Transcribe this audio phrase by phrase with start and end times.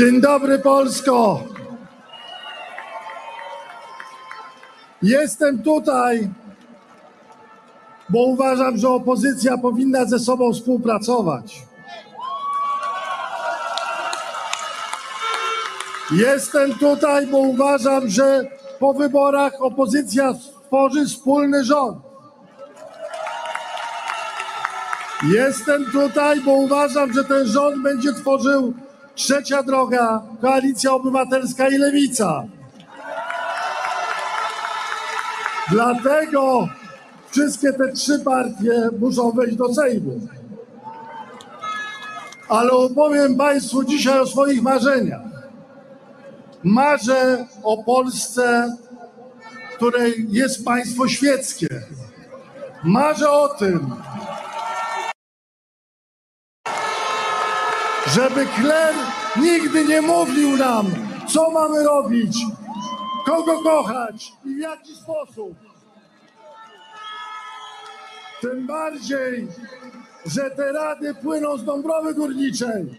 [0.00, 1.40] Dzień dobry Polsko.
[5.02, 6.30] Jestem tutaj,
[8.08, 11.62] bo uważam, że opozycja powinna ze sobą współpracować.
[16.12, 18.44] Jestem tutaj, bo uważam, że
[18.78, 21.98] po wyborach opozycja stworzy wspólny rząd.
[25.22, 28.74] Jestem tutaj, bo uważam, że ten rząd będzie tworzył
[29.20, 32.44] trzecia droga, koalicja obywatelska i lewica.
[35.70, 36.68] Dlatego
[37.30, 40.20] wszystkie te trzy partie muszą wejść do Sejmu.
[42.48, 45.22] Ale opowiem Państwu dzisiaj o swoich marzeniach.
[46.64, 48.76] Marzę o Polsce,
[49.76, 51.68] której jest państwo świeckie.
[52.84, 53.90] Marzę o tym,
[58.14, 58.94] żeby kler
[59.36, 60.86] nigdy nie mówił nam,
[61.28, 62.36] co mamy robić,
[63.26, 65.54] kogo kochać i w jaki sposób.
[68.40, 69.48] Tym bardziej,
[70.26, 72.98] że te rady płyną z Dąbrowy Górniczej.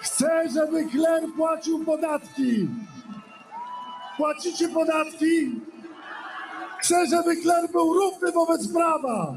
[0.00, 2.68] Chcę, żeby kler płacił podatki.
[4.16, 5.60] Płacicie podatki?
[6.78, 9.34] Chcę, żeby kler był równy wobec prawa.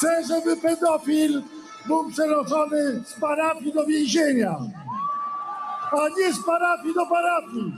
[0.00, 1.42] Chcę, żeby pedofil
[1.86, 4.56] był przenoszony z parafii do więzienia,
[5.92, 7.72] a nie z parafii do parafii.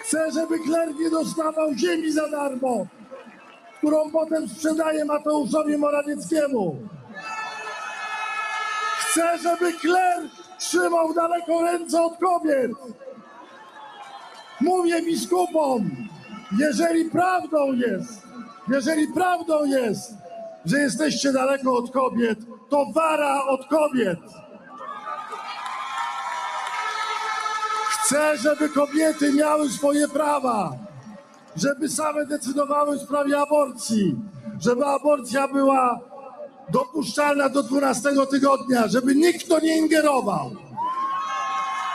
[0.00, 2.86] Chcę, żeby kler nie dostawał ziemi za darmo,
[3.78, 6.76] którą potem sprzedaje Mateuszowi Morawieckiemu.
[8.98, 10.22] Chcę, żeby kler
[10.58, 12.72] trzymał daleko ręce od kobiet.
[14.60, 15.90] Mówię biskupom,
[16.58, 18.22] jeżeli prawdą jest,
[18.68, 20.27] jeżeli prawdą jest,
[20.64, 22.38] że jesteście daleko od kobiet,
[22.70, 24.18] to wara od kobiet.
[27.90, 30.72] Chcę, żeby kobiety miały swoje prawa,
[31.56, 34.16] żeby same decydowały w sprawie aborcji,
[34.60, 36.00] żeby aborcja była
[36.70, 40.50] dopuszczalna do 12 tygodnia, żeby nikt to nie ingerował.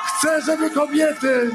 [0.06, 1.52] Chcę, żeby kobiety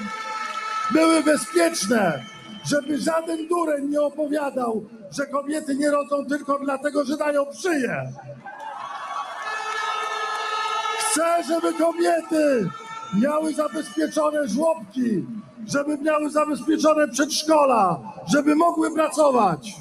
[0.91, 2.25] były bezpieczne,
[2.65, 8.13] żeby żaden dureń nie opowiadał, że kobiety nie rodzą tylko dlatego, że dają przyję.
[10.99, 12.69] Chcę, żeby kobiety
[13.23, 15.27] miały zabezpieczone żłobki,
[15.67, 18.01] żeby miały zabezpieczone przedszkola,
[18.33, 19.77] żeby mogły pracować.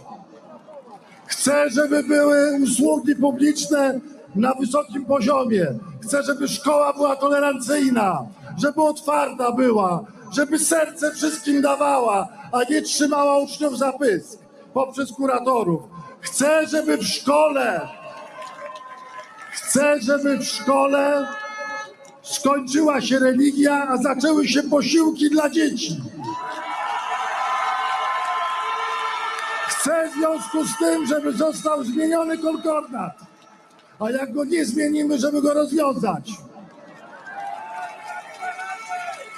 [1.25, 3.99] Chcę, żeby były usługi publiczne
[4.35, 5.65] na wysokim poziomie.
[6.03, 8.25] Chcę, żeby szkoła była tolerancyjna,
[8.57, 10.03] żeby otwarta była,
[10.35, 15.81] żeby serce wszystkim dawała, a nie trzymała uczniów za pysk poprzez kuratorów.
[16.19, 17.87] Chcę, żeby w szkole,
[19.51, 21.27] chcę, żeby w szkole
[22.21, 26.01] skończyła się religia, a zaczęły się posiłki dla dzieci.
[29.67, 33.13] Chcę w związku z tym, żeby został zmieniony konkordat,
[33.99, 36.31] a jak go nie zmienimy, żeby go rozwiązać.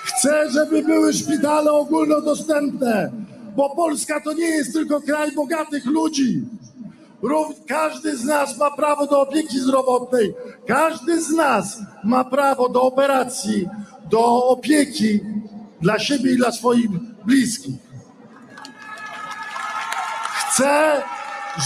[0.04, 3.12] Chcę, żeby były szpitale ogólnodostępne,
[3.56, 6.42] bo Polska to nie jest tylko kraj bogatych ludzi.
[7.68, 10.34] Każdy z nas ma prawo do opieki zdrowotnej,
[10.68, 13.68] każdy z nas ma prawo do operacji,
[14.10, 15.20] do opieki
[15.82, 16.90] dla siebie i dla swoich
[17.26, 17.76] bliskich.
[20.24, 21.02] Chcę,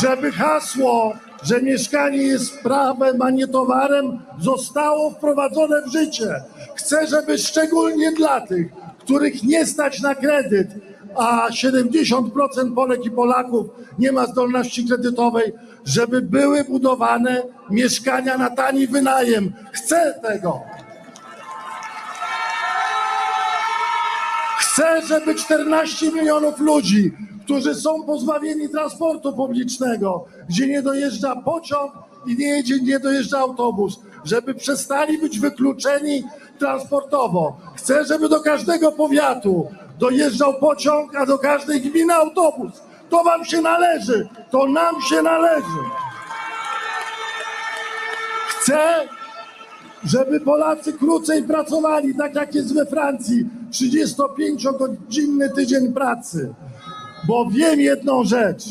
[0.02, 1.14] żeby hasło,
[1.44, 6.44] że mieszkanie jest prawem, a nie towarem, zostało wprowadzone w życie.
[6.76, 8.68] Chcę, żeby szczególnie dla tych,
[9.00, 10.68] których nie stać na kredyt,
[11.16, 13.68] a 70% Polek i Polaków
[14.00, 15.54] nie ma zdolności kredytowej,
[15.86, 19.54] żeby były budowane mieszkania na tani wynajem.
[19.72, 20.62] Chcę tego.
[24.60, 27.12] Chcę, żeby 14 milionów ludzi,
[27.46, 31.94] którzy są pozbawieni transportu publicznego, gdzie nie dojeżdża pociąg
[32.28, 36.24] i nie, jedzie, nie dojeżdża autobus, żeby przestali być wykluczeni
[36.60, 37.58] transportowo.
[37.76, 39.68] Chcę, żeby do każdego powiatu
[40.00, 42.72] dojeżdżał pociąg, a do każdej gminy autobus.
[43.10, 45.80] To wam się należy, to nam się należy.
[48.48, 49.08] Chcę,
[50.04, 56.54] żeby Polacy krócej pracowali, tak jak jest we Francji, 35-godzinny tydzień pracy.
[57.28, 58.64] Bo wiem jedną rzecz.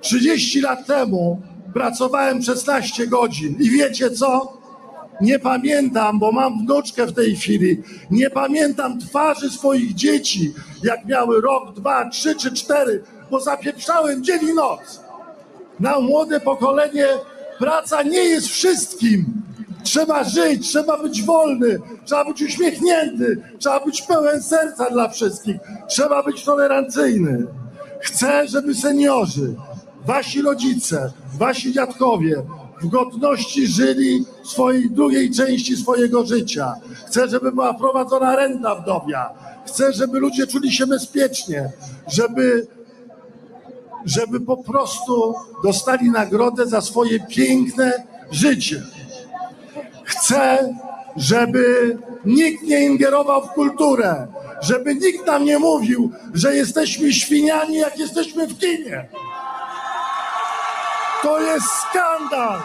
[0.00, 1.40] 30 lat temu
[1.74, 4.61] pracowałem 16 godzin i wiecie co?
[5.20, 11.40] Nie pamiętam, bo mam wnuczkę w tej chwili, nie pamiętam twarzy swoich dzieci, jak miały
[11.40, 15.00] rok, dwa, trzy czy cztery, bo zapieprzałem dzień i noc.
[15.80, 17.06] Na młode pokolenie
[17.58, 19.42] praca nie jest wszystkim.
[19.84, 25.56] Trzeba żyć, trzeba być wolny, trzeba być uśmiechnięty, trzeba być pełen serca dla wszystkich,
[25.88, 27.46] trzeba być tolerancyjny.
[28.00, 29.54] Chcę, żeby seniorzy,
[30.06, 32.42] wasi rodzice, wasi dziadkowie
[32.82, 36.74] w godności żyli swojej drugiej części swojego życia.
[37.06, 39.30] Chcę, żeby była prowadzona renta wdowia.
[39.66, 41.72] Chcę, żeby ludzie czuli się bezpiecznie,
[42.08, 42.66] żeby
[44.04, 45.34] żeby po prostu
[45.64, 47.92] dostali nagrodę za swoje piękne
[48.30, 48.82] życie.
[50.04, 50.74] Chcę,
[51.16, 54.26] żeby nikt nie ingerował w kulturę,
[54.60, 59.08] żeby nikt nam nie mówił, że jesteśmy świniami, jak jesteśmy w kinie.
[61.22, 62.58] To jest skandal.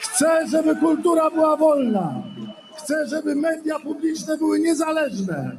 [0.00, 2.22] Chcę, żeby kultura była wolna.
[2.76, 5.56] Chcę, żeby media publiczne były niezależne.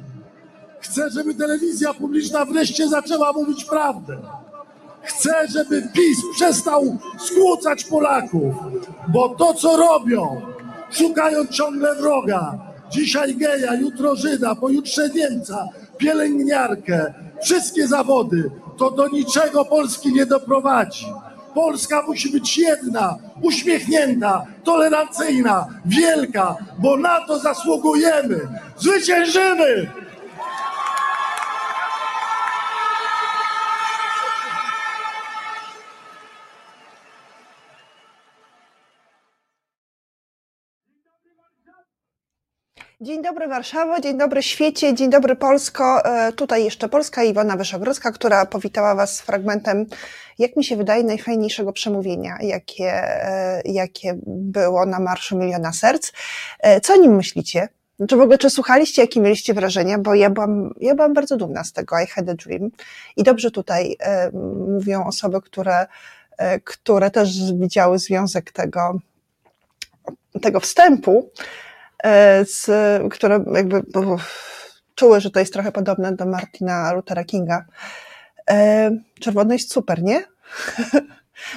[0.80, 4.18] Chcę, żeby telewizja publiczna wreszcie zaczęła mówić prawdę.
[5.02, 8.56] Chcę, żeby PiS przestał skłócać Polaków,
[9.08, 10.42] bo to, co robią,
[10.92, 12.58] szukają ciągle wroga.
[12.90, 15.68] Dzisiaj geja, jutro Żyda, pojutrze Niemca,
[15.98, 17.14] pielęgniarkę,
[17.44, 21.06] wszystkie zawody, to do niczego Polski nie doprowadzi.
[21.54, 28.40] Polska musi być jedna, uśmiechnięta, tolerancyjna, wielka, bo na to zasługujemy.
[28.78, 29.92] Zwyciężymy!
[43.02, 46.06] Dzień dobry Warszawo, dzień dobry świecie, dzień dobry Polsko.
[46.06, 49.86] E, tutaj jeszcze Polska Iwona Wyszogrodzka, która powitała Was z fragmentem,
[50.40, 56.12] jak mi się wydaje, najfajniejszego przemówienia, jakie, e, jakie było na Marszu Miliona Serc.
[56.60, 57.68] E, co o nim myślicie?
[58.10, 59.98] Czy w ogóle, czy słuchaliście, jakie mieliście wrażenia?
[59.98, 62.70] Bo ja byłam, ja byłam bardzo dumna z tego I had a dream.
[63.18, 63.98] I dobrze tutaj
[64.68, 65.88] mówią osoby, które,
[66.64, 69.00] które też widziały związek tego,
[70.42, 71.30] tego wstępu.
[72.06, 72.70] E, z,
[73.14, 73.82] które jakby
[74.96, 77.66] czuły, że to jest trochę podobne do Martina Luthera Kinga.
[78.50, 80.24] E, czerwony jest super, nie?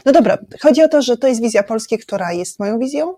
[0.05, 3.15] No dobra, chodzi o to, że to jest wizja Polski, która jest moją wizją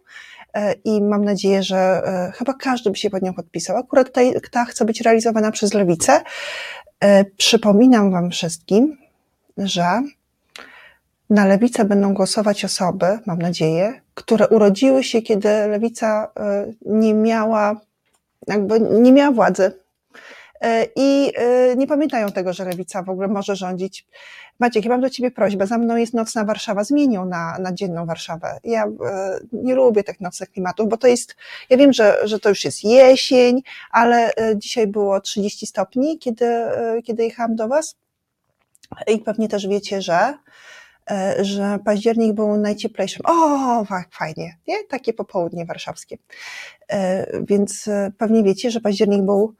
[0.54, 2.02] e, i mam nadzieję, że
[2.34, 3.76] chyba każdy by się pod nią podpisał.
[3.76, 6.20] Akurat tutaj ta chce być realizowana przez lewicę.
[7.36, 8.98] Przypominam Wam wszystkim,
[9.58, 10.02] że
[11.30, 17.80] na lewicę będą głosować osoby, mam nadzieję, które urodziły się, kiedy lewica e, nie miała,
[18.46, 19.72] jakby nie miała władzy.
[20.60, 24.06] E, I e, nie pamiętają tego, że lewica w ogóle może rządzić.
[24.58, 25.66] Maciek, ja mam do ciebie prośbę.
[25.66, 26.84] Za mną jest nocna Warszawa.
[26.84, 28.58] Zmienią na, na dzienną Warszawę.
[28.64, 28.86] Ja
[29.52, 31.36] nie lubię tych nocnych klimatów, bo to jest,
[31.70, 36.64] ja wiem, że, że to już jest jesień, ale dzisiaj było 30 stopni, kiedy,
[37.04, 37.96] kiedy jechałam do was.
[39.06, 40.34] I pewnie też wiecie, że
[41.40, 43.22] że październik był najcieplejszym.
[43.24, 44.84] O, fajnie, nie?
[44.84, 46.18] Takie popołudnie warszawskie.
[46.88, 49.54] E, więc e, pewnie wiecie, że październik był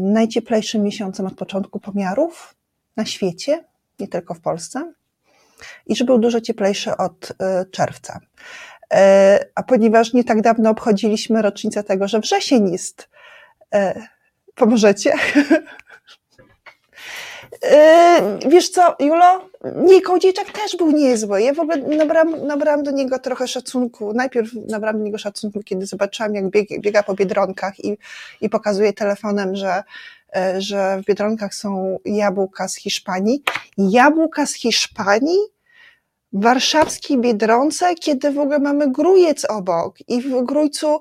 [0.00, 2.54] najcieplejszym miesiącem od początku pomiarów
[2.96, 3.64] na świecie,
[3.98, 4.92] nie tylko w Polsce,
[5.86, 7.32] i że był dużo cieplejszy od
[7.70, 8.20] czerwca.
[9.54, 13.08] A ponieważ nie tak dawno obchodziliśmy rocznicę tego, że wrzesień jest,
[14.54, 15.12] pomożecie?
[17.52, 19.50] Yy, wiesz co, Julo?
[19.76, 21.42] Nie, Kołodziejczak też był niezły.
[21.42, 24.12] Ja w ogóle nabrałam, nabrałam do niego trochę szacunku.
[24.12, 27.98] Najpierw nabrałam do niego szacunku, kiedy zobaczyłam, jak biega, biega po Biedronkach i,
[28.40, 29.82] i pokazuje telefonem, że,
[30.36, 33.42] e, że w Biedronkach są jabłka z Hiszpanii.
[33.78, 35.38] Jabłka z Hiszpanii?
[36.32, 41.00] Warszawskiej Biedronce, kiedy w ogóle mamy Grójec obok i w Grójcu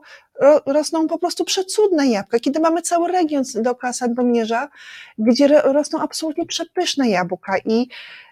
[0.65, 2.39] rosną po prostu przecudne jabłka.
[2.39, 4.69] Kiedy mamy cały region dookoła Sandomierza,
[5.17, 7.87] gdzie rosną absolutnie przepyszne jabłka i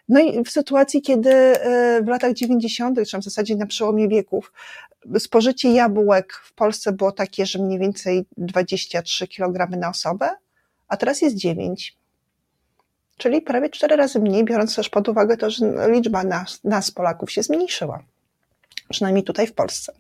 [0.10, 4.54] no i w sytuacji, kiedy e, w latach 90., czy w zasadzie na przełomie wieków,
[5.20, 10.30] spożycie jabłek w Polsce było takie, że mniej więcej 23 kg na osobę,
[10.88, 11.98] a teraz jest 9.
[13.18, 17.32] Czyli prawie 4 razy mniej, biorąc też pod uwagę to, że liczba nas, nas Polaków
[17.32, 18.04] się zmniejszyła.
[18.90, 19.94] Przynajmniej tutaj w Polsce.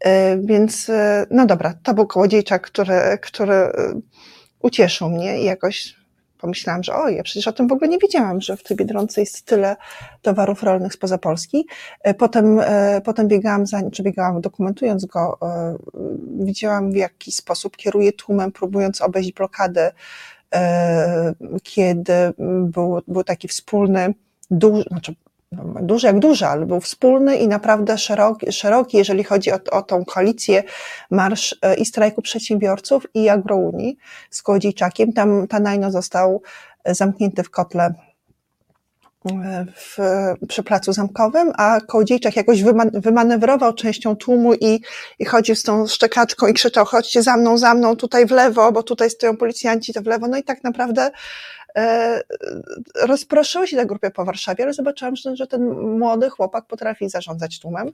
[0.00, 3.72] E, więc, e, no dobra, to był kołodziejczak, który, który e,
[4.60, 5.96] ucieszył mnie i jakoś
[6.38, 9.20] pomyślałam, że oj, ja przecież o tym w ogóle nie wiedziałam, że w tej Biedronce
[9.20, 9.76] jest tyle
[10.22, 11.66] towarów rolnych spoza Polski.
[12.18, 12.60] Potem,
[13.04, 15.38] potem biegałam za nim, czy biegałam dokumentując go,
[16.40, 19.92] widziałam w jaki sposób kieruje tłumem, próbując obejść blokadę,
[21.62, 22.12] kiedy
[22.62, 24.14] był, był taki wspólny,
[24.50, 25.14] duży, znaczy
[25.82, 30.04] duży jak duży, ale był wspólny i naprawdę szeroki, szeroki jeżeli chodzi o, o tą
[30.04, 30.62] koalicję
[31.10, 33.96] Marsz e, i Strajku Przedsiębiorców i Agrounii
[34.30, 35.12] z Kołodziejczakiem.
[35.12, 36.42] Tam Tanajno został
[36.84, 37.94] zamknięty w kotle
[39.76, 39.98] w,
[40.48, 44.80] przy Placu Zamkowym, a Kołodziejczak jakoś wyman, wymanewrował częścią tłumu i,
[45.18, 48.72] i chodził z tą szczekaczką i krzyczał, chodźcie za mną, za mną, tutaj w lewo,
[48.72, 50.28] bo tutaj stoją policjanci, to w lewo.
[50.28, 51.10] No i tak naprawdę e,
[53.02, 55.62] rozproszyły się te grupy po Warszawie, ale zobaczyłam, że, że ten
[55.98, 57.92] młody chłopak potrafi zarządzać tłumem.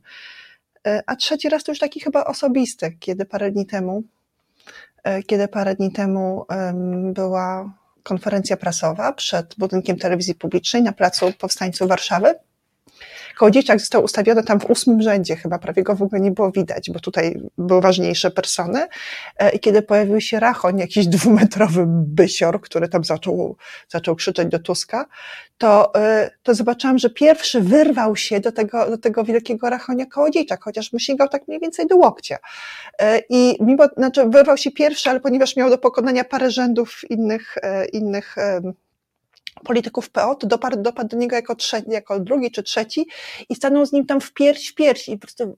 [0.86, 4.02] E, a trzeci raz to już taki chyba osobisty, kiedy parę dni temu,
[5.04, 6.46] e, kiedy parę dni temu
[7.12, 7.72] była
[8.02, 12.34] konferencja prasowa przed budynkiem telewizji publicznej na Placu Powstańców Warszawy.
[13.36, 16.90] Kołodziejczak został ustawiony tam w ósmym rzędzie, chyba prawie go w ogóle nie było widać,
[16.90, 18.86] bo tutaj były ważniejsze persony.
[19.38, 23.56] E, I kiedy pojawił się Rachoń, jakiś dwumetrowy bysior, który tam zaczął,
[23.88, 25.06] zaczął krzyczeć do Tuska,
[25.58, 30.64] to, e, to zobaczyłam, że pierwszy wyrwał się do tego, do tego wielkiego Rachonia Kołodziejczak,
[30.64, 32.38] chociaż mu sięgał tak mniej więcej do łokcia.
[32.98, 37.58] E, I mimo, znaczy wyrwał się pierwszy, ale ponieważ miał do pokonania parę rzędów innych,
[37.92, 38.36] innych
[39.64, 43.06] polityków PO, to dopadł, dopadł do niego jako, trzeci, jako drugi czy trzeci
[43.48, 45.56] i stanął z nim tam w pierś w pierś i po prostu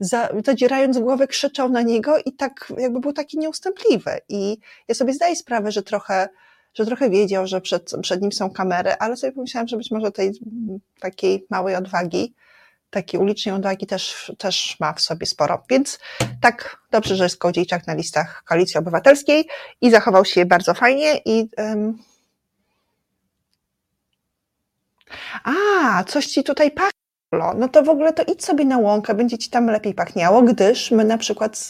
[0.00, 4.10] za, zadzierając głowę krzyczał na niego i tak jakby był taki nieustępliwy.
[4.28, 4.58] I
[4.88, 6.28] ja sobie zdaję sprawę, że trochę,
[6.74, 10.12] że trochę wiedział, że przed, przed nim są kamery, ale sobie pomyślałam, że być może
[10.12, 10.32] tej
[11.00, 12.34] takiej małej odwagi,
[12.90, 15.64] takiej ulicznej odwagi też, też ma w sobie sporo.
[15.70, 15.98] Więc
[16.40, 19.48] tak, dobrze, że jest Kołodziejczak na listach Koalicji Obywatelskiej
[19.80, 21.98] i zachował się bardzo fajnie i um,
[25.44, 29.38] a, coś ci tutaj pachło, no to w ogóle to idź sobie na łąkę, będzie
[29.38, 31.68] ci tam lepiej pachniało, gdyż my na przykład z,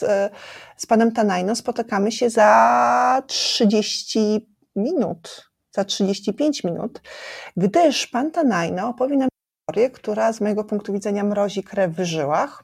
[0.77, 7.01] z panem Tanajno spotykamy się za 30 minut, za 35 minut,
[7.57, 9.29] gdyż pan Tanajno opowie nam
[9.59, 12.63] historię, która z mojego punktu widzenia mrozi krew w żyłach,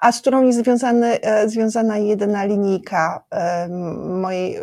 [0.00, 3.24] a z którą jest związany, e, związana jedyna linijka
[4.08, 4.58] mojej,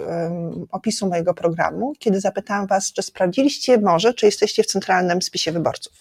[0.72, 5.94] opisu mojego programu, kiedy zapytałam Was, czy sprawdziliście może, czy jesteście w centralnym spisie wyborców.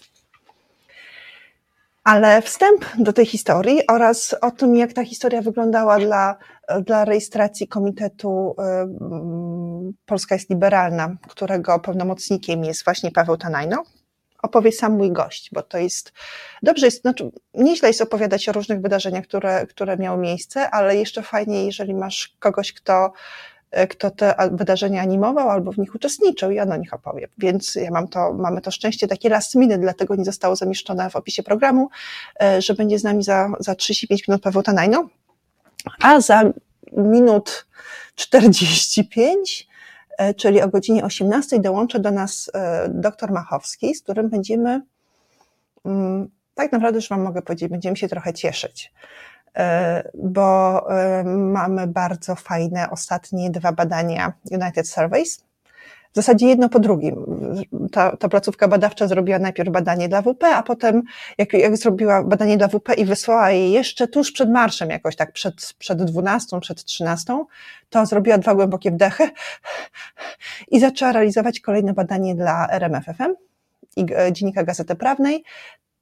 [2.03, 6.37] Ale wstęp do tej historii oraz o tym, jak ta historia wyglądała dla,
[6.85, 8.55] dla rejestracji Komitetu
[10.05, 13.83] Polska jest Liberalna, którego pełnomocnikiem jest właśnie Paweł Tanajno,
[14.41, 16.13] opowie sam mój gość, bo to jest
[16.63, 21.21] dobrze, jest, znaczy nieźle jest opowiadać o różnych wydarzeniach, które, które miały miejsce, ale jeszcze
[21.21, 23.11] fajniej, jeżeli masz kogoś, kto,
[23.89, 27.27] kto te wydarzenia animował albo w nich uczestniczył i on o nich opowie.
[27.37, 31.15] Więc ja mam to, mamy to szczęście takie last minute, dlatego nie zostało zamieszczone w
[31.15, 31.89] opisie programu,
[32.41, 35.09] e, że będzie z nami za, za 35 minut Paweł Tanajno,
[36.01, 36.43] a za
[36.91, 37.65] minut
[38.15, 39.68] 45 E,
[40.37, 44.81] czyli o godzinie 18 dołączy do nas e, dr Machowski, z którym będziemy,
[45.85, 48.93] mm, tak naprawdę już Wam mogę powiedzieć, będziemy się trochę cieszyć,
[49.57, 50.87] e, bo
[51.25, 55.48] mamy bardzo fajne ostatnie dwa badania United Surveys,
[56.11, 57.25] w zasadzie jedno po drugim.
[57.91, 61.01] Ta, ta placówka badawcza zrobiła najpierw badanie dla WP, a potem
[61.37, 65.31] jak, jak zrobiła badanie dla WP i wysłała je jeszcze tuż przed marszem, jakoś tak
[65.31, 67.45] przed, przed 12, przed 13,
[67.89, 69.29] to zrobiła dwa głębokie wdechy
[70.71, 73.33] i zaczęła realizować kolejne badanie dla RMFFM
[73.97, 75.43] i Dziennika Gazety Prawnej,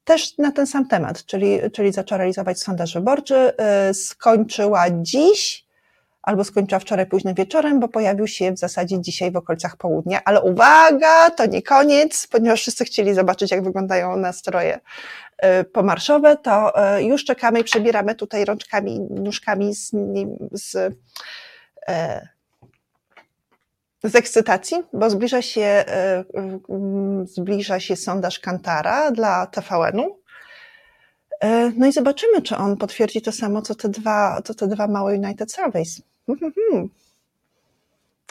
[0.04, 5.67] też na ten sam temat, czyli, czyli zaczęła realizować sondaż wyborczy, e, skończyła dziś
[6.28, 10.22] albo skończyła wczoraj późnym wieczorem, bo pojawił się w zasadzie dzisiaj w okolicach południa.
[10.26, 14.80] Ale uwaga, to nie koniec, ponieważ wszyscy chcieli zobaczyć, jak wyglądają nastroje
[15.60, 19.92] y, pomarszowe, to y, już czekamy i przebieramy tutaj rączkami, nóżkami z,
[20.52, 20.92] z, y,
[24.04, 25.86] z ekscytacji, bo zbliża się,
[27.24, 30.20] zbliża się sondaż Kantara dla TVN-u.
[31.76, 35.14] No i zobaczymy, czy on potwierdzi to samo, co te dwa, co te dwa małe
[35.14, 36.02] United Surveys.
[36.28, 36.90] Mhm.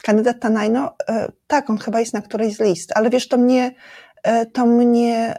[0.03, 3.75] Kandydat Tanajno, e, tak, on chyba jest na którejś z list, ale wiesz, to mnie,
[4.23, 5.35] e, to mnie,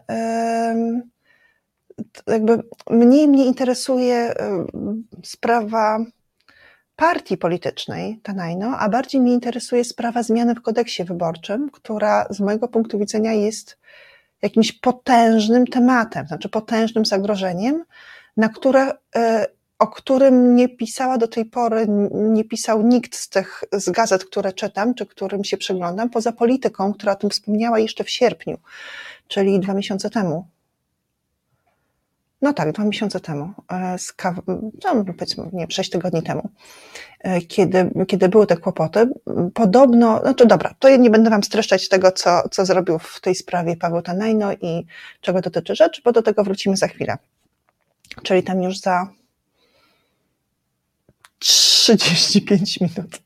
[2.27, 4.35] jakby mniej mnie interesuje
[5.25, 5.99] sprawa
[6.97, 12.69] partii politycznej Tanajno, a bardziej mnie interesuje sprawa zmiany w kodeksie wyborczym, która z mojego
[12.69, 13.79] punktu widzenia jest
[14.43, 17.85] jakimś potężnym tematem, znaczy potężnym zagrożeniem,
[18.37, 19.47] na które e,
[19.79, 24.53] o którym nie pisała do tej pory, nie pisał nikt z tych z gazet, które
[24.53, 28.59] czytam, czy którym się przyglądam, poza polityką, która o tym wspomniała jeszcze w sierpniu,
[29.29, 30.47] czyli dwa miesiące temu.
[32.43, 34.35] No tak, dwa miesiące temu, e, z kaw...
[34.85, 36.49] no, powiedzmy, nie, sześć tygodni temu,
[37.21, 39.09] e, kiedy, kiedy były te kłopoty.
[39.55, 43.35] Podobno, znaczy dobra, to ja nie będę Wam streszczać tego, co, co zrobił w tej
[43.35, 44.87] sprawie Paweł Tanajno i
[45.21, 47.19] czego dotyczy rzecz, bo do tego wrócimy za chwilę.
[48.23, 49.09] Czyli tam już za
[51.39, 53.21] 35 minut.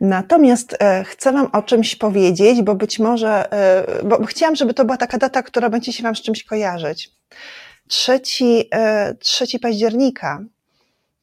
[0.00, 4.84] Natomiast e, chcę Wam o czymś powiedzieć, bo być może, e, bo chciałam, żeby to
[4.84, 7.10] była taka data, która będzie się Wam z czymś kojarzyć.
[7.88, 8.20] 3,
[9.18, 10.44] 3 października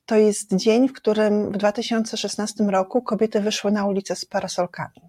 [0.06, 5.02] to jest dzień, w którym w 2016 roku kobiety wyszły na ulicę z parasolkami.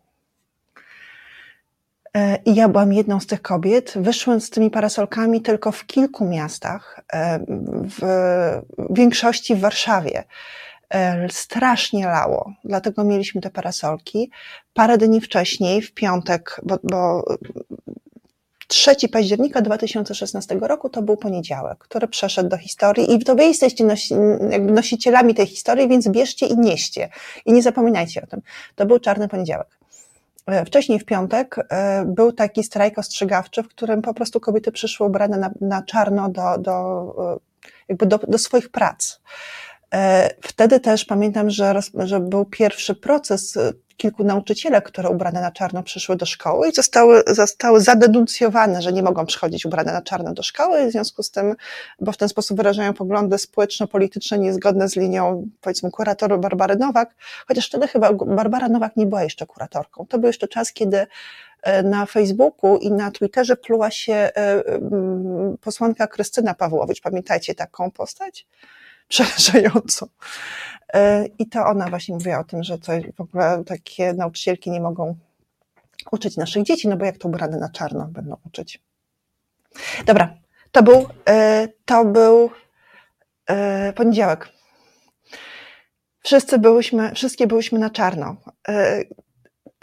[2.17, 3.93] E, I ja byłam jedną z tych kobiet.
[3.97, 7.01] Wyszłam z tymi parasolkami tylko w kilku miastach,
[7.99, 8.03] w
[8.91, 10.25] większości w Warszawie.
[10.95, 14.31] E, strasznie lało, dlatego mieliśmy te parasolki.
[14.75, 17.25] Parę dni wcześniej, w piątek, bo, bo
[18.71, 23.85] 3 października 2016 roku to był poniedziałek, który przeszedł do historii i to wy jesteście
[23.85, 24.15] nosi,
[24.61, 27.09] nosicielami tej historii, więc bierzcie i nieście.
[27.47, 28.41] I nie zapominajcie o tym.
[28.75, 29.69] To był czarny poniedziałek.
[30.47, 35.07] E, wcześniej w piątek e, był taki strajk ostrzegawczy, w którym po prostu kobiety przyszły
[35.07, 37.15] ubrane na, na czarno do, do,
[37.89, 39.21] jakby do, do swoich prac.
[39.95, 45.53] E, wtedy też pamiętam, że, że był pierwszy proces e, kilku nauczycielek, które ubrane na
[45.53, 50.35] czarno przyszły do szkoły i zostały, zostały zadenuncjowane, że nie mogą przychodzić ubrane na czarno
[50.35, 51.55] do szkoły, w związku z tym,
[52.01, 57.15] bo w ten sposób wyrażają poglądy społeczno-polityczne niezgodne z linią, powiedzmy, kuratoru Barbary Nowak,
[57.49, 60.07] chociaż wtedy chyba Barbara Nowak nie była jeszcze kuratorką.
[60.07, 61.07] To był jeszcze czas, kiedy
[61.63, 64.31] e, na Facebooku i na Twitterze pluła się
[65.61, 67.01] posłanka Krystyna Pawłowicz.
[67.01, 68.47] Pamiętajcie taką postać?
[69.11, 70.09] Przerażająco.
[70.95, 74.81] E, I to ona właśnie mówiła o tym, że to w ogóle takie nauczycielki nie
[74.81, 75.17] mogą
[76.11, 78.83] uczyć naszych dzieci, no bo jak to ubrane na czarno będą uczyć.
[80.07, 80.35] Dobra,
[80.73, 82.51] to był, e, to był
[83.47, 84.49] e, poniedziałek.
[86.23, 88.37] Wszyscy byłyśmy, wszystkie byłyśmy na czarno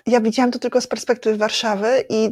[0.08, 2.32] ja widziałam to tylko z perspektywy Warszawy i y,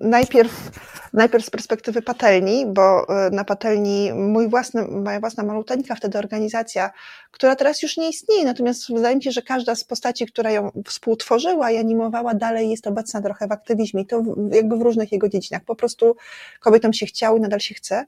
[0.00, 0.70] najpierw,
[1.12, 6.90] najpierw z perspektywy patelni, bo y, na patelni mój własny, moja własna maluteńka wtedy organizacja,
[7.30, 10.70] która teraz już nie istnieje, natomiast wydaje mi się, że każda z postaci, która ją
[10.86, 15.28] współtworzyła i animowała, dalej jest obecna trochę w aktywizmie i to jakby w różnych jego
[15.28, 15.64] dziedzinach.
[15.64, 16.16] Po prostu
[16.60, 18.04] kobietom się chciało i nadal się chce.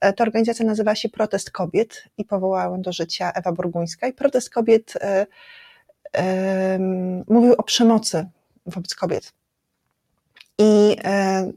[0.00, 4.12] E, ta organizacja nazywa się Protest Kobiet i powołała ją do życia Ewa Borguńska i
[4.12, 4.94] Protest Kobiet
[7.28, 8.26] mówił o przemocy
[8.66, 9.32] wobec kobiet.
[10.58, 11.52] I e,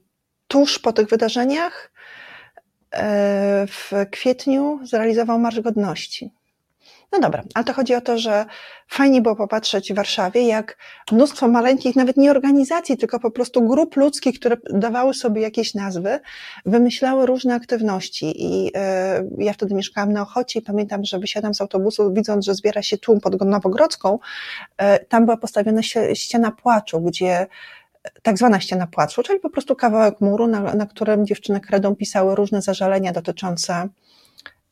[0.48, 1.92] tuż po tych wydarzeniach
[2.92, 6.32] e, w kwietniu zrealizował Marsz Godności.
[7.12, 8.46] No dobra, ale to chodzi o to, że
[8.88, 10.78] fajnie było popatrzeć w Warszawie, jak
[11.12, 16.20] mnóstwo maleńkich, nawet nie organizacji, tylko po prostu grup ludzkich, które dawały sobie jakieś nazwy,
[16.66, 18.34] wymyślały różne aktywności.
[18.46, 22.56] I e, ja wtedy mieszkałam na Ochocie i pamiętam, że wysiadam z autobusu, widząc, że
[22.56, 24.20] zbiera się tłum pod Nowogrodzką.
[24.78, 25.82] E, tam była postawiona
[26.14, 27.48] ściana płaczu, gdzie
[28.22, 32.36] tak zwana ściana płaczu, czyli po prostu kawałek muru, na, na którym dziewczyny kredą pisały
[32.36, 33.88] różne zażalenia dotyczące.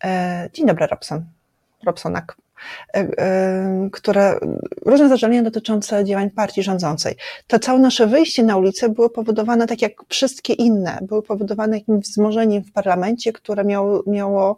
[0.03, 1.25] E, dzień dobry, Robson.
[1.85, 2.37] Robsonak,
[2.93, 4.39] e, e, które
[4.85, 7.15] różne zażalenia dotyczące działań partii rządzącej.
[7.47, 12.05] To całe nasze wyjście na ulicę było powodowane tak jak wszystkie inne, były powodowane jakimś
[12.05, 14.57] wzmożeniem w parlamencie, które miało, miało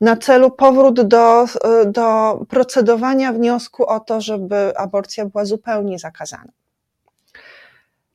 [0.00, 1.44] na celu powrót do,
[1.86, 6.52] do procedowania wniosku o to, żeby aborcja była zupełnie zakazana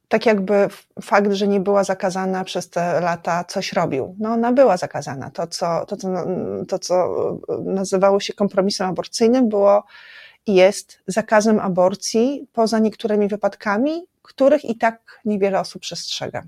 [0.07, 0.67] tak jakby
[1.01, 4.15] fakt, że nie była zakazana przez te lata, coś robił.
[4.19, 5.31] No ona była zakazana.
[5.31, 6.07] To, co, to, co,
[6.67, 7.15] to, co
[7.65, 9.83] nazywało się kompromisem aborcyjnym, było
[10.45, 16.43] i jest zakazem aborcji poza niektórymi wypadkami, których i tak niewiele osób przestrzega.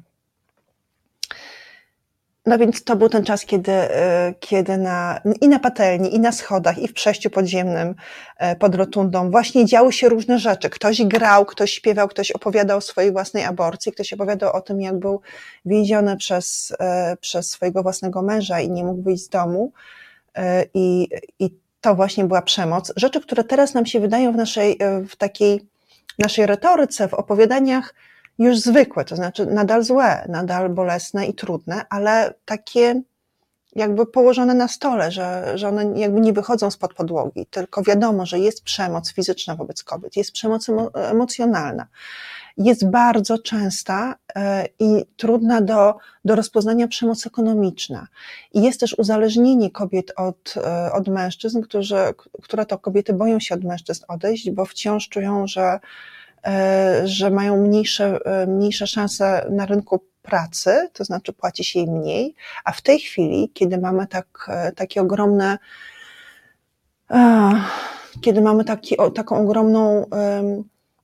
[2.47, 6.31] No więc to był ten czas, kiedy, e, kiedy na, i na patelni, i na
[6.31, 7.95] schodach, i w przejściu podziemnym
[8.37, 10.69] e, pod rotundą właśnie działy się różne rzeczy.
[10.69, 14.99] Ktoś grał, ktoś śpiewał, ktoś opowiadał o swojej własnej aborcji, ktoś opowiadał o tym, jak
[14.99, 15.21] był
[15.65, 19.71] więziony przez, e, przez swojego własnego męża i nie mógł wyjść z domu.
[20.73, 21.07] I,
[21.39, 21.49] I
[21.81, 22.93] to właśnie była przemoc.
[22.95, 24.77] Rzeczy, które teraz nam się wydają w naszej,
[25.09, 25.67] w takiej
[26.19, 27.93] naszej retoryce, w opowiadaniach,
[28.39, 33.01] już zwykłe, to znaczy nadal złe, nadal bolesne i trudne, ale takie
[33.75, 38.39] jakby położone na stole, że, że one jakby nie wychodzą spod podłogi, tylko wiadomo, że
[38.39, 41.87] jest przemoc fizyczna wobec kobiet, jest przemoc emocjonalna.
[42.57, 45.95] Jest bardzo częsta e, i trudna do,
[46.25, 48.07] do rozpoznania przemoc ekonomiczna.
[48.53, 51.97] I jest też uzależnienie kobiet od, e, od mężczyzn, którzy,
[52.43, 55.79] które to kobiety boją się od mężczyzn odejść, bo wciąż czują, że,
[57.03, 62.35] że mają mniejsze, e, mniejsze szanse na rynku pracy, to znaczy płaci się im mniej,
[62.63, 65.57] a w tej chwili, kiedy mamy tak, e, takie ogromne,
[68.21, 70.05] kiedy mamy taki, taką ogromną,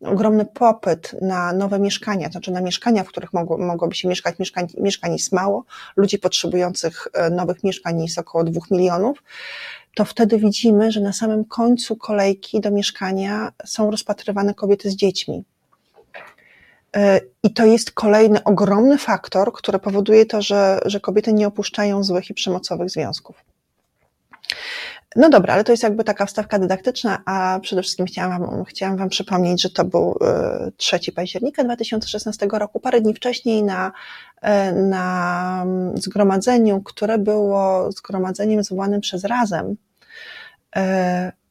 [0.01, 4.39] ogromny popyt na nowe mieszkania, to znaczy na mieszkania, w których mogło, mogłoby się mieszkać,
[4.39, 5.65] mieszkań, mieszkań jest mało,
[5.95, 9.23] ludzi potrzebujących nowych mieszkań jest około dwóch milionów,
[9.95, 15.43] to wtedy widzimy, że na samym końcu kolejki do mieszkania są rozpatrywane kobiety z dziećmi.
[16.95, 22.03] E, I to jest kolejny ogromny faktor, który powoduje to, że, że kobiety nie opuszczają
[22.03, 23.36] złych i przemocowych związków.
[25.15, 28.97] No dobra, ale to jest jakby taka wstawka dydaktyczna, a przede wszystkim chciałam Wam, chciałam
[28.97, 30.19] wam przypomnieć, że to był
[30.78, 33.91] 3 e, października 2016 roku, parę dni wcześniej na,
[34.41, 39.76] e, na zgromadzeniu, które było zgromadzeniem zwołanym przez Razem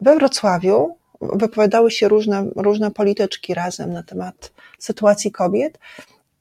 [0.01, 5.79] we Wrocławiu, wypowiadały się różne, różne polityczki razem na temat sytuacji kobiet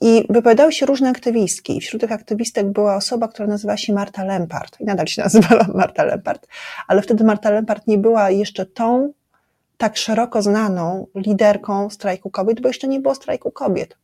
[0.02, 1.82] i wypowiadały się różne aktywistki.
[1.82, 4.80] Wśród tych aktywistek była osoba, która nazywa się Marta Lempart.
[4.80, 6.48] I nadal się nazywała Marta Lempart,
[6.88, 9.14] ale wtedy Marta Lempart nie była jeszcze tą
[9.78, 13.98] tak szeroko znaną liderką strajku kobiet, bo jeszcze nie było strajku kobiet.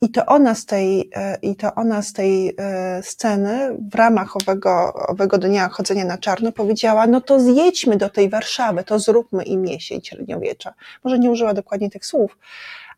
[0.00, 4.36] I to ona z tej, e, i to ona z tej e, sceny w ramach
[4.36, 9.42] owego, owego dnia chodzenia na czarno powiedziała, no to zjedźmy do tej Warszawy, to zróbmy
[9.42, 10.74] im jesień średniowiecza.
[11.04, 12.38] Może nie użyła dokładnie tych słów,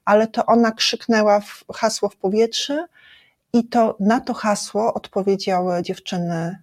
[0.05, 2.87] ale to ona krzyknęła w hasło w powietrze
[3.53, 6.59] i to na to hasło odpowiedziały dziewczyny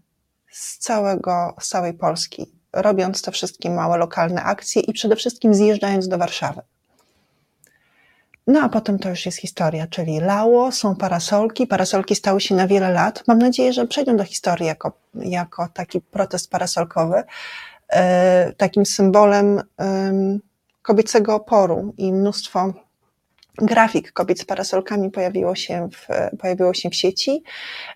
[0.51, 6.07] z całego, z całej Polski, robiąc te wszystkie małe lokalne akcje i przede wszystkim zjeżdżając
[6.07, 6.61] do Warszawy.
[8.47, 11.67] No a potem to już jest historia, czyli lało, są parasolki.
[11.67, 13.23] Parasolki stały się na wiele lat.
[13.27, 17.23] Mam nadzieję, że przejdą do historii jako, jako taki protest parasolkowy,
[17.89, 19.61] e, takim symbolem
[20.81, 22.73] kobiecego oporu i mnóstwo
[23.57, 27.43] grafik kobiet z parasolkami pojawiło się w, pojawiło się w sieci.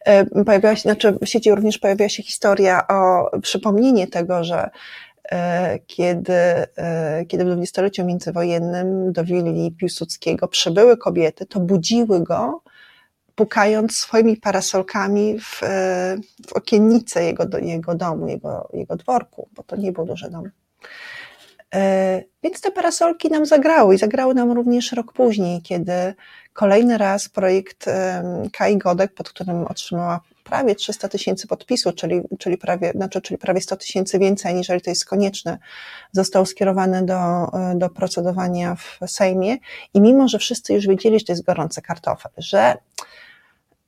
[0.05, 4.69] E, pojawiła się, znaczy w sieci również pojawiła się historia o przypomnienie tego, że
[5.31, 12.61] E, kiedy, e, kiedy w dwudziestoleciu międzywojennym do willi Piłsudskiego przybyły kobiety, to budziły go,
[13.35, 15.61] pukając swoimi parasolkami w,
[16.47, 20.49] w okiennice jego, jego domu, jego, jego dworku, bo to nie był duży dom.
[22.43, 25.93] Więc te parasolki nam zagrały i zagrały nam również rok później, kiedy
[26.53, 27.85] kolejny raz projekt
[28.53, 33.61] Kai Godek, pod którym otrzymała prawie 300 tysięcy podpisów, czyli, czyli, prawie, znaczy, czyli prawie
[33.61, 35.57] 100 tysięcy więcej, aniżeli to jest konieczne,
[36.11, 39.57] został skierowany do, do procedowania w Sejmie.
[39.93, 42.77] I mimo, że wszyscy już wiedzieli, że to jest gorący kartofel, że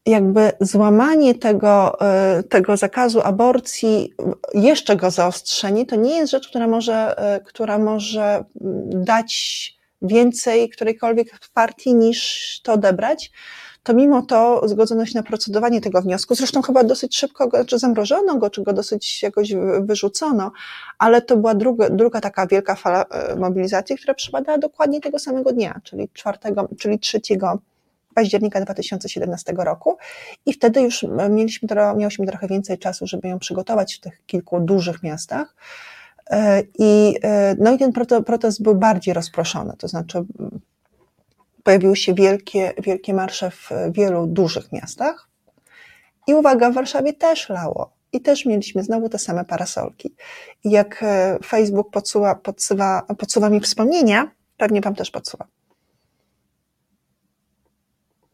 [0.08, 4.13] jakby złamanie tego, e, tego zakazu aborcji,
[4.54, 8.43] jeszcze go zaostrzenie, to nie jest rzecz, która może, e, która może
[8.86, 13.32] dać więcej którejkolwiek partii niż to odebrać
[13.88, 16.36] to mimo to zgodzono się na procedowanie tego wniosku.
[16.36, 20.52] Zresztą chyba dosyć szybko go, czy zamrożono go, czy go dosyć jakoś wyrzucono,
[21.00, 25.52] ale to była druga, druga taka wielka fala e, mobilizacji, która przypadała dokładnie tego samego
[25.54, 27.22] dnia, czyli czwartego, czyli 3
[28.17, 29.97] października 2017 roku
[30.45, 35.03] i wtedy już mieliśmy, miałyśmy trochę więcej czasu, żeby ją przygotować w tych kilku dużych
[35.03, 35.56] miastach.
[36.30, 37.93] E, I, e, no i ten
[38.25, 40.25] protest był bardziej rozproszony, to znaczy
[41.63, 45.30] pojawiły się wielkie, wielkie marsze w wielu dużych miastach.
[46.27, 47.93] I uwaga, w Warszawie też lało.
[48.13, 50.15] I też mieliśmy znowu te same parasolki.
[50.63, 55.47] Jak e, Facebook podsuwa, podsuwa, podsuwa mi wspomnienia, pewnie Wam też podsuwa.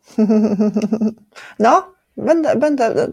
[1.59, 3.07] No, Będę, będę,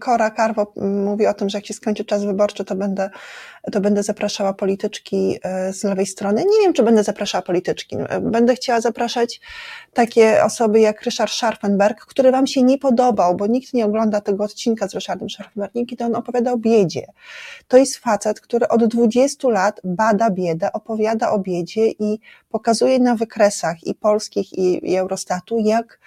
[0.00, 3.10] Kora Karwo mówi o tym, że jak się skończy czas wyborczy, to będę,
[3.72, 6.44] to będę zapraszała polityczki e, z lewej strony.
[6.44, 7.96] Nie wiem, czy będę zapraszała polityczki.
[8.20, 9.40] Będę chciała zapraszać
[9.92, 14.44] takie osoby jak Ryszard Scharfenberg, który wam się nie podobał, bo nikt nie ogląda tego
[14.44, 17.06] odcinka z Ryszardem Scharfenbergiem, kiedy on opowiada o biedzie.
[17.68, 23.14] To jest facet, który od 20 lat bada biedę, opowiada o biedzie i pokazuje na
[23.14, 25.98] wykresach i polskich, i, i Eurostatu, jak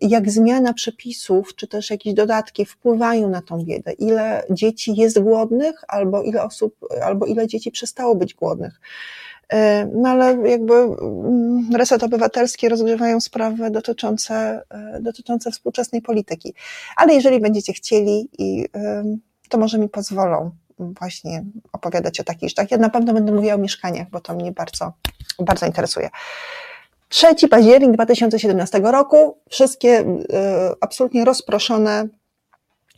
[0.00, 5.84] jak zmiana przepisów, czy też jakieś dodatki wpływają na tą biedę, ile dzieci jest głodnych,
[5.88, 8.80] albo ile osób, albo ile dzieci przestało być głodnych.
[9.52, 16.54] E, no ale jakby mm, reset obywatelski rozgrzewają sprawy dotyczące, e, dotyczące współczesnej polityki.
[16.96, 18.28] Ale jeżeli będziecie chcieli,
[19.48, 22.70] to może mi pozwolą właśnie opowiadać o takich rzeczach.
[22.70, 24.92] Ja na pewno będę mówiła o mieszkaniach, bo to mnie bardzo,
[25.38, 26.10] bardzo interesuje.
[27.12, 32.08] 3 październik 2017 roku, wszystkie e, absolutnie rozproszone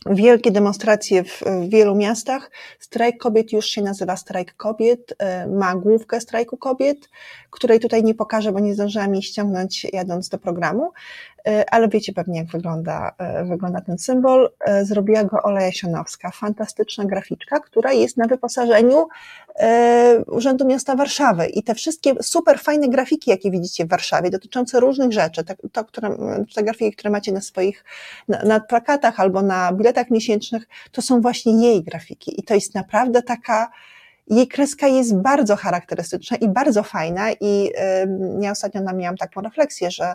[0.05, 2.51] wielkie demonstracje w, wielu miastach.
[2.79, 7.09] Strajk kobiet już się nazywa Strajk Kobiet, e, ma główkę strajku kobiet,
[7.49, 10.91] której tutaj nie pokażę, bo nie zdążyłam jej ściągnąć jadąc do programu.
[11.47, 14.51] E, ale wiecie pewnie, jak wygląda, e, wygląda ten symbol.
[14.59, 19.07] E, Zrobiła go Ola Jasionowska, fantastyczna graficzka, która jest na wyposażeniu
[20.27, 21.47] Urzędu Miasta Warszawy.
[21.47, 25.85] I te wszystkie super fajne grafiki, jakie widzicie w Warszawie, dotyczące różnych rzeczy, te, to,
[25.85, 26.17] które,
[26.55, 27.83] te grafiki, które macie na swoich,
[28.27, 32.39] na, na plakatach albo na biletach miesięcznych, to są właśnie jej grafiki.
[32.39, 33.71] I to jest naprawdę taka,
[34.27, 37.71] jej kreska jest bardzo charakterystyczna i bardzo fajna i
[38.41, 40.13] ja ostatnio miałam taką refleksję, że,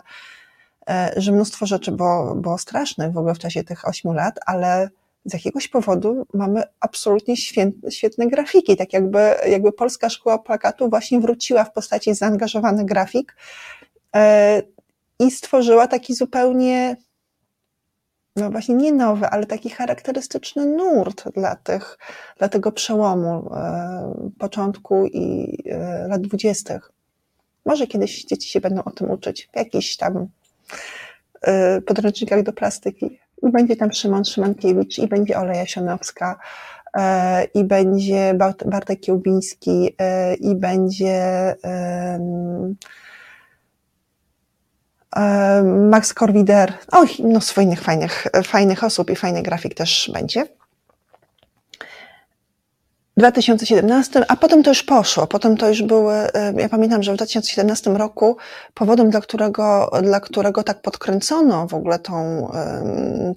[1.17, 4.89] że mnóstwo rzeczy było, było strasznych w ogóle w czasie tych ośmiu lat, ale
[5.25, 11.19] z jakiegoś powodu mamy absolutnie święt, świetne grafiki, tak jakby, jakby Polska Szkoła Plakatu właśnie
[11.19, 13.35] wróciła w postaci zaangażowany grafik
[14.15, 14.61] e,
[15.19, 16.95] i stworzyła taki zupełnie
[18.35, 21.97] no właśnie nie nowy, ale taki charakterystyczny nurt dla, tych,
[22.37, 26.91] dla tego przełomu e, początku i e, lat dwudziestych.
[27.65, 30.27] Może kiedyś dzieci się będą o tym uczyć w jakichś tam e,
[31.85, 33.19] podręcznikach do plastyki.
[33.43, 36.39] I będzie tam Szymon Szymankiewicz, i będzie Ola Jasionowska,
[36.97, 41.55] e, i będzie Bart- Bartek Kiełbiński, e, i będzie
[45.63, 50.45] Max Korwider, oj, mnóstwo innych fajnych, fajnych osób i fajny grafik też będzie.
[53.17, 57.13] W 2017, a potem to już poszło, potem to już były, e, ja pamiętam, że
[57.13, 58.37] w 2017 roku
[58.73, 62.47] powodem, dla którego, dla którego tak podkręcono w ogóle tą,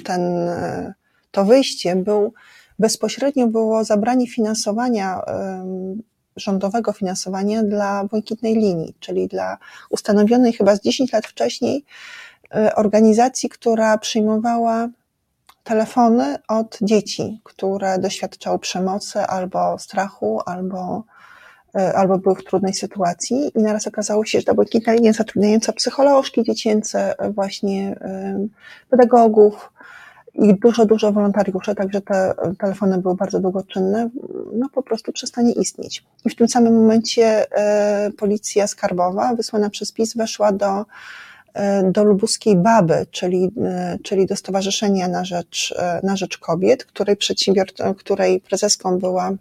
[0.04, 0.94] ten, e,
[1.30, 2.32] to wyjście, był
[2.78, 5.20] bezpośrednio było zabranie finansowania,
[6.37, 9.58] rządowego finansowania dla błękitnej linii, czyli dla
[9.90, 11.84] ustanowionej chyba z 10 lat wcześniej
[12.54, 14.88] e, organizacji, która przyjmowała
[15.64, 21.05] telefony od dzieci, które doświadczały przemocy albo strachu, albo,
[21.74, 23.50] e, albo były w trudnej sytuacji.
[23.55, 27.96] I naraz okazało się, że ta błękitna linia zatrudniająca psycholożki dziecięce, e, właśnie
[28.90, 29.72] pedagogów
[30.35, 34.11] i dużo, dużo wolontariuszy, także te telefony były bardzo długoczynne,
[34.53, 36.05] no po prostu przestanie istnieć.
[36.24, 40.85] I w tym samym momencie e, policja skarbowa wysłana przez PiS weszła do
[41.85, 47.17] do lubuskiej Baby, czyli, e, czyli do Stowarzyszenia na Rzecz, e, na Rzecz Kobiet, której,
[47.99, 49.33] której prezeską była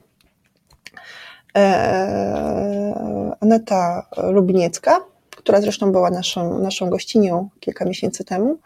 [1.58, 4.99] e, Aneta Lubniecka,
[5.30, 8.58] która zresztą była naszą, naszą gościnią kilka miesięcy temu.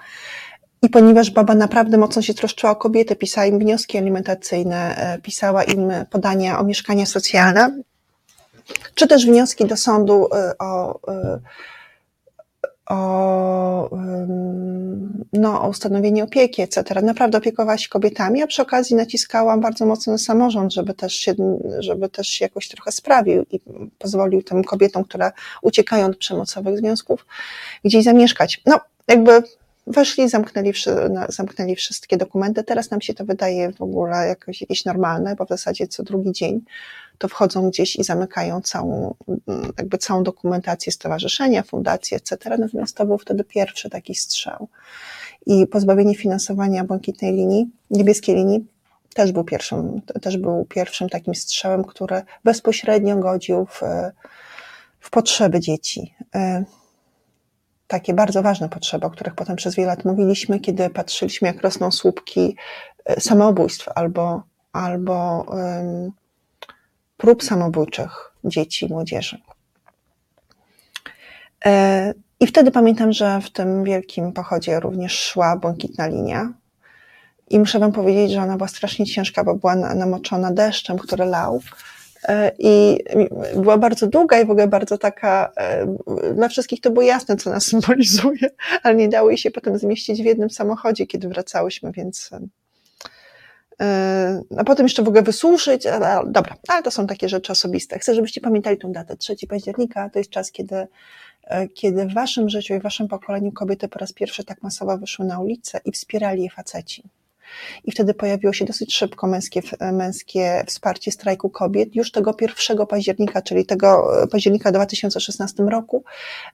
[0.82, 5.64] I ponieważ baba naprawdę mocno się troszczyła o kobiety, pisała im wnioski alimentacyjne, e, pisała
[5.64, 7.82] im podania o mieszkania socjalne,
[8.96, 11.40] czy też wnioski do sądu e, o, e,
[12.90, 13.90] o,
[15.34, 17.02] no, o ustanowienie opieki, etc.
[17.02, 21.36] Naprawdę opiekowała się kobietami, a przy okazji naciskałam bardzo mocno na samorząd, żeby też się,
[21.80, 23.60] żeby też się jakoś trochę sprawił i
[24.00, 27.26] pozwolił tym kobietom, które uciekają od przemocowych związków,
[27.84, 28.62] gdzieś zamieszkać.
[28.66, 29.44] No, jakby
[29.88, 30.74] weszli, zamknęli,
[31.30, 32.64] zamknęli wszystkie dokumenty.
[32.64, 36.32] Teraz nam się to wydaje w ogóle jakoś, jakieś normalne, bo w zasadzie co drugi
[36.32, 36.62] dzień
[37.18, 42.58] to wchodzą gdzieś i zamykają całą, mm, jakby całą dokumentację stowarzyszenia, fundacji, etc.
[42.58, 44.68] Natomiast to był wtedy pierwszy taki strzał.
[45.46, 48.66] I pozbawienie finansowania błękitnej linii, niebieskiej linii,
[49.14, 53.82] też był pierwszym, też był pierwszym takim strzałem, który bezpośrednio godził w,
[55.00, 56.16] w potrzeby dzieci.
[57.88, 61.92] Takie bardzo ważne potrzeby, o których potem przez wiele lat mówiliśmy, kiedy patrzyliśmy, jak rosną
[61.92, 62.56] słupki
[63.18, 65.46] y, samobójstw albo, albo
[65.80, 66.12] ym,
[67.18, 69.38] prób samobójczych dzieci i młodzieży.
[71.66, 76.54] E, I wtedy pamiętam, że w tym wielkim pochodzie również szła błękitna linia.
[77.50, 81.26] I muszę Wam powiedzieć, że ona była strasznie ciężka, bo była na- namoczona deszczem, który
[81.26, 81.62] lał.
[82.24, 83.04] E, I
[83.56, 85.96] była bardzo długa i w ogóle bardzo taka, e,
[86.36, 88.50] dla wszystkich to było jasne, co nas symbolizuje,
[88.84, 92.30] ale nie dało jej się potem zmieścić w jednym samochodzie, kiedy wracałyśmy, więc
[93.82, 98.00] e, a potem jeszcze w ogóle wysuszyć, ale, dobra, ale to są takie rzeczy osobiste.
[98.00, 99.18] Chcę, żebyście pamiętali tą datę.
[99.18, 100.88] 3 października to jest czas, kiedy,
[101.74, 105.26] kiedy w waszym życiu i w waszym pokoleniu kobiety po raz pierwszy tak masowo wyszły
[105.26, 107.04] na ulicę i wspierali je faceci.
[107.84, 109.62] I wtedy pojawiło się dosyć szybko męskie,
[109.94, 111.96] męskie wsparcie strajku kobiet.
[111.96, 112.36] Już tego
[112.68, 116.04] 1 października, czyli tego e, października 2016 roku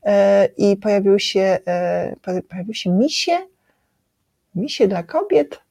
[0.03, 3.37] e, i pojawiły się, e, po- pojawiły się misie,
[4.55, 5.63] misie dla kobiet.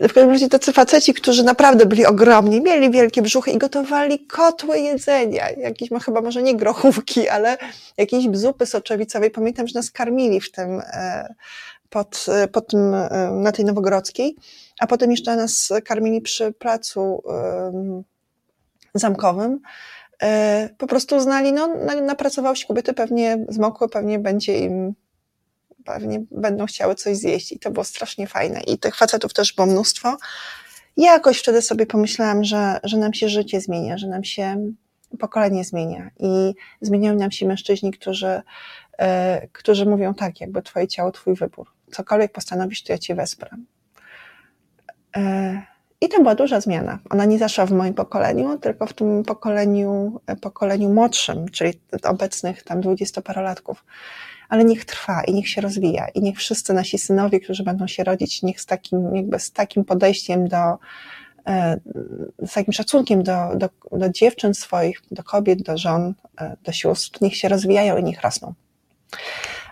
[0.00, 4.78] W każdym razie tacy faceci, którzy naprawdę byli ogromni, mieli wielkie brzuchy i gotowali kotły
[4.78, 5.50] jedzenia.
[5.50, 7.56] Jakieś, no chyba może nie grochówki, ale
[7.96, 9.30] jakieś zupy soczewicowej.
[9.30, 10.82] Pamiętam, że nas karmili w tym,
[11.90, 14.36] pod, e, pod tym, e, na tej Nowogrodzkiej,
[14.80, 17.22] a potem jeszcze nas karmili przy placu
[18.94, 19.60] zamkowym.
[20.22, 24.94] E, Po prostu uznali, no na- napracowały się kobiety, pewnie zmokły, pewnie będzie im
[25.84, 28.60] pewnie będą chciały coś zjeść i to było strasznie fajne.
[28.60, 30.16] I tych facetów też było mnóstwo.
[30.96, 34.72] Ja jakoś wtedy sobie pomyślałam, że, że nam się życie zmienia, że nam się
[35.18, 38.40] pokolenie zmienia i zmieniają nam się mężczyźni, którzy,
[38.98, 41.75] e, którzy mówią tak, jakby twoje ciało, twój wybór.
[41.92, 43.50] Cokolwiek postanowisz, to ja cię wesprę.
[45.16, 45.62] E,
[46.00, 46.98] I to była duża zmiana.
[47.10, 52.80] Ona nie zaszła w moim pokoleniu, tylko w tym pokoleniu, pokoleniu młodszym, czyli obecnych tam
[52.80, 53.84] dwudziestoparolatków.
[54.48, 58.04] Ale niech trwa i niech się rozwija i niech wszyscy nasi synowie, którzy będą się
[58.04, 60.78] rodzić, niech z takim, jakby z takim podejściem do,
[61.46, 61.80] e,
[62.46, 67.22] z takim szacunkiem do, do, do dziewczyn swoich, do kobiet, do żon, e, do sióstr,
[67.22, 68.54] niech się rozwijają i niech rosną.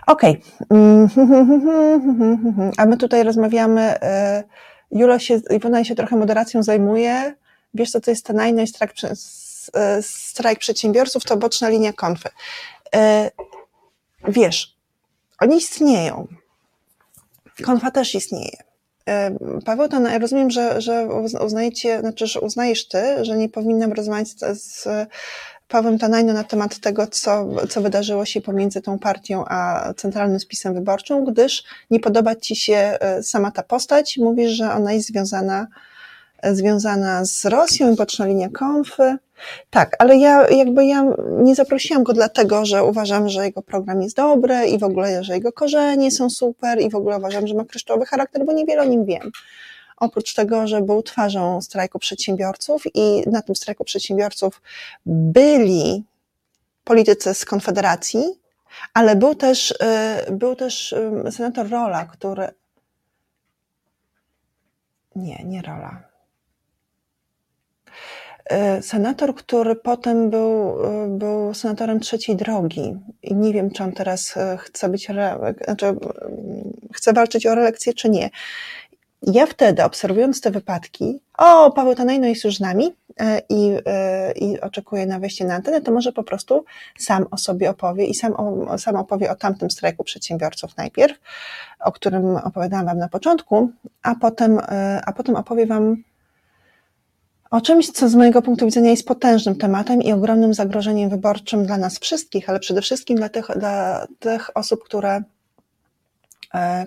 [0.06, 0.42] Okej.
[0.70, 1.08] Okay.
[2.78, 3.82] A my tutaj rozmawiamy.
[3.82, 4.44] E,
[4.90, 7.34] Julo się, Iwona się trochę moderacją zajmuje.
[7.74, 8.92] Wiesz, co to jest Tenajno i strajk,
[10.00, 12.28] strajk przedsiębiorców, to boczna linia konfy.
[14.28, 14.76] Wiesz,
[15.40, 16.28] oni istnieją.
[17.64, 18.56] Konfa też istnieje.
[19.64, 21.08] Paweł, to rozumiem, że, że
[21.40, 24.88] uznajecie, znaczy, że uznajesz ty, że nie powinnam rozmawiać z, z
[25.68, 30.74] Pawłem Tanajno na temat tego, co, co wydarzyło się pomiędzy tą partią a Centralnym Spisem
[30.74, 34.16] Wyborczym, gdyż nie podoba ci się sama ta postać.
[34.18, 35.66] Mówisz, że ona jest związana,
[36.44, 39.16] związana z Rosją i boczna linia konfy.
[39.70, 41.04] Tak, ale ja jakby ja
[41.42, 45.34] nie zaprosiłam go dlatego, że uważam, że jego program jest dobry i w ogóle, że
[45.34, 48.84] jego korzenie są super i w ogóle uważam, że ma kryształowy charakter, bo niewiele o
[48.84, 49.30] nim wiem.
[50.04, 54.62] Oprócz tego, że był twarzą strajku przedsiębiorców i na tym strajku przedsiębiorców
[55.06, 56.04] byli
[56.84, 58.24] politycy z Konfederacji,
[58.94, 59.74] ale był też,
[60.30, 60.94] był też
[61.30, 62.48] senator Rola, który.
[65.16, 66.14] Nie, nie Rola
[68.80, 70.76] senator, który potem był,
[71.08, 75.08] był senatorem trzeciej drogi i nie wiem, czy on teraz chce być,
[75.64, 75.96] znaczy
[76.94, 78.30] chce walczyć o reelekcję, czy nie.
[79.26, 82.94] Ja wtedy, obserwując te wypadki, o, Paweł Tanejno jest już z nami
[83.48, 83.72] i,
[84.36, 86.64] i oczekuje na wejście na antenę, to może po prostu
[86.98, 91.18] sam o sobie opowie i sam, o, sam opowie o tamtym strajku przedsiębiorców najpierw,
[91.80, 93.70] o którym opowiadałam Wam na początku,
[94.02, 94.58] a potem,
[95.06, 95.96] a potem opowie Wam
[97.50, 101.76] o czymś, co z mojego punktu widzenia jest potężnym tematem i ogromnym zagrożeniem wyborczym dla
[101.76, 105.22] nas wszystkich, ale przede wszystkim dla tych, dla tych osób, które,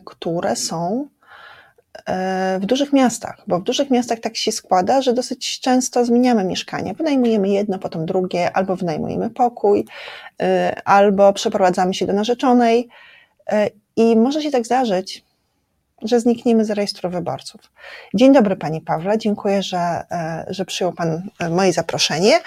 [0.05, 1.07] które są
[2.59, 6.93] w dużych miastach, bo w dużych miastach tak się składa, że dosyć często zmieniamy mieszkanie.
[6.93, 9.85] Wynajmujemy jedno, potem drugie, albo wynajmujemy pokój,
[10.85, 12.89] albo przeprowadzamy się do narzeczonej
[13.95, 15.23] i może się tak zdarzyć,
[16.01, 17.61] że znikniemy z rejestru wyborców.
[18.13, 20.03] Dzień dobry Panie Pawle, dziękuję, że,
[20.47, 22.39] że przyjął Pan moje zaproszenie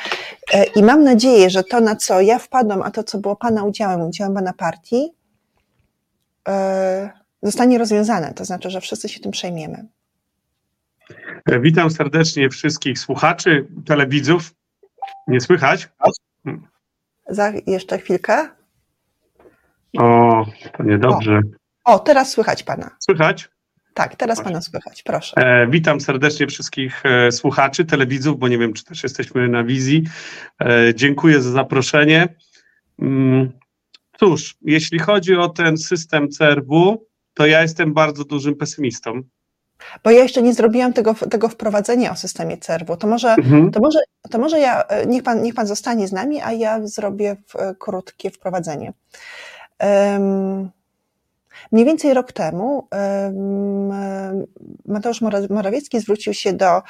[0.76, 4.00] i mam nadzieję, że to, na co ja wpadłam, a to, co było Pana udziałem,
[4.00, 5.12] udziałem Pana partii,
[7.42, 9.86] zostanie rozwiązane, to znaczy, że wszyscy się tym przejmiemy.
[11.60, 14.54] Witam serdecznie wszystkich słuchaczy, telewidzów.
[15.26, 15.88] Nie słychać?
[17.28, 18.48] Za jeszcze chwilkę.
[19.98, 21.40] O, to niedobrze.
[21.84, 22.90] O, o teraz słychać Pana.
[22.98, 23.48] Słychać?
[23.94, 25.36] Tak, teraz Pana słychać, proszę.
[25.36, 30.04] E, witam serdecznie wszystkich e, słuchaczy, telewidzów, bo nie wiem, czy też jesteśmy na wizji.
[30.60, 32.34] E, dziękuję za zaproszenie.
[32.98, 33.52] Mm,
[34.18, 36.98] cóż, jeśli chodzi o ten system CRW,
[37.40, 39.22] to ja jestem bardzo dużym pesymistą.
[40.04, 42.96] Bo ja jeszcze nie zrobiłam tego, tego wprowadzenia o systemie CERW.
[42.98, 43.70] To może, mhm.
[43.70, 43.98] to może,
[44.30, 48.30] to może ja, niech pan, niech pan zostanie z nami, a ja zrobię w, krótkie
[48.30, 48.92] wprowadzenie.
[49.82, 50.70] Um,
[51.72, 54.46] mniej więcej rok temu um,
[54.86, 56.82] Mateusz Morawiecki zwrócił się do,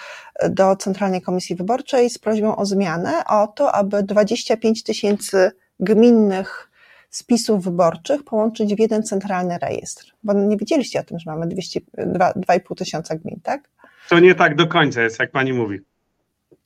[0.48, 6.69] do Centralnej Komisji Wyborczej z prośbą o zmianę, o to, aby 25 tysięcy gminnych
[7.10, 10.12] spisów wyborczych połączyć w jeden centralny rejestr.
[10.22, 13.68] Bo nie wiedzieliście o tym, że mamy 2,5 tysiąca gmin, tak?
[14.08, 15.78] To nie tak do końca jest, jak pani mówi.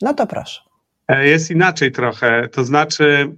[0.03, 0.61] No to proszę.
[1.09, 2.49] Jest inaczej trochę.
[2.49, 3.37] To znaczy,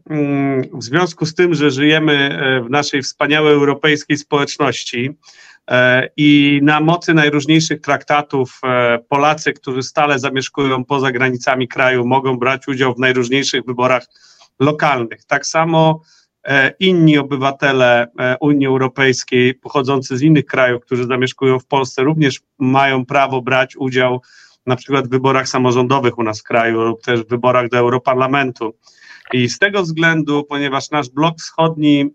[0.73, 5.17] w związku z tym, że żyjemy w naszej wspaniałej europejskiej społeczności
[6.17, 8.61] i na mocy najróżniejszych traktatów
[9.09, 14.07] Polacy, którzy stale zamieszkują poza granicami kraju, mogą brać udział w najróżniejszych wyborach
[14.61, 15.25] lokalnych.
[15.25, 16.01] Tak samo
[16.81, 18.07] inni obywatele
[18.41, 24.23] Unii Europejskiej pochodzący z innych krajów, którzy zamieszkują w Polsce, również mają prawo brać udział
[24.67, 28.75] na przykład w wyborach samorządowych u nas w kraju lub też w wyborach do Europarlamentu.
[29.33, 32.11] I z tego względu, ponieważ nasz blok wschodni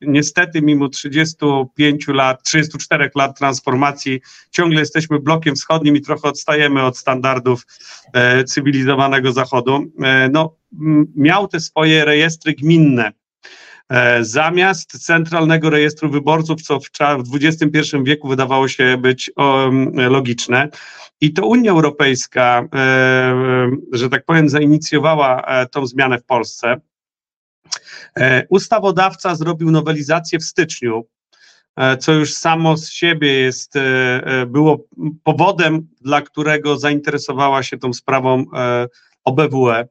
[0.00, 6.98] niestety mimo 35 lat, 34 lat transformacji ciągle jesteśmy blokiem wschodnim i trochę odstajemy od
[6.98, 7.66] standardów
[8.12, 9.84] e, cywilizowanego Zachodu.
[10.02, 10.56] E, no,
[11.16, 13.12] miał te swoje rejestry gminne.
[13.88, 16.90] E, zamiast centralnego rejestru wyborców, co w,
[17.34, 20.68] XXI wieku wydawało się być um, logiczne.
[21.20, 26.80] I to Unia Europejska, e, że tak powiem, zainicjowała e, tą zmianę w Polsce.
[28.16, 31.06] E, ustawodawca zrobił nowelizację w styczniu,
[31.76, 34.84] e, co już samo z siebie jest, e, było
[35.24, 38.44] powodem, dla którego zainteresowała się tą sprawą
[39.24, 39.88] OBWE,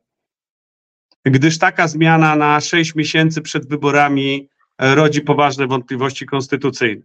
[1.32, 4.50] gdyż taka zmiana na 6 miesięcy przed wyborami
[4.80, 7.02] rodzi poważne wątpliwości konstytucyjne.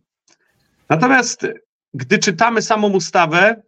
[0.89, 1.47] Natomiast
[1.95, 3.63] gdy czytamy samą ustawę,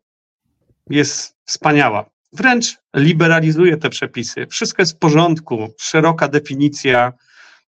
[0.90, 2.11] jest wspaniała.
[2.32, 4.46] Wręcz liberalizuje te przepisy.
[4.46, 7.12] Wszystko jest w porządku, szeroka definicja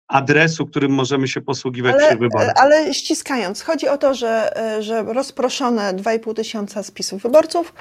[0.08, 2.52] adresu, którym możemy się posługiwać ale, przy wyborach.
[2.56, 7.74] Ale ściskając, chodzi o to, że, że rozproszone 2,5 tysiąca spisów wyborców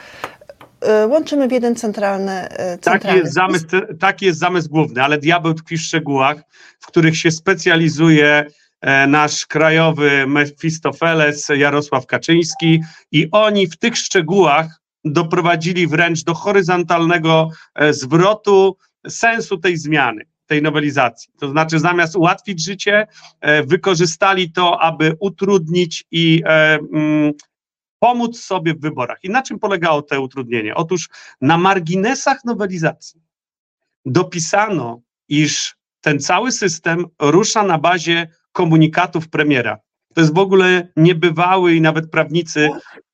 [1.07, 3.65] łączymy w jeden centralny, y, centralny taki, jest zamysł,
[3.99, 6.37] taki jest zamysł główny, ale diabeł tkwi w szczegółach,
[6.79, 8.45] w których się specjalizuje
[8.81, 17.49] e, nasz krajowy Mefistofeles Jarosław Kaczyński i oni w tych szczegółach doprowadzili wręcz do horyzontalnego
[17.75, 18.77] e, zwrotu
[19.07, 21.33] sensu tej zmiany tej nowelizacji.
[21.39, 23.07] To znaczy, zamiast ułatwić życie,
[23.41, 27.33] e, wykorzystali to, aby utrudnić i mm,
[28.03, 29.19] pomóc sobie w wyborach.
[29.23, 30.75] I na czym polegało to utrudnienie?
[30.75, 31.09] Otóż
[31.41, 33.21] na marginesach nowelizacji
[34.05, 39.77] dopisano, iż ten cały system rusza na bazie komunikatów premiera.
[40.13, 42.69] To jest w ogóle niebywały i nawet prawnicy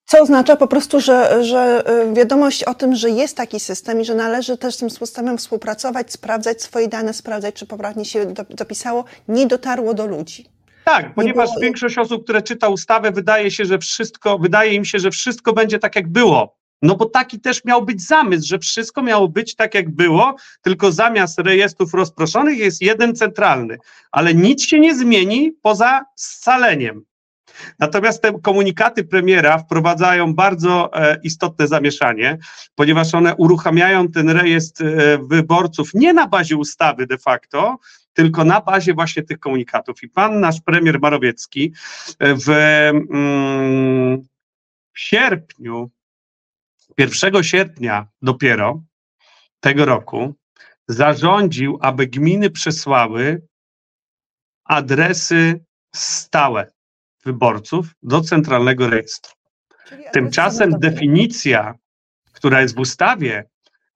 [0.10, 4.06] co oznacza po prostu, że, że y, wiadomość o tym, że jest taki system i
[4.06, 9.06] że należy też z tym systemem współpracować, sprawdzać swoje dane, sprawdzać, czy poprawnie się dopisało,
[9.28, 10.57] nie dotarło do ludzi.
[10.88, 11.62] Tak, ponieważ było...
[11.62, 15.80] większość osób, które czyta ustawę, wydaje się, że wszystko, wydaje im się, że wszystko będzie
[15.80, 16.58] tak, jak było.
[16.82, 20.92] No bo taki też miał być zamysł, że wszystko miało być tak, jak było, tylko
[20.92, 23.78] zamiast rejestrów rozproszonych jest jeden centralny,
[24.12, 27.06] ale nic się nie zmieni poza scaleniem.
[27.80, 32.38] Natomiast te komunikaty premiera wprowadzają bardzo e, istotne zamieszanie,
[32.76, 37.78] ponieważ one uruchamiają ten rejestr e, wyborców nie na bazie ustawy de facto,
[38.18, 40.04] tylko na bazie właśnie tych komunikatów.
[40.04, 41.74] I pan nasz premier Marowiecki
[42.20, 44.28] e, w, mm,
[44.94, 45.92] w sierpniu,
[46.98, 48.84] 1 sierpnia dopiero
[49.60, 50.36] tego roku,
[50.88, 53.48] zarządził, aby gminy przesłały
[54.66, 55.66] adresy
[55.96, 56.72] stałe
[57.26, 59.34] wyborców do centralnego rejestru.
[60.14, 61.76] Tymczasem definicja,
[62.32, 63.50] która jest w ustawie,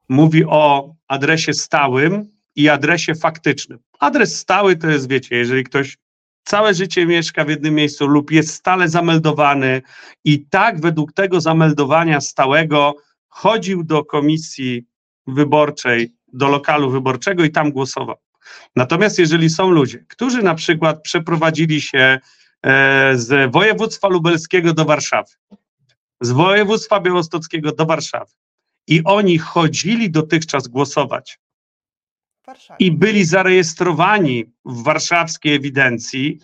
[0.10, 3.80] mówi o adresie stałym i adresie faktycznym.
[4.00, 5.98] Adres stały to jest, wiecie, jeżeli ktoś
[6.44, 9.82] całe życie mieszka w jednym miejscu lub jest stale zameldowany
[10.24, 12.96] i tak według tego zameldowania stałego
[13.28, 14.86] chodził do komisji
[15.28, 18.16] wyborczej, do lokalu wyborczego i tam głosował.
[18.76, 22.20] Natomiast jeżeli są ludzie, którzy na przykład przeprowadzili się
[22.64, 25.32] E, z województwa lubelskiego do Warszawy,
[26.22, 28.32] z województwa białostockiego do Warszawy.
[28.88, 31.40] I oni chodzili dotychczas głosować
[32.80, 36.40] i byli zarejestrowani w warszawskiej ewidencji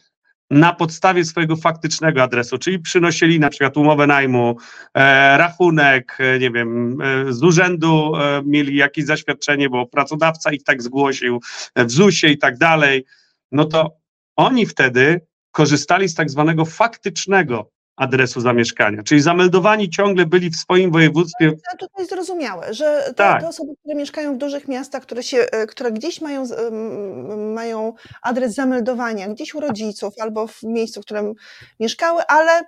[0.52, 4.58] na podstawie swojego faktycznego adresu, czyli przynosili na przykład umowę najmu,
[4.94, 10.64] e, rachunek, e, nie wiem, e, z urzędu e, mieli jakieś zaświadczenie, bo pracodawca ich
[10.64, 11.40] tak zgłosił,
[11.76, 13.06] e, w ZUS-ie i tak dalej,
[13.52, 13.98] no to
[14.36, 20.92] oni wtedy korzystali z tak zwanego faktycznego adresu zamieszkania, czyli zameldowani ciągle byli w swoim
[20.92, 21.52] województwie.
[21.80, 23.42] To jest zrozumiałe, że te, tak.
[23.42, 26.44] te, osoby, które mieszkają w dużych miastach, które, się, e, które gdzieś mają,
[27.54, 31.34] mają adres zameldowania, gdzieś u rodziców albo w miejscu, w którym
[31.80, 32.62] mieszkały, ale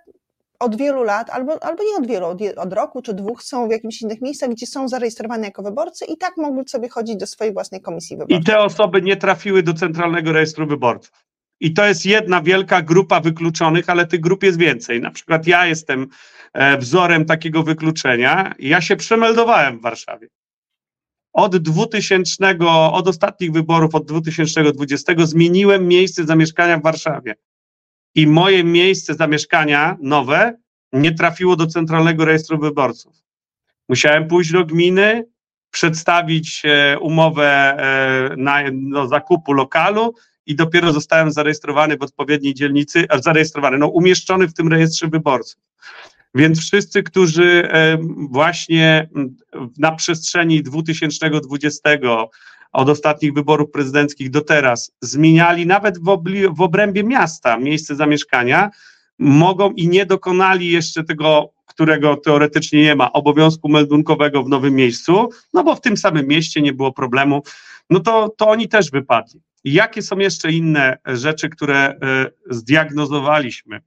[0.60, 3.72] od wielu lat, albo, albo nie od wielu, od, od roku czy dwóch są w
[3.72, 7.54] jakimś innych miejscach, gdzie są zarejestrowane jako wyborcy i tak mogły sobie chodzić do swojej
[7.54, 8.42] własnej komisji wyborczej.
[8.42, 11.30] I te osoby nie trafiły do Centralnego Rejestru Wyborców.
[11.60, 15.02] I to jest jedna wielka grupa wykluczonych, ale tych grup jest więcej.
[15.02, 16.08] Na przykład ja jestem
[16.54, 18.54] e, wzorem takiego wykluczenia.
[18.60, 20.28] Ja się przemeldowałem w Warszawie.
[21.34, 22.58] Od 2000,
[22.92, 27.36] od ostatnich wyborów, od 2020 zmieniłem miejsce zamieszkania w Warszawie.
[28.16, 30.58] I moje miejsce zamieszkania nowe
[30.94, 33.16] nie trafiło do Centralnego Rejestru Wyborców.
[33.90, 35.26] Musiałem pójść do gminy,
[35.72, 40.16] przedstawić e, umowę e, na, do zakupu lokalu
[40.50, 45.62] i dopiero zostałem zarejestrowany w odpowiedniej dzielnicy, zarejestrowany, no umieszczony w tym rejestrze wyborców.
[46.36, 47.70] Więc wszyscy, którzy
[48.30, 49.10] właśnie
[49.78, 51.90] na przestrzeni 2020
[52.72, 58.70] od ostatnich wyborów prezydenckich do teraz zmieniali nawet w, w obrębie miasta miejsce zamieszkania,
[59.20, 65.30] mogą i nie dokonali jeszcze tego, którego teoretycznie nie ma, obowiązku meldunkowego w nowym miejscu,
[65.54, 67.44] no bo w tym samym mieście nie było problemu,
[67.90, 69.42] no to, to oni też wypadli.
[69.64, 71.96] Jakie są jeszcze inne rzeczy, które e,
[72.50, 73.82] zdiagnozowaliśmy?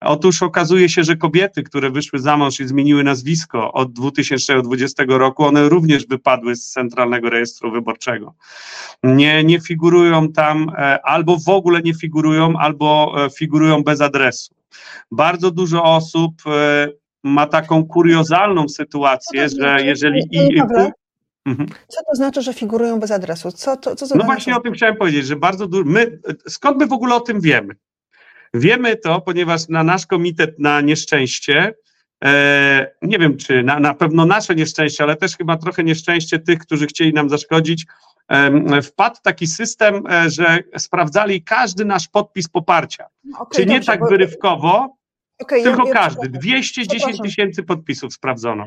[0.00, 5.44] Otóż okazuje się, że kobiety, które wyszły za mąż i zmieniły nazwisko od 2020 roku,
[5.44, 8.34] one również wypadły z Centralnego Rejestru Wyborczego.
[9.02, 14.54] Nie, nie figurują tam, e, albo w ogóle nie figurują, albo e, figurują bez adresu.
[15.10, 16.32] Bardzo dużo osób
[17.24, 20.20] ma taką kuriozalną sytuację, że jeżeli.
[20.30, 20.92] I, Pawle,
[21.46, 21.68] Mhm.
[21.88, 23.52] Co to znaczy, że figurują bez adresu?
[23.52, 24.26] Co to, co to No znaczy?
[24.26, 25.84] właśnie o tym chciałem powiedzieć, że bardzo dużo.
[25.86, 26.18] My,
[26.48, 27.74] skąd my w ogóle o tym wiemy?
[28.54, 31.74] Wiemy to, ponieważ na nasz komitet na nieszczęście,
[32.24, 36.58] e, nie wiem czy na, na pewno nasze nieszczęście, ale też chyba trochę nieszczęście tych,
[36.58, 37.86] którzy chcieli nam zaszkodzić,
[38.82, 43.06] wpadł taki system, e, że sprawdzali każdy nasz podpis poparcia.
[43.38, 44.96] Okej, Czy nie dobrze, tak wyrywkowo,
[45.40, 46.20] okej, tylko ja, ja każdy.
[46.20, 46.40] przepraszam.
[46.40, 47.24] 210 Przepraszam.
[47.26, 48.66] tysięcy podpisów sprawdzono.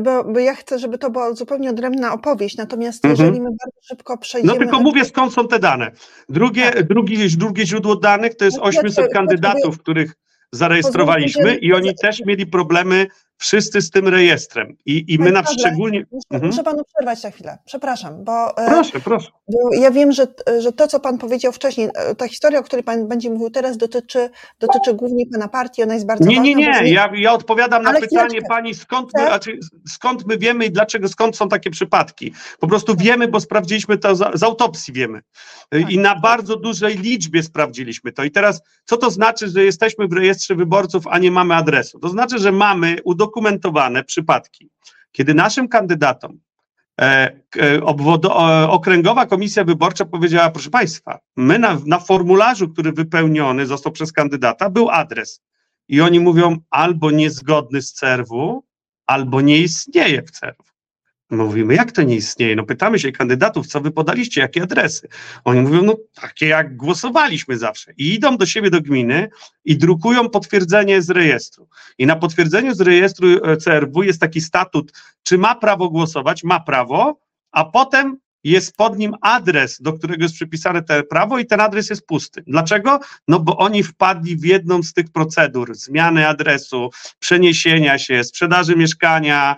[0.00, 3.20] Bo, bo ja chcę, żeby to była zupełnie odrębna opowieść, natomiast Mhm.
[3.20, 4.58] jeżeli my bardzo szybko No przejdziemy...
[4.58, 5.90] tylko mówię, skąd są te dane.
[6.28, 6.88] Drugie, Tak.
[6.88, 10.12] drugie, drugie źródło danych to jest No, Piotr, 800 Piotr, kandydatów, których
[10.52, 13.06] zarejestrowaliśmy i oni też mieli problemy
[13.38, 14.76] wszyscy z tym rejestrem.
[14.86, 16.06] I, i my Panie na szczególnie...
[16.12, 16.50] Muszę, Mhm.
[16.50, 19.30] muszę panu przerwać na chwilę, przepraszam, bo, e, Proszę, proszę.
[19.48, 20.26] bo ja wiem, że,
[20.60, 23.76] że to, co pan powiedział wcześniej, e, ta historia, o której pan będzie mówił teraz,
[23.76, 24.30] dotyczy,
[24.60, 26.72] dotyczy głównie pana partii, ona jest bardzo Nie, nie, ważna.
[26.80, 26.84] nie.
[26.84, 28.48] niej- Ja, ja odpowiadam na pytanie chwileczkę.
[28.48, 29.58] pani, skąd my, znaczy,
[29.88, 32.32] skąd my wiemy i dlaczego, skąd są takie przypadki.
[32.60, 33.04] Po prostu Tak.
[33.04, 35.20] wiemy, bo sprawdziliśmy to z, z autopsji, wiemy.
[35.88, 38.24] I na bardzo dużej liczbie sprawdziliśmy to.
[38.24, 41.98] I teraz, co to znaczy, że jesteśmy w rejestrze wyborców, a nie mamy adresu?
[41.98, 42.96] To znaczy, że mamy
[43.26, 44.70] udokumentowane przypadki,
[45.12, 46.40] kiedy naszym kandydatom
[47.00, 47.82] e, e,
[48.68, 54.70] Okręgowa Komisja Wyborcza powiedziała, proszę Państwa, my na, na formularzu, który wypełniony został przez kandydata,
[54.70, 55.42] był adres.
[55.88, 58.62] I oni mówią albo niezgodny z CERW,
[59.06, 60.75] albo nie istnieje w CERW.
[61.30, 62.56] Mówimy, jak to nie istnieje?
[62.56, 65.08] No pytamy się kandydatów, co wy podaliście, jakie adresy.
[65.44, 67.92] Oni mówią, no takie jak głosowaliśmy zawsze.
[67.98, 69.28] I idą do siebie do gminy
[69.64, 71.68] i drukują potwierdzenie z rejestru.
[71.98, 76.60] I na potwierdzeniu z rejestru e, CRW jest taki statut, czy ma prawo głosować, ma
[76.60, 77.20] prawo,
[77.52, 81.90] a potem jest pod nim adres, do którego jest przypisane te prawo i ten adres
[81.90, 82.44] jest pusty.
[82.46, 83.00] Dlaczego?
[83.28, 89.56] No bo oni wpadli w jedną z tych procedur, zmiany adresu, przeniesienia się, sprzedaży mieszkania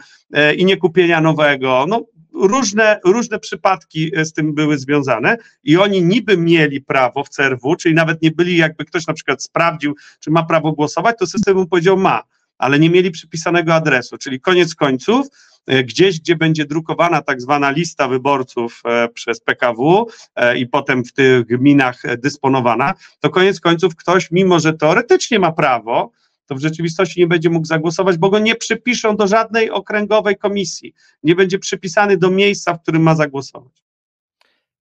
[0.57, 1.85] i nie kupienia nowego.
[1.89, 2.05] No,
[2.47, 7.76] różne, różne przypadki e, z tym były związane i oni niby mieli prawo w CRW,
[7.76, 11.57] czyli nawet nie byli, jakby ktoś na przykład sprawdził, czy ma prawo głosować, to system
[11.57, 12.22] mu powiedział ma,
[12.59, 15.26] ale nie mieli przypisanego adresu, czyli koniec końców
[15.66, 20.07] e, gdzieś, gdzie będzie drukowana tak zwana lista wyborców e, przez PKW
[20.37, 25.39] e, i potem w tych gminach e, dysponowana, to koniec końców ktoś, mimo że teoretycznie
[25.39, 26.12] ma prawo,
[26.49, 30.94] to w rzeczywistości nie będzie mógł zagłosować, bo go nie przypiszą do żadnej okręgowej komisji.
[31.22, 33.82] Nie będzie przypisany do miejsca, w którym ma zagłosować.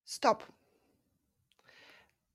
[0.06, 0.44] Stop.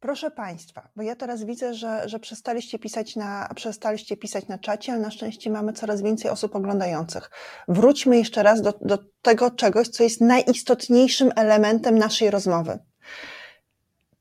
[0.01, 4.93] Proszę Państwa, bo ja teraz widzę, że, że przestaliście, pisać na, przestaliście pisać na czacie,
[4.93, 7.31] ale na szczęście mamy coraz więcej osób oglądających.
[7.69, 12.79] Wróćmy jeszcze raz do, do tego czegoś, co jest najistotniejszym elementem naszej rozmowy.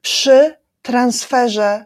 [0.02, 1.86] Przy transferze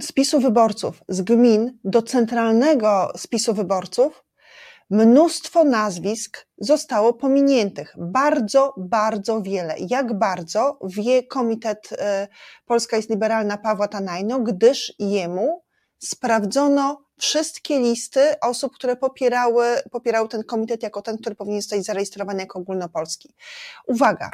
[0.00, 4.24] spisu wyborców z gmin do centralnego spisu wyborców,
[4.90, 7.94] mnóstwo nazwisk zostało pominiętych.
[7.98, 9.74] Bardzo, bardzo wiele.
[9.78, 12.28] Jak bardzo wie Komitet e,
[12.66, 15.62] Polska jest Liberalna Pawła Tanajno, gdyż jemu
[15.98, 22.40] sprawdzono wszystkie listy osób, które popierały, popierały ten komitet jako ten, który powinien zostać zarejestrowany
[22.40, 23.34] jako ogólnopolski.
[23.86, 24.30] Uwaga!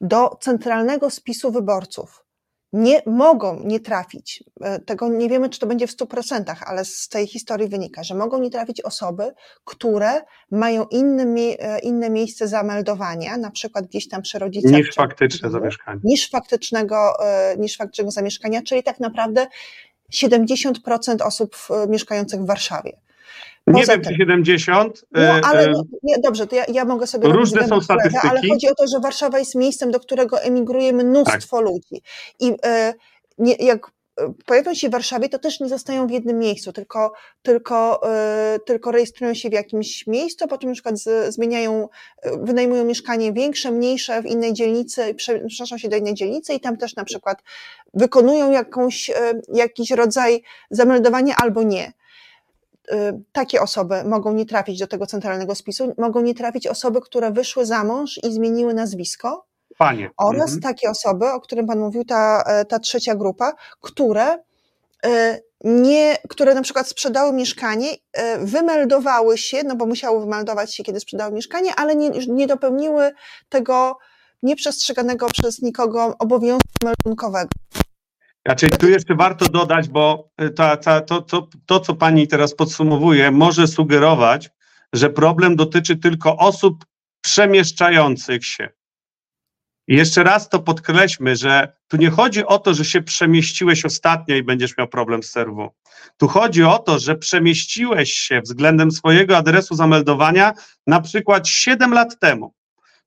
[0.00, 2.24] Do centralnego spisu wyborców
[2.72, 7.08] nie mogą nie trafić, e, tego nie wiemy, czy to będzie w 100%, ale z
[7.08, 9.32] tej historii wynika, że mogą nie trafić osoby,
[9.64, 14.72] które mają inne, e, inne miejsce zameldowania, na przykład gdzieś tam przy rodzicach.
[14.72, 16.00] Niż faktyczne zamieszkanie.
[16.04, 19.46] niż faktycznego, e, niż faktycznego zamieszkania, czyli tak naprawdę
[20.10, 21.56] 70% osób
[21.88, 22.92] mieszkających w Warszawie.
[23.66, 25.04] Nie wiem, tym- czy 70.
[25.12, 27.94] No, e, ale e, no, nie, dobrze, to ja, ja mogę sobie Różne są chleba,
[28.02, 28.48] Ale statystyki.
[28.52, 32.02] chodzi o to, że Warszawa jest miejscem, do którego emigruje mnóstwo ludzi.
[32.40, 32.94] I e,
[33.38, 33.86] nie, jak
[34.20, 38.00] e, pojawią się w Warszawie, to też nie zostają w jednym miejscu, tylko, tylko,
[38.66, 41.88] tylko rejestrują się w jakimś miejscu, potem na przykład z, zmieniają,
[42.42, 46.76] wynajmują mieszkanie większe, mniejsze w innej dzielnicy, prze- przenoszą się do innej dzielnicy i tam
[46.76, 47.38] też na przykład
[47.94, 49.10] wykonują jakąś,
[49.54, 51.92] jakiś rodzaj zameldowania albo nie
[53.32, 57.66] takie osoby mogą nie trafić do tego centralnego spisu, mogą nie trafić osoby, które wyszły
[57.66, 59.46] za mąż i zmieniły nazwisko
[59.78, 60.10] Panie.
[60.16, 60.60] oraz Mhm.
[60.60, 64.38] takie osoby, o którym Pan mówił, ta, e, ta trzecia grupa, które
[65.04, 70.82] e, nie, które na przykład sprzedały mieszkanie, e, wymeldowały się, no bo musiały wymeldować się,
[70.82, 73.10] kiedy sprzedały mieszkanie, ale nie, nie dopełniły
[73.48, 73.98] tego
[74.42, 77.50] nieprzestrzeganego przez nikogo obowiązku meldunkowego.
[78.46, 83.30] Znaczy, tu jeszcze warto dodać, bo ta, ta, to, to, to, co pani teraz podsumowuje,
[83.30, 84.50] może sugerować,
[84.92, 86.84] że problem dotyczy tylko osób
[87.20, 88.68] przemieszczających się.
[89.88, 94.36] I jeszcze raz to podkreślmy, że tu nie chodzi o to, że się przemieściłeś ostatnio
[94.36, 95.70] i będziesz miał problem z serwą.
[96.16, 100.52] Tu chodzi o to, że przemieściłeś się względem swojego adresu zameldowania
[100.86, 102.54] na przykład 7 lat temu.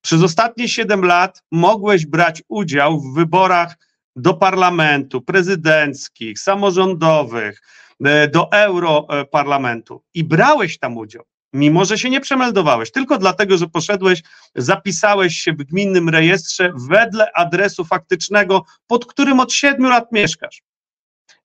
[0.02, 3.76] Przez ostatnie 7 lat mogłeś brać udział w wyborach
[4.16, 7.62] do parlamentu, prezydenckich, samorządowych,
[8.06, 13.68] e, do europarlamentu i brałeś tam udział mimo że się nie przemeldowałeś, tylko dlatego, że
[13.68, 14.24] poszedłeś,
[14.56, 20.62] zapisałeś się w gminnym rejestrze wedle adresu faktycznego, pod którym od siedmiu lat mieszkasz.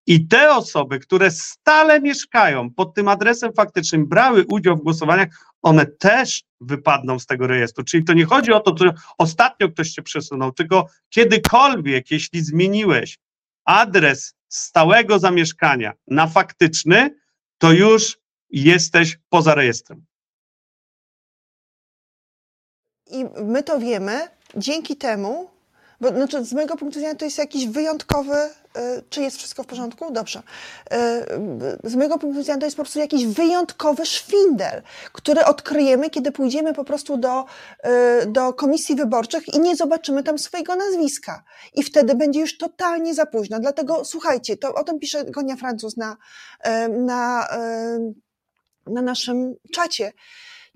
[0.08, 5.28] I te osoby, które stale mieszkają pod tym adresem faktycznym, brały udział w głosowaniach,
[5.62, 7.84] one też wypadną z tego rejestru.
[7.84, 13.18] Czyli to nie chodzi o to, że ostatnio ktoś się przesunął, tylko kiedykolwiek, jeśli zmieniłeś
[13.64, 17.14] adres stałego zamieszkania na faktyczny,
[17.58, 18.18] to już
[18.50, 20.04] jesteś poza rejestrem.
[23.10, 25.50] I my to wiemy dzięki temu,
[26.00, 29.66] bo znaczy z mojego punktu widzenia to jest jakiś wyjątkowy, y, czy jest wszystko w
[29.66, 30.12] porządku?
[30.12, 30.42] Dobrze.
[31.84, 34.82] Y, z mojego punktu widzenia to jest po prostu jakiś wyjątkowy szwindel,
[35.12, 37.44] który odkryjemy, kiedy pójdziemy po prostu do,
[38.22, 41.44] y, do komisji wyborczych i nie zobaczymy tam swojego nazwiska.
[41.74, 43.60] I wtedy będzie już totalnie za późno.
[43.60, 46.16] Dlatego słuchajcie, to o tym pisze Gonia Francuz na,
[46.88, 47.48] na
[48.88, 50.12] na naszym czacie.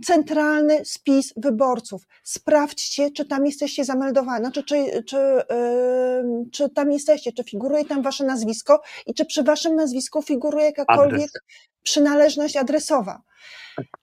[0.05, 2.03] Centralny spis wyborców.
[2.23, 8.03] Sprawdźcie, czy tam jesteście zameldowani, znaczy, czy, czy, yy, czy tam jesteście, czy figuruje tam
[8.03, 11.43] wasze nazwisko i czy przy waszym nazwisku figuruje jakakolwiek Adres.
[11.83, 13.23] przynależność adresowa.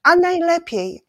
[0.03, 1.03] A najlepiej,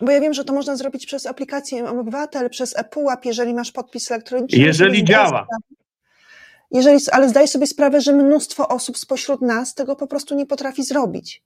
[0.00, 4.10] bo ja wiem, że to można zrobić przez aplikację Obywatel, przez ePUAP, jeżeli masz podpis
[4.10, 4.58] elektroniczny.
[4.58, 5.46] Jeżeli działa.
[6.70, 10.84] Jeżeli, ale zdaj sobie sprawę, że mnóstwo osób spośród nas tego po prostu nie potrafi
[10.84, 11.42] zrobić.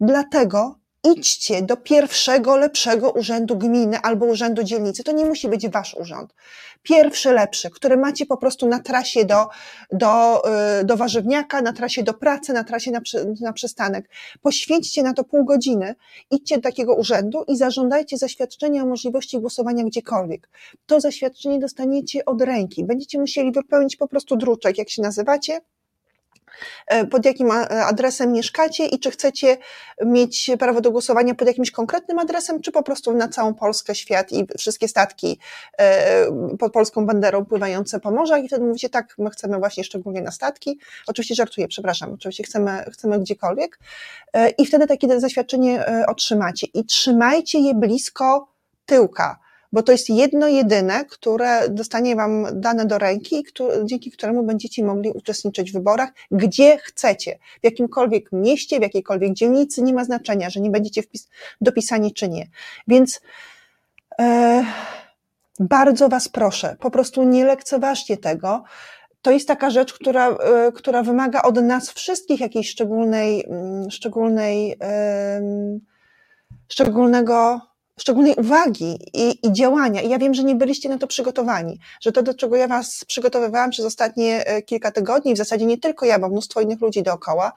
[0.00, 5.04] Dlatego idźcie do pierwszego lepszego urzędu gminy albo urzędu dzielnicy.
[5.04, 6.34] To nie musi być wasz urząd.
[6.82, 9.48] Pierwszy lepszy, który macie po prostu na trasie do,
[9.92, 10.42] do,
[10.80, 13.00] y, do warzywniaka, na trasie do pracy, na trasie na,
[13.40, 14.10] na przystanek.
[14.42, 15.94] Poświęćcie na to pół godziny,
[16.30, 20.48] idźcie do takiego urzędu i zażądajcie zaświadczenia o możliwości głosowania gdziekolwiek.
[20.86, 22.84] To zaświadczenie dostaniecie od ręki.
[22.84, 25.60] Będziecie musieli wypełnić po prostu druczek, jak się nazywacie,
[27.10, 29.56] pod jakim adresem mieszkacie i czy chcecie
[30.04, 34.32] mieć prawo do głosowania pod jakimś konkretnym adresem, czy po prostu na całą Polskę, świat
[34.32, 35.38] i wszystkie statki
[35.78, 36.26] e,
[36.58, 38.44] pod polską banderą pływające po morzach?
[38.44, 40.78] I wtedy mówicie tak, my chcemy właśnie szczególnie na statki.
[41.06, 43.78] Oczywiście żartuję, przepraszam, oczywiście chcemy, chcemy gdziekolwiek.
[44.32, 46.66] E, i wtedy takie zaświadczenie otrzymacie.
[46.74, 48.48] I trzymajcie je blisko
[48.86, 49.38] tyłka
[49.72, 53.44] bo to jest jedno jedyne, które dostanie Wam dane do ręki,
[53.84, 59.82] dzięki któremu będziecie mogli uczestniczyć w wyborach, gdzie chcecie, w jakimkolwiek mieście, w jakiejkolwiek dzielnicy,
[59.82, 61.02] nie ma znaczenia, że nie będziecie
[61.60, 62.46] dopisani czy nie.
[62.88, 63.20] Więc
[64.20, 64.64] e,
[65.60, 68.62] bardzo Was proszę, po prostu nie lekceważcie tego.
[69.22, 74.78] To jest taka rzecz, która, e, która wymaga od nas wszystkich jakiejś szczególnej, mm, szczególnej,
[76.68, 77.69] szczególnego
[78.00, 80.00] szczególnej uwagi i, i, działania.
[80.00, 83.04] I ja wiem, że nie byliście na to przygotowani, że to, do czego ja Was
[83.04, 87.02] przygotowywałam przez ostatnie e, kilka tygodni, w zasadzie nie tylko ja, bo mnóstwo innych ludzi
[87.02, 87.52] dookoła,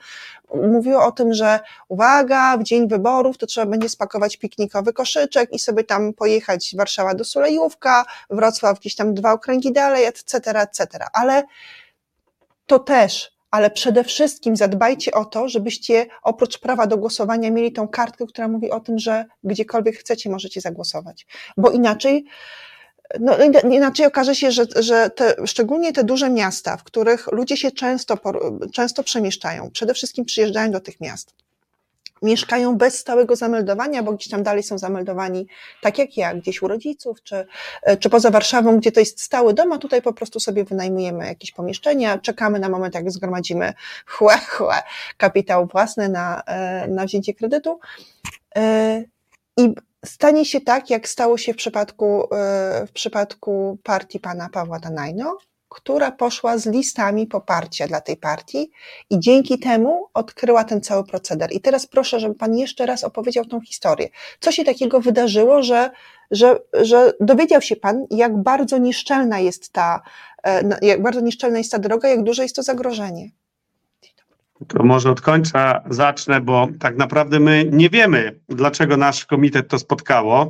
[0.53, 5.59] mówiło o tym, że uwaga, w dzień wyborów to trzeba będzie spakować piknikowy koszyczek i
[5.59, 11.05] sobie tam pojechać Warszawa do Sulejówka, Wrocław gdzieś tam dwa okręgi dalej, etc., etc.
[11.13, 11.43] Ale
[12.65, 17.87] to też ale przede wszystkim zadbajcie o to, żebyście oprócz prawa do głosowania mieli tą
[17.87, 21.27] kartkę, która mówi o tym, że gdziekolwiek chcecie, możecie zagłosować.
[21.57, 22.25] Bo inaczej,
[23.19, 23.37] no,
[23.71, 28.17] inaczej okaże się, że, że te, szczególnie te duże miasta, w których ludzie się często,
[28.73, 31.42] często przemieszczają, przede wszystkim przyjeżdżają do tych miast
[32.23, 35.47] mieszkają bez stałego zameldowania, bo gdzieś tam dalej są zameldowani,
[35.81, 37.45] tak jak ja, gdzieś u rodziców, czy,
[37.99, 41.51] czy poza Warszawą, gdzie to jest stały dom, a tutaj po prostu sobie wynajmujemy jakieś
[41.51, 43.73] pomieszczenia, czekamy na moment, jak zgromadzimy
[44.13, 44.75] chłe, chłe,
[45.17, 47.79] kapitał własny na, e, na wzięcie kredytu.
[48.55, 49.03] E,
[49.57, 49.73] I
[50.05, 55.37] stanie się tak, jak stało się w przypadku, e, w przypadku partii pana Pawła Danajno,
[55.73, 58.71] która poszła z listami poparcia dla tej partii
[59.09, 61.49] i dzięki temu odkryła ten cały proceder.
[61.51, 64.09] I teraz proszę, żeby Pan jeszcze raz opowiedział tą historię.
[64.39, 65.91] Co się takiego wydarzyło, że,
[66.31, 70.01] że, że dowiedział się Pan, jak bardzo nieszczelna jest ta,
[70.43, 73.29] e, jak bardzo nieszczelna jest ta droga, jak duże jest to zagrożenie?
[74.67, 79.79] To może od końca zacznę, bo tak naprawdę my nie wiemy, dlaczego nasz komitet to
[79.79, 80.49] spotkało.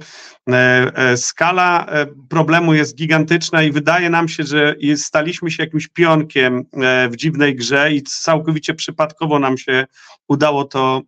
[0.50, 5.88] E, e, skala e, problemu jest gigantyczna i wydaje nam się, że staliśmy się jakimś
[5.88, 6.66] pionkiem
[7.10, 9.86] w dziwnej grze i całkowicie przypadkowo nam się
[10.28, 11.02] udało to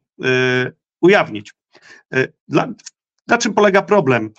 [1.01, 1.53] ujawnić.
[2.47, 2.67] Dla,
[3.27, 4.33] na czym polega problem?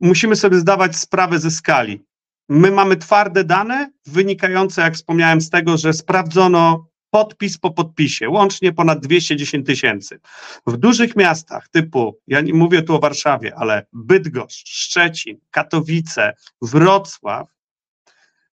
[0.00, 2.04] Musimy sobie zdawać sprawę ze skali.
[2.48, 8.72] My mamy twarde dane wynikające, jak wspomniałem, z tego, że sprawdzono podpis po podpisie, łącznie
[8.72, 10.20] ponad 210 tysięcy.
[10.66, 17.48] W dużych miastach typu, ja nie mówię tu o Warszawie, ale Bydgoszcz, Szczecin, Katowice, Wrocław,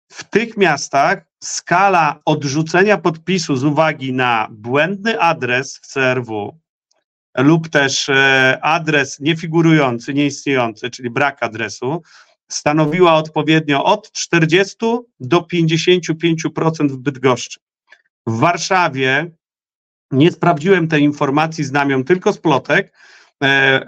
[0.09, 6.61] w tych miastach skala odrzucenia podpisu z uwagi na błędny adres w CRW
[7.36, 12.02] lub też e, adres niefigurujący, nieistniejący, czyli brak adresu,
[12.48, 14.76] stanowiła odpowiednio od 40
[15.20, 17.61] do 55% w Bydgoszczy.
[18.27, 19.31] W Warszawie
[20.11, 22.93] nie sprawdziłem tej informacji, znam ją tylko z plotek.
[23.43, 23.81] E,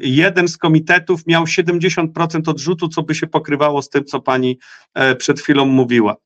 [0.00, 4.58] jeden z komitetów miał 70% odrzutu, co by się pokrywało z tym, co pani
[4.94, 6.16] e, przed chwilą mówiła.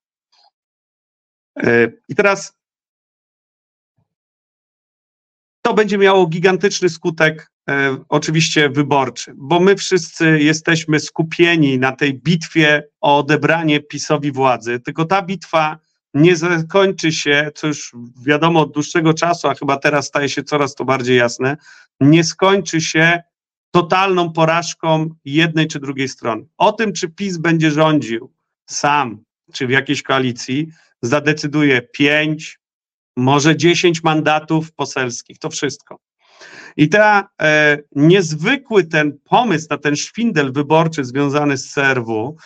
[1.56, 2.58] E, I teraz
[5.62, 7.52] to będzie miało gigantyczny skutek,
[8.08, 15.04] oczywiście wyborczy, bo my wszyscy jesteśmy skupieni na tej bitwie o odebranie PiSowi władzy, tylko
[15.04, 15.78] ta bitwa
[16.18, 17.92] nie zakończy się, co już
[18.26, 21.56] wiadomo od dłuższego czasu, a chyba teraz staje się coraz to bardziej jasne,
[22.00, 23.22] nie skończy się
[23.70, 26.46] totalną porażką jednej czy drugiej strony.
[26.58, 28.32] O tym, czy PiS będzie rządził
[28.66, 30.68] sam, czy w jakiejś koalicji,
[31.02, 32.58] zadecyduje pięć,
[33.16, 35.38] może dziesięć mandatów poselskich.
[35.38, 35.98] To wszystko.
[36.76, 42.36] I ta e, niezwykły ten pomysł na ten szwindel wyborczy związany z CRW,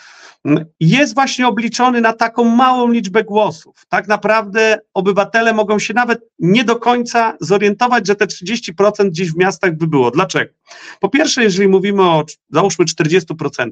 [0.80, 3.86] jest właśnie obliczony na taką małą liczbę głosów.
[3.88, 9.36] Tak naprawdę obywatele mogą się nawet nie do końca zorientować, że te 30% gdzieś w
[9.36, 10.10] miastach by było.
[10.10, 10.52] Dlaczego?
[11.00, 13.70] Po pierwsze, jeżeli mówimy o załóżmy 40%,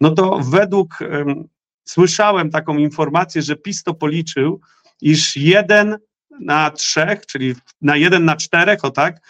[0.00, 1.48] no to według, um,
[1.84, 4.60] słyszałem taką informację, że PiS to policzył,
[5.00, 5.98] iż jeden
[6.40, 9.20] na trzech, czyli na jeden na czterech, o tak,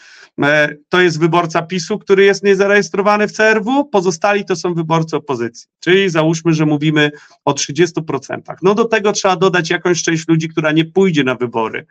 [0.89, 5.69] to jest wyborca PiSu, który jest niezarejestrowany w CRW, pozostali to są wyborcy opozycji.
[5.81, 7.11] Czyli załóżmy, że mówimy
[7.45, 8.41] o 30%.
[8.63, 11.87] No do tego trzeba dodać jakąś część ludzi, która nie pójdzie na wybory.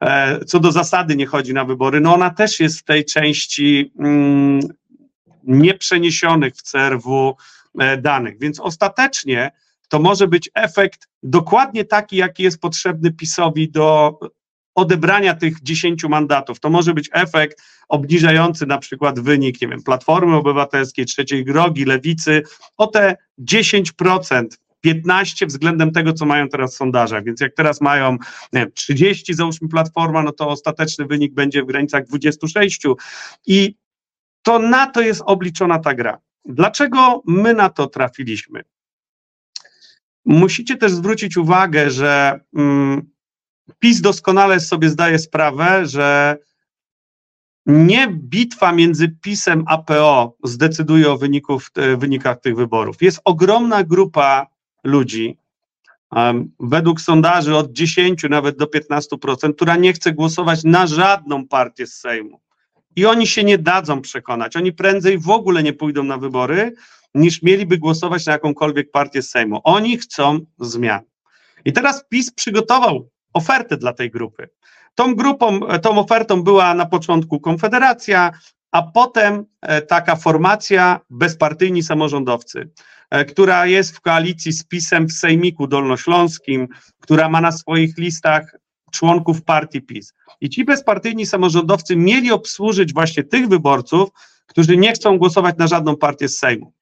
[0.00, 3.92] E, co do zasady nie chodzi na wybory, no ona też jest w tej części
[3.98, 4.60] mm,
[5.44, 7.36] nieprzeniesionych w CRW
[7.78, 8.38] e, danych.
[8.38, 9.50] Więc ostatecznie
[9.88, 14.18] to może być efekt dokładnie taki, jaki jest potrzebny PiSowi do
[14.74, 16.60] odebrania tych 10 mandatów.
[16.60, 22.42] To może być efekt obniżający na przykład wynik, nie wiem, Platformy Obywatelskiej, Trzeciej Drogi, Lewicy
[22.76, 24.46] o te 10%.
[24.80, 27.24] 15 względem tego, co mają teraz w sondażach.
[27.24, 28.12] Więc jak teraz mają
[28.52, 32.82] nie wiem, 30, załóżmy Platforma, no to ostateczny wynik będzie w granicach 26.
[33.46, 33.74] I
[34.42, 36.18] to na to jest obliczona ta gra.
[36.44, 38.62] Dlaczego my na to trafiliśmy?
[40.24, 43.10] Musicie też zwrócić uwagę, że mm,
[43.78, 46.36] PiS doskonale sobie zdaje sprawę, że
[47.66, 51.18] nie bitwa między PiSem a PO zdecyduje o
[51.76, 53.02] e, wynikach tych wyborów.
[53.02, 54.46] Jest ogromna grupa
[54.84, 55.38] ludzi,
[56.10, 61.86] um, według sondaży od 10 nawet do 15%, która nie chce głosować na żadną partię
[61.86, 62.40] z Sejmu.
[62.96, 64.56] I oni się nie dadzą przekonać.
[64.56, 66.72] Oni prędzej w ogóle nie pójdą na wybory,
[67.14, 69.60] niż mieliby głosować na jakąkolwiek partię z Sejmu.
[69.64, 71.00] Oni chcą zmian.
[71.64, 74.48] I teraz PiS przygotował ofertę dla tej grupy.
[74.94, 78.32] Tą grupą, tą ofertą była na początku Konfederacja,
[78.70, 82.70] a potem e, taka formacja bezpartyjni samorządowcy,
[83.10, 86.68] e, która jest w koalicji z PiSem w Sejmiku Dolnośląskim,
[87.00, 88.56] która ma na swoich listach
[88.92, 90.14] członków partii PiS.
[90.40, 94.08] I ci bezpartyjni samorządowcy mieli obsłużyć właśnie tych wyborców,
[94.46, 96.72] którzy nie chcą głosować na żadną partię z Sejmu.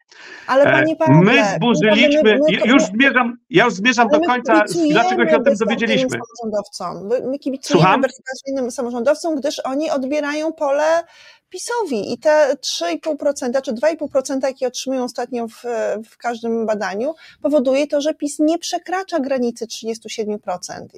[0.46, 4.64] Ale e, panie Pawle, my zburzyliśmy, my, my, już zmierzam, ja już zmierzam do końca,
[4.90, 6.08] dlaczego się o tym dowiedzieliśmy.
[6.10, 7.08] Samorządowcom.
[7.30, 8.00] My kibicujemy Słucham?
[8.00, 11.04] bezpartyjnym samorządowcom, gdyż oni odbierają pole
[11.50, 15.64] PiSowi i te 3,5% czy 2,5%, jakie otrzymują ostatnio w,
[16.10, 20.36] w każdym badaniu, powoduje to, że PiS nie przekracza granicy 37%.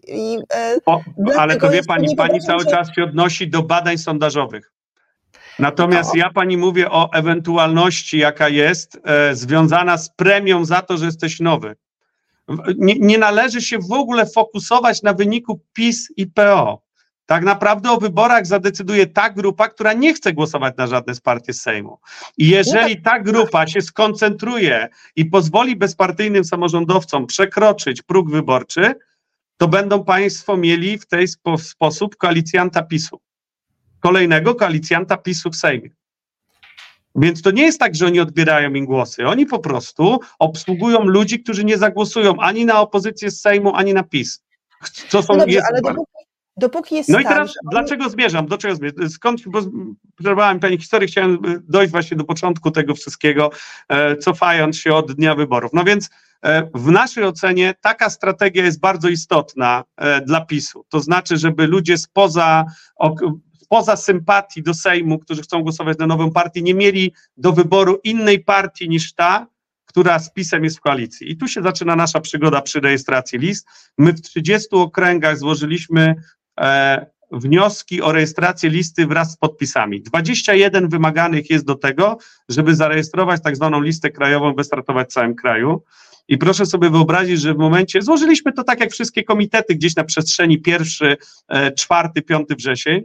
[0.08, 1.00] I, e, o,
[1.38, 4.72] ale to wie pani, pani cały czas się odnosi do badań sondażowych.
[5.60, 11.06] Natomiast ja pani mówię o ewentualności, jaka jest e, związana z premią za to, że
[11.06, 11.76] jesteś nowy.
[12.76, 16.82] Nie, nie należy się w ogóle fokusować na wyniku PiS i PO.
[17.26, 21.52] Tak naprawdę o wyborach zadecyduje ta grupa, która nie chce głosować na żadne z partii
[21.52, 21.98] Sejmu.
[22.38, 28.94] I jeżeli ta grupa się skoncentruje i pozwoli bezpartyjnym samorządowcom przekroczyć próg wyborczy,
[29.56, 33.20] to będą Państwo mieli w ten spo, sposób koalicjanta PiSu.
[34.00, 35.90] Kolejnego koalicjanta PiSu w Sejmie.
[37.14, 39.26] Więc to nie jest tak, że oni odbierają im głosy.
[39.26, 44.02] Oni po prostu obsługują ludzi, którzy nie zagłosują ani na opozycję z Sejmu, ani na
[44.02, 44.42] PiS.
[45.08, 46.12] Co są No dobrze, jest, ale dopóki,
[46.56, 48.46] dopóki jest no i tak, teraz oni- dlaczego zmierzam?
[48.46, 49.10] Do czego zmierzam?
[49.10, 49.60] Skąd, bo
[50.18, 51.38] przerwałem Pani historię, chciałem e,
[51.68, 53.50] dojść właśnie do początku tego wszystkiego,
[53.88, 55.70] e, cofając się od dnia wyborów.
[55.74, 56.10] No więc
[56.42, 60.84] e, w naszej ocenie taka strategia jest bardzo istotna e, dla PiSu.
[60.88, 62.64] To znaczy, żeby ludzie spoza,
[62.96, 63.20] ok,
[63.70, 68.44] spoza sympatii do Sejmu, którzy chcą głosować na nową partię, nie mieli do wyboru innej
[68.44, 69.46] partii niż ta,
[69.84, 71.32] która z PiSem jest w koalicji.
[71.32, 73.66] I tu się zaczyna nasza przygoda przy rejestracji list.
[73.98, 76.14] My w 30 okręgach złożyliśmy
[76.60, 80.02] e, wnioski o rejestrację listy wraz z podpisami.
[80.02, 82.18] 21 wymaganych jest do tego,
[82.48, 85.82] żeby zarejestrować tak zwaną listę krajową, wystartować w całym kraju.
[86.28, 90.04] I proszę sobie wyobrazić, że w momencie, złożyliśmy to tak jak wszystkie komitety gdzieś na
[90.04, 91.16] przestrzeni pierwszy,
[91.48, 93.04] e, czwarty, piąty wrzesień,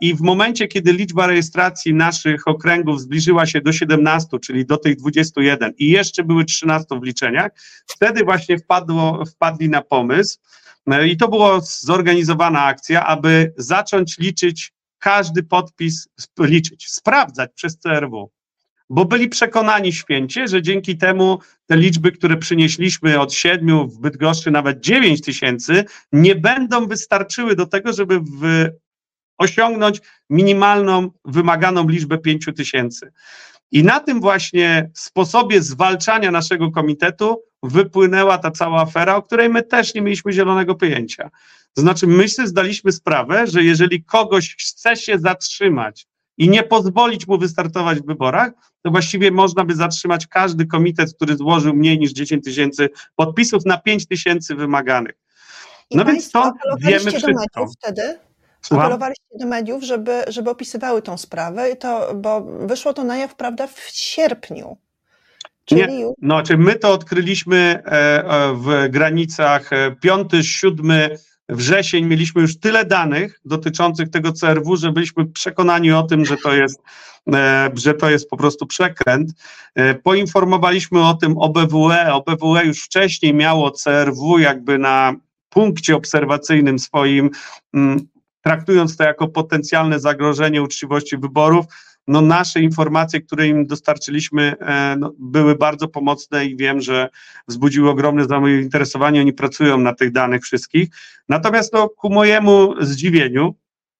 [0.00, 4.96] i w momencie, kiedy liczba rejestracji naszych okręgów zbliżyła się do 17, czyli do tych
[4.96, 7.50] 21 i jeszcze były 13 w liczeniach,
[7.86, 10.38] wtedy właśnie wpadło, wpadli na pomysł,
[10.86, 16.08] no i to była zorganizowana akcja, aby zacząć liczyć każdy podpis,
[16.38, 18.30] liczyć, sprawdzać przez CRW.
[18.90, 24.50] Bo byli przekonani święcie, że dzięki temu te liczby, które przynieśliśmy od 7 w Bydgoszczy,
[24.50, 28.68] nawet 9 tysięcy, nie będą wystarczyły do tego, żeby w,
[29.42, 33.12] osiągnąć minimalną, wymaganą liczbę 5 tysięcy.
[33.70, 39.62] I na tym właśnie sposobie zwalczania naszego komitetu wypłynęła ta cała afera, o której my
[39.62, 41.30] też nie mieliśmy zielonego pojęcia.
[41.74, 46.06] To znaczy, my sobie zdaliśmy sprawę, że jeżeli kogoś chce się zatrzymać
[46.38, 51.36] i nie pozwolić mu wystartować w wyborach, to właściwie można by zatrzymać każdy komitet, który
[51.36, 55.14] złożył mniej niż 10 tysięcy podpisów na 5 tysięcy wymaganych.
[55.90, 57.66] I No więc to wiemy wszystko.
[57.78, 58.18] wtedy?
[58.70, 63.34] Apelowaliście do mediów, żeby, żeby opisywały tą sprawę, i to, bo wyszło to na jaw,
[63.34, 64.76] prawda, w sierpniu.
[65.64, 66.12] Czyli Nie.
[66.22, 69.70] No, czy my to odkryliśmy e, e, w granicach
[70.04, 71.08] 5-7
[71.48, 76.54] wrzesień, mieliśmy już tyle danych dotyczących tego CRW, że byliśmy przekonani o tym, że to
[76.54, 76.82] jest,
[77.34, 79.30] e, że to jest po prostu przekręt.
[79.74, 82.12] E, Poinformowaliśmy o tym OBWE.
[82.12, 85.14] OBWE już wcześniej miało CRW jakby na
[85.48, 87.30] punkcie obserwacyjnym swoim,
[87.74, 88.08] mm,
[88.42, 91.66] traktując to jako potencjalne zagrożenie uczciwości wyborów
[92.08, 97.08] no nasze informacje, które im dostarczyliśmy, e, no, były bardzo pomocne i wiem, że
[97.48, 99.20] wzbudziły ogromne zainteresowanie.
[99.20, 100.88] Oni pracują na tych danych wszystkich.
[101.28, 103.54] Natomiast no, ku mojemu zdziwieniu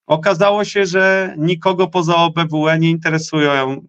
[0.07, 3.87] okazało się, że nikogo poza OBWE nie interesują,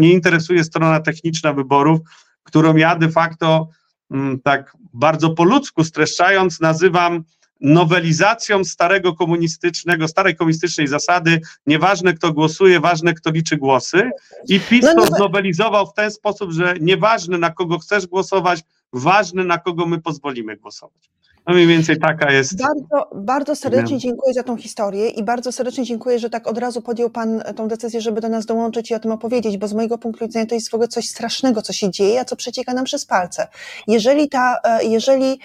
[0.00, 2.00] nie interesuje strona techniczna wyborów,
[2.42, 3.68] którą ja de facto
[4.10, 7.24] mm, tak bardzo po ludzku streszczając nazywam
[7.62, 14.10] nowelizacją starego komunistycznego, starej komunistycznej zasady, nieważne kto głosuje, ważne kto liczy głosy.
[14.48, 18.60] I PiS No to nie- znowelizował w ten sposób, że nieważne na kogo chcesz głosować,
[18.92, 21.10] ważne na kogo my pozwolimy głosować.
[21.46, 22.62] No mniej więcej taka jest.
[22.62, 26.82] Bardzo, bardzo serdecznie dziękuję za tą historię i bardzo serdecznie dziękuję, że tak od razu
[26.82, 29.98] podjął Pan tą decyzję, żeby do nas dołączyć i o tym opowiedzieć, bo z mojego
[29.98, 32.84] punktu widzenia to jest w ogóle coś strasznego, co się dzieje, a co przecieka nam
[32.84, 33.48] przez palce.
[33.86, 35.38] Jeżeli ta, e, jeżeli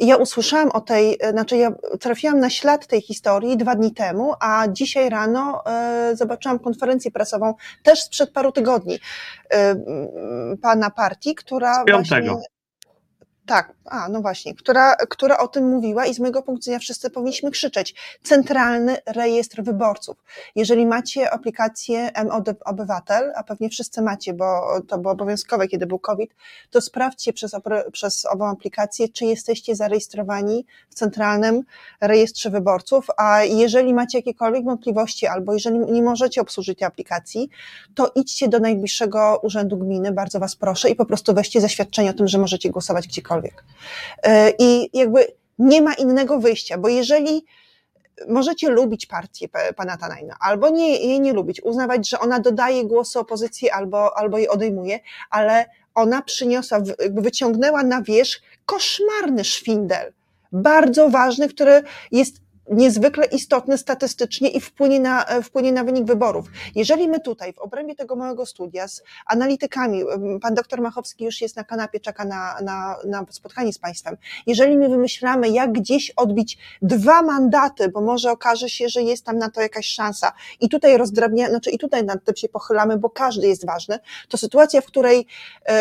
[0.00, 4.34] ja usłyszałam o tej, e, znaczy ja trafiłam na ślad tej historii dwa dni temu,
[4.40, 8.98] a dzisiaj rano e, zobaczyłam konferencję prasową też sprzed paru tygodni
[9.50, 9.76] e,
[10.62, 12.32] pana partii, która piątego.
[12.32, 12.52] właśnie
[13.46, 17.10] tak, a no właśnie, która, która o tym mówiła i z mojego punktu widzenia wszyscy
[17.10, 17.94] powinniśmy krzyczeć.
[18.22, 20.16] Centralny rejestr wyborców.
[20.56, 25.98] Jeżeli macie aplikację MOD Obywatel, a pewnie wszyscy macie, bo to było obowiązkowe, kiedy był
[25.98, 26.34] COVID,
[26.70, 27.56] to sprawdźcie przez,
[27.92, 31.62] przez ową aplikację, czy jesteście zarejestrowani w Centralnym
[32.00, 37.50] Rejestrze Wyborców, a jeżeli macie jakiekolwiek wątpliwości albo jeżeli nie możecie obsłużyć tej aplikacji,
[37.94, 42.14] to idźcie do najbliższego urzędu gminy, bardzo Was proszę, i po prostu weźcie zaświadczenie o
[42.14, 43.31] tym, że możecie głosować gdziekolwiek.
[44.22, 45.26] E, I jakby
[45.58, 47.44] nie ma innego wyjścia, bo jeżeli
[48.28, 52.84] możecie lubić partię pa- pana Tanajna, albo nie, jej nie lubić, uznawać, że ona dodaje
[52.84, 55.64] głosy opozycji albo, albo je odejmuje, ale
[55.94, 56.78] ona przyniosła,
[57.10, 60.12] wyciągnęła na wierzch koszmarny szwindel,
[60.52, 62.36] bardzo ważny, który jest
[62.70, 66.46] niezwykle istotny statystycznie i wpłynie na, e, wpłynie na wynik wyborów.
[66.74, 70.02] Jeżeli my tutaj w obrębie tego małego studia z analitykami,
[70.42, 74.76] pan doktor Machowski już jest na kanapie, czeka na, na, na spotkanie z państwem, jeżeli
[74.76, 79.50] my wymyślamy, jak gdzieś odbić dwa mandaty, bo może okaże się, że jest tam na
[79.50, 83.46] to jakaś szansa i tutaj rozdrabnia, znaczy i tutaj nad tym się pochylamy, bo każdy
[83.46, 83.98] jest ważny,
[84.28, 85.26] to sytuacja, w której,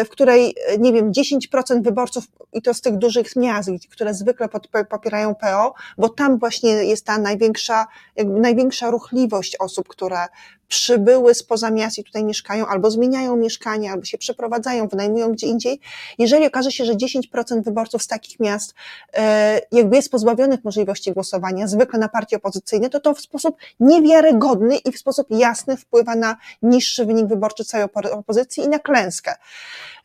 [0.05, 2.23] w której nie wiem, 10% wyborców
[2.53, 4.49] i to z tych dużych miast, które zwykle
[4.89, 10.27] popierają PO, bo tam właśnie jest ta największa, jakby największa ruchliwość osób, które
[10.71, 15.79] przybyły spoza miast i tutaj mieszkają, albo zmieniają mieszkanie, albo się przeprowadzają, wynajmują gdzie indziej.
[16.17, 18.73] Jeżeli okaże się, że 10% wyborców z takich miast
[19.13, 24.77] e, jakby jest pozbawionych możliwości głosowania, zwykle na partie opozycyjne, to to w sposób niewiarygodny
[24.77, 29.35] i w sposób jasny wpływa na niższy wynik wyborczy całej opozycji i na klęskę.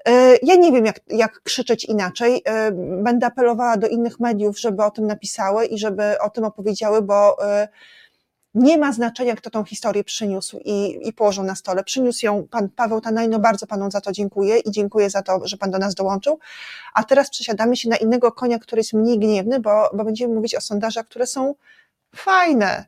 [0.07, 2.42] E, ja nie wiem, jak, jak krzyczeć inaczej.
[2.44, 7.02] E, będę apelowała do innych mediów, żeby o tym napisały i żeby o tym opowiedziały,
[7.02, 7.36] bo
[8.57, 11.84] nie ma znaczenia, kto tą historię przyniósł i, i położył na stole.
[11.84, 15.57] Przyniósł ją pan Paweł Tanajno, bardzo panu za to dziękuję i dziękuję za to, że
[15.57, 16.38] pan do nas dołączył.
[16.94, 20.54] A teraz przesiadamy się na innego konia, który jest mniej gniewny, bo, bo będziemy mówić
[20.54, 21.54] o sondażach, które są
[22.14, 22.84] fajne.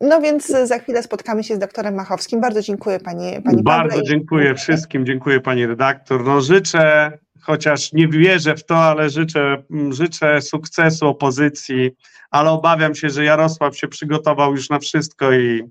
[0.00, 2.40] No więc za chwilę spotkamy się z doktorem Machowskim.
[2.40, 4.04] Bardzo dziękuję pani, pani Bardzo Pawle.
[4.04, 6.24] dziękuję wszystkim, dziękuję pani redaktor.
[6.24, 11.90] No życzę, chociaż nie wierzę w to, ale życzę, życzę sukcesu opozycji
[12.30, 15.62] ale obawiam się, że Jarosław się przygotował już na wszystko i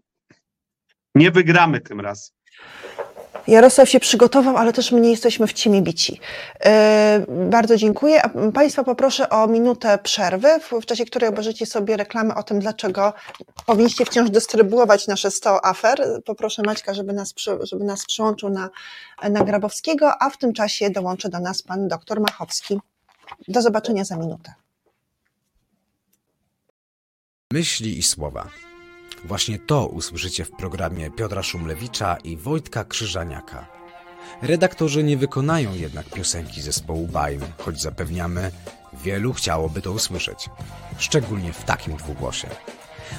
[1.15, 2.36] nie wygramy tym razem.
[3.50, 6.20] Jarosław się przygotował, ale też my nie jesteśmy w ciemię bici.
[6.66, 8.22] Yy, bardzo dziękuję.
[8.22, 10.47] A Państwa poproszę o minutę przerwy,
[10.82, 13.14] w, czasie której obejrzycie sobie reklamę o tym, dlaczego
[13.66, 16.22] powinniście wciąż dystrybuować nasze 100 afer.
[16.26, 18.70] Poproszę Maćka, żeby nas, żeby nas przyłączył na,
[19.30, 22.80] na Grabowskiego, a w tym czasie dołączy do nas pan doktor Machowski.
[23.47, 24.54] Do zobaczenia za minutę.
[27.54, 28.68] Myśli i słowa.
[29.26, 33.67] Właśnie to usłyszycie w programie Piotra Szumlewicza i Wojtka Krzyżaniaka.
[34.41, 38.51] Redaktorzy nie wykonają jednak piosenki zespołu Bajm, choć zapewniamy,
[38.93, 40.49] wielu chciałoby to usłyszeć.
[40.97, 42.47] Szczególnie w takim dwugłosie.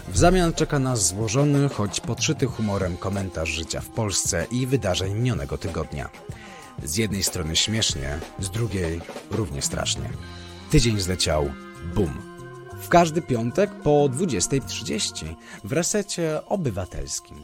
[0.09, 5.59] W zamian czeka nas złożony, choć podszyty humorem komentarz życia w Polsce i wydarzeń minionego
[5.59, 6.09] tygodnia.
[6.85, 10.11] Z jednej strony śmiesznie, z drugiej równie strasznie.
[10.71, 11.51] Tydzień zleciał,
[11.95, 12.30] bum
[12.81, 17.43] w każdy piątek po 20.30 w resecie obywatelskim.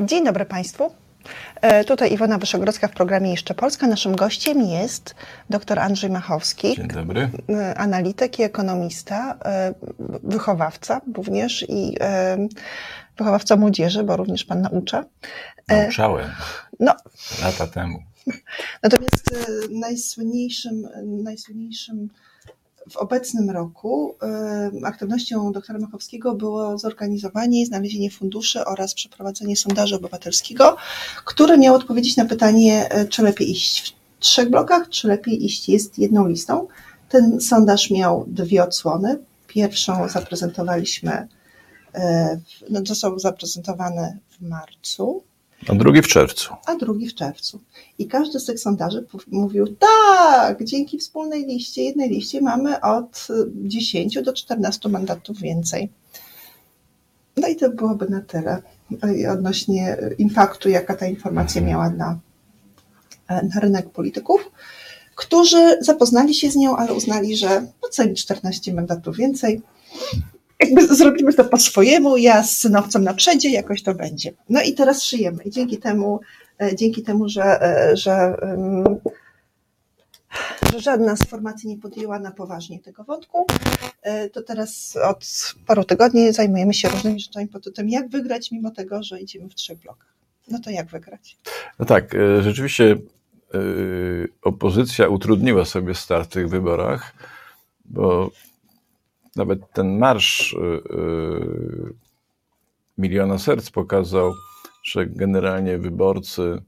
[0.00, 0.94] Dzień dobry Państwu.
[1.60, 3.86] E, tutaj Iwona Wyszogrodzka w programie Jeszcze Polska.
[3.86, 5.14] Naszym gościem jest
[5.50, 6.76] dr Andrzej Machowski.
[6.76, 7.30] Dzień dobry.
[7.48, 9.74] E, analityk i ekonomista, e,
[10.22, 11.96] wychowawca również i
[13.18, 15.04] wychowawca młodzieży, bo również Pan naucza.
[15.68, 16.30] Nauczałem.
[16.80, 16.94] No.
[17.42, 18.09] Lata temu.
[18.82, 22.08] Natomiast e, najsłynniejszym, najsłynniejszym
[22.90, 29.96] w obecnym roku e, aktywnością doktora Machowskiego było zorganizowanie i znalezienie funduszy oraz przeprowadzenie sondażu
[29.96, 30.76] obywatelskiego,
[31.24, 35.68] który miał odpowiedzieć na pytanie, e, czy lepiej iść w trzech blokach, czy lepiej iść
[35.68, 36.66] jest jedną listą.
[37.08, 39.18] Ten sondaż miał dwie odsłony.
[39.46, 41.28] Pierwszą zaprezentowaliśmy,
[42.70, 45.22] no, został zaprezentowany w marcu
[45.68, 46.54] a drugi w czerwcu.
[46.66, 47.60] A drugi w czerwcu.
[47.98, 54.22] I każdy z tych sondaży mówił, tak, dzięki wspólnej liście, jednej liście mamy od 10
[54.22, 55.90] do 14 mandatów więcej.
[57.36, 58.62] No i to byłoby na tyle
[59.32, 62.18] odnośnie impaktu, jaka ta informacja miała na,
[63.28, 64.50] na rynek polityków,
[65.14, 69.62] którzy zapoznali się z nią, ale uznali, że oceni 14 mandatów więcej
[70.60, 74.32] jakby zrobimy to po swojemu, ja z synowcem na przedzie, jakoś to będzie.
[74.48, 76.20] No i teraz szyjemy i dzięki temu,
[76.62, 78.36] e, dzięki temu, że, e, że,
[80.72, 83.46] że żadna z formacji nie podjęła na poważnie tego wątku,
[84.02, 88.70] e, to teraz od paru tygodni zajmujemy się różnymi rzeczami pod tym, jak wygrać, mimo
[88.70, 90.14] tego, że idziemy w trzech blokach.
[90.48, 91.38] No to jak wygrać?
[91.78, 92.96] No tak, rzeczywiście
[94.42, 97.14] opozycja utrudniła sobie start w tych wyborach,
[97.84, 98.30] bo
[99.36, 101.94] nawet ten marsz y, y,
[102.98, 104.32] miliona serc pokazał,
[104.84, 106.62] że generalnie wyborcy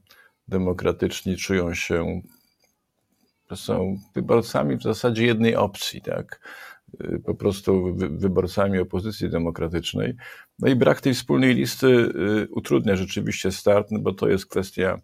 [0.47, 2.21] demokratyczni czują się,
[3.55, 6.49] są wyborcami w zasadzie jednej opcji, tak?
[7.01, 10.13] Y, po prostu wyborcami opozycji demokratycznej.
[10.59, 12.13] No i brak tej wspólnej listy
[12.49, 14.99] utrudnia rzeczywiście start, no bo to jest kwestia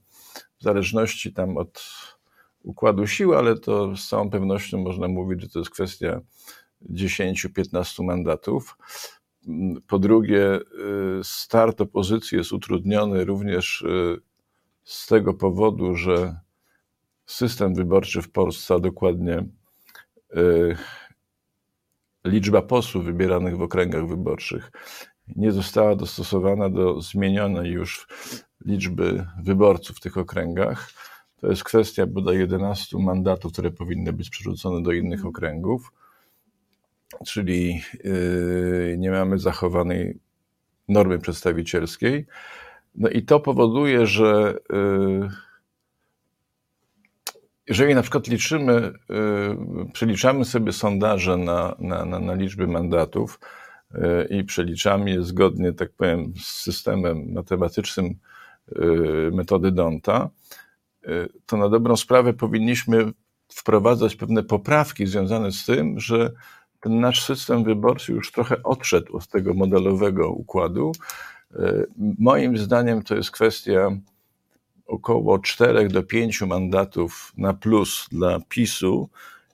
[0.60, 1.84] w zależności tam od
[2.64, 6.22] układu sił, ale to z całą pewnością można mówić, że to jest kwestia
[6.89, 8.77] 10-15 mandatów.
[9.88, 10.61] Po drugie, y,
[11.23, 14.21] start opozycji jest utrudniony również y,
[14.84, 16.39] z tego powodu, że
[17.25, 19.45] system wyborczy w Polsce, a dokładnie
[20.38, 20.75] y,
[22.25, 24.71] liczba posłów wybieranych w okręgach wyborczych
[25.36, 28.07] nie została dostosowana do zmienionej już
[28.65, 30.89] liczby wyborców w tych okręgach.
[31.38, 35.91] To jest kwestia bodaj 11 mandatów, które powinny być przerzucone do innych okręgów,
[37.26, 40.20] czyli yy, nie mamy zachowanej
[40.88, 42.26] normy przedstawicielskiej.
[42.95, 45.30] No i to powoduje, że yy,
[47.68, 49.57] jeżeli na przykład liczymy, yy,
[49.93, 53.39] przeliczamy sobie sondaże na, na, na, na liczby mandatów
[54.30, 58.16] i przeliczamy je zgodnie, tak powiem, z systemem matematycznym
[59.32, 60.30] metody Donta,
[61.45, 63.12] to na dobrą sprawę powinniśmy
[63.47, 66.32] wprowadzać pewne poprawki związane z tym, że
[66.82, 70.91] ten nasz system wyborczy już trochę odszedł od tego modelowego układu.
[71.51, 71.88] Yy,
[72.19, 73.91] Moim zdaniem to jest kwestia
[74.89, 79.09] około 4 do 5 mandatów na plus dla PiSu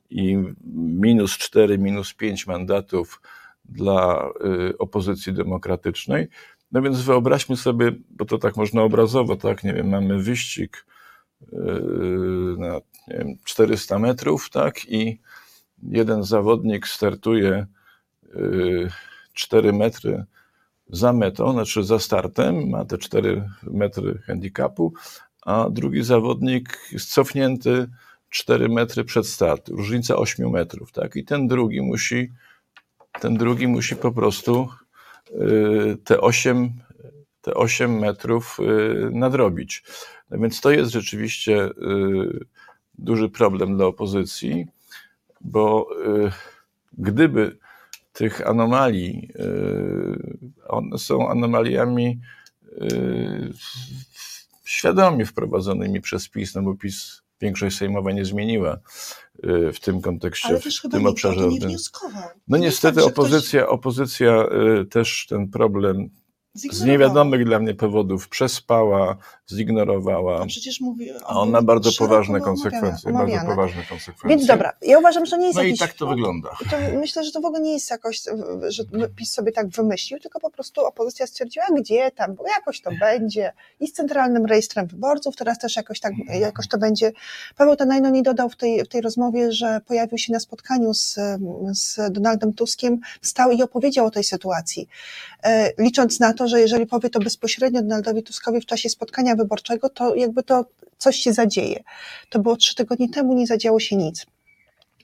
[0.09, 0.37] i
[0.75, 3.21] minus 4, minus 5 mandatów
[3.65, 4.29] dla
[4.69, 6.27] y, opozycji demokratycznej.
[6.71, 10.85] No więc wyobraźmy sobie, bo to tak można obrazowo, tak, nie wiem, mamy wyścig
[11.41, 11.55] y,
[12.57, 15.19] na wiem, 400 metrów, tak, i
[15.83, 17.65] jeden zawodnik startuje
[18.35, 18.89] y,
[19.33, 20.25] 4 metry
[20.89, 24.93] za metą, znaczy za startem, ma te 4 metry handicapu,
[25.45, 27.87] a drugi zawodnik jest cofnięty
[28.29, 31.15] 4 metry przed start, różnica 8 metrów, tak?
[31.15, 32.31] I ten drugi musi,
[33.21, 34.69] ten drugi musi po prostu
[35.31, 36.73] y, te 8,
[37.41, 39.83] te 8 metrów y, nadrobić.
[40.29, 42.45] No więc to jest rzeczywiście y,
[42.97, 44.67] duży problem dla opozycji,
[45.45, 45.89] bo
[46.97, 47.57] gdyby
[48.13, 49.29] tych anomalii,
[50.67, 52.19] one są anomaliami
[54.65, 58.77] świadomie wprowadzonymi przez PiS, no bo PiS większość sejmowa nie zmieniła
[59.45, 61.47] y, w tym kontekście, Ale w też chyba tym obszarze.
[61.47, 62.23] nie wnioskował.
[62.47, 64.47] No niestety tak, że ktoś opozycja, opozycja
[64.81, 66.09] y, też ten problem
[66.55, 69.17] z niewiadomych dla mnie powodów przespała,
[69.51, 73.49] zignorowała, A przecież mówi a on ma bardzo poważne omawiane- konsekwencje, bardzo omawiane.
[73.49, 74.29] poważne konsekwencje.
[74.29, 75.79] Więc dobra, ja uważam, że nie jest No i jakiś...
[75.79, 76.49] tak to wygląda.
[76.71, 78.21] To myślę, że to w ogóle nie jest jakoś,
[78.67, 78.83] że
[79.15, 83.53] PiS sobie tak wymyślił, tylko po prostu opozycja stwierdziła, gdzie tam, bo jakoś to będzie
[83.79, 87.11] i z centralnym rejestrem wyborców, teraz też jakoś tak, jakoś to będzie.
[87.57, 91.15] Paweł Tanajno nie dodał w tej, w tej rozmowie, że pojawił się na spotkaniu z,
[91.71, 94.87] z Donaldem Tuskiem, wstał i opowiedział o tej sytuacji,
[95.43, 99.89] e, licząc na to, że jeżeli powie to bezpośrednio Donaldowi Tuskowi w czasie spotkania wyborczego,
[99.89, 100.65] to jakby to
[100.97, 101.83] coś się zadzieje.
[102.29, 104.25] To było trzy tygodnie temu, nie zadziało się nic.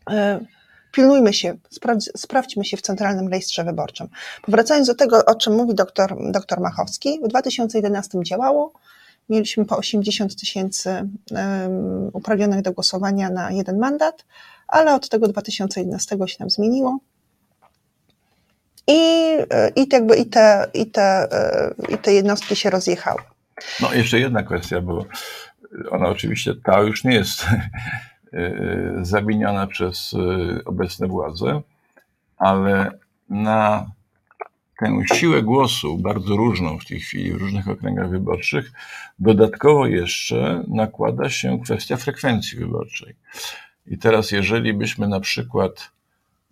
[0.09, 0.45] E,
[0.91, 4.07] pilnujmy się, sprawdź, sprawdźmy się w Centralnym Rejestrze Wyborczym.
[4.41, 8.73] Powracając do tego, o czym mówi doktor, doktor Machowski, w 2011 działało,
[9.29, 11.09] mieliśmy po 80 tysięcy
[12.13, 14.25] uprawnionych do głosowania na jeden mandat,
[14.67, 16.99] ale od tego 2011 się nam zmieniło.
[18.87, 23.21] I, e, i, jakby, i, te, i, te, e, I te jednostki się rozjechały.
[23.81, 25.05] No jeszcze jedna kwestia, bo
[25.91, 27.45] ona oczywiście ta już nie jest
[28.33, 30.15] y, zawiniona przez
[30.65, 31.61] obecne władze,
[32.37, 32.91] ale
[33.29, 33.91] na
[34.79, 38.71] tę siłę głosu, bardzo różną w tej chwili w różnych okręgach wyborczych,
[39.19, 43.15] dodatkowo jeszcze nakłada się kwestia frekwencji wyborczej.
[43.87, 45.91] I teraz, jeżeli byśmy na przykład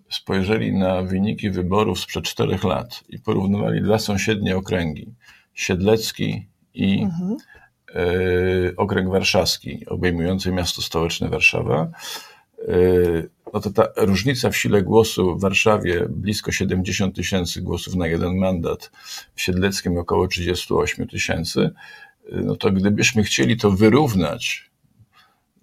[0.10, 5.14] spojrzeli na wyniki wyborów sprzed czterech lat i porównywali dwa sąsiednie okręgi,
[5.54, 7.38] Siedlecki i Mhm.
[7.96, 11.88] e, okręg warszawski, obejmujący miasto stołeczne Warszawa,
[12.68, 12.74] e,
[13.54, 18.38] no to ta różnica w sile głosu w Warszawie blisko 70 tysięcy głosów na jeden
[18.38, 18.92] mandat,
[19.36, 21.72] w Siedleckim około 38 tysięcy, e,
[22.42, 24.70] no to gdybyśmy chcieli to wyrównać,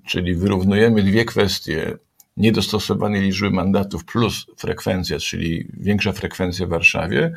[0.07, 1.99] czyli wyrównujemy dwie kwestie,
[2.37, 7.32] niedostosowanej liczby mandatów plus frekwencja, czyli większa frekwencja w Warszawie,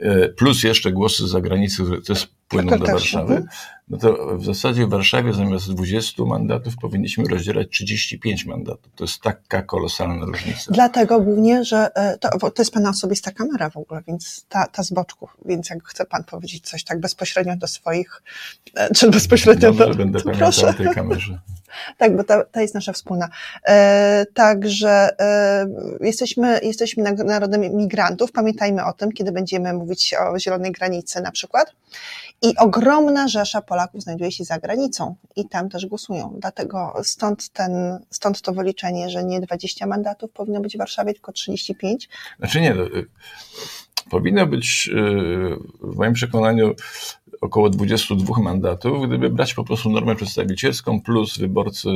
[0.00, 3.44] e, plus jeszcze głosy z zagranicy, które też płyną Tak, do tak, Warszawy.
[3.92, 8.92] No to w zasadzie w Warszawie zamiast 20 mandatów powinniśmy rozdzielać 35 mandatów.
[8.96, 10.72] To jest taka kolosalna różnica.
[10.72, 14.82] Dlatego głównie, że e, to, to jest pana osobista kamera w ogóle, więc ta, ta
[14.82, 18.22] z boczków, więc jak chce pan powiedzieć coś tak bezpośrednio do swoich,
[18.74, 19.94] e, czy bezpośrednio Dobrze, do...
[19.94, 20.68] będę to pamiętał proszę.
[20.68, 21.38] o tej kamerze.
[21.98, 23.28] Tak, bo ta, ta jest nasza wspólna.
[23.68, 25.66] E, także e,
[26.00, 31.72] jesteśmy, jesteśmy narodem migrantów, pamiętajmy o tym, kiedy będziemy mówić o zielonej granicy na przykład.
[32.42, 36.36] I ogromna rzesza Polaków znajduje się za granicą i tam też głosują.
[36.40, 41.32] Dlatego stąd, ten, stąd to wyliczenie, że nie 20 mandatów powinno być w Warszawie, tylko
[41.32, 42.08] 35.
[42.38, 43.06] Znaczy nie, no, y,
[44.10, 44.96] powinno być y,
[45.80, 46.74] w moim przekonaniu
[47.40, 49.06] około 22 mandatów.
[49.06, 51.88] Gdyby brać po prostu normę przedstawicielską plus wyborcy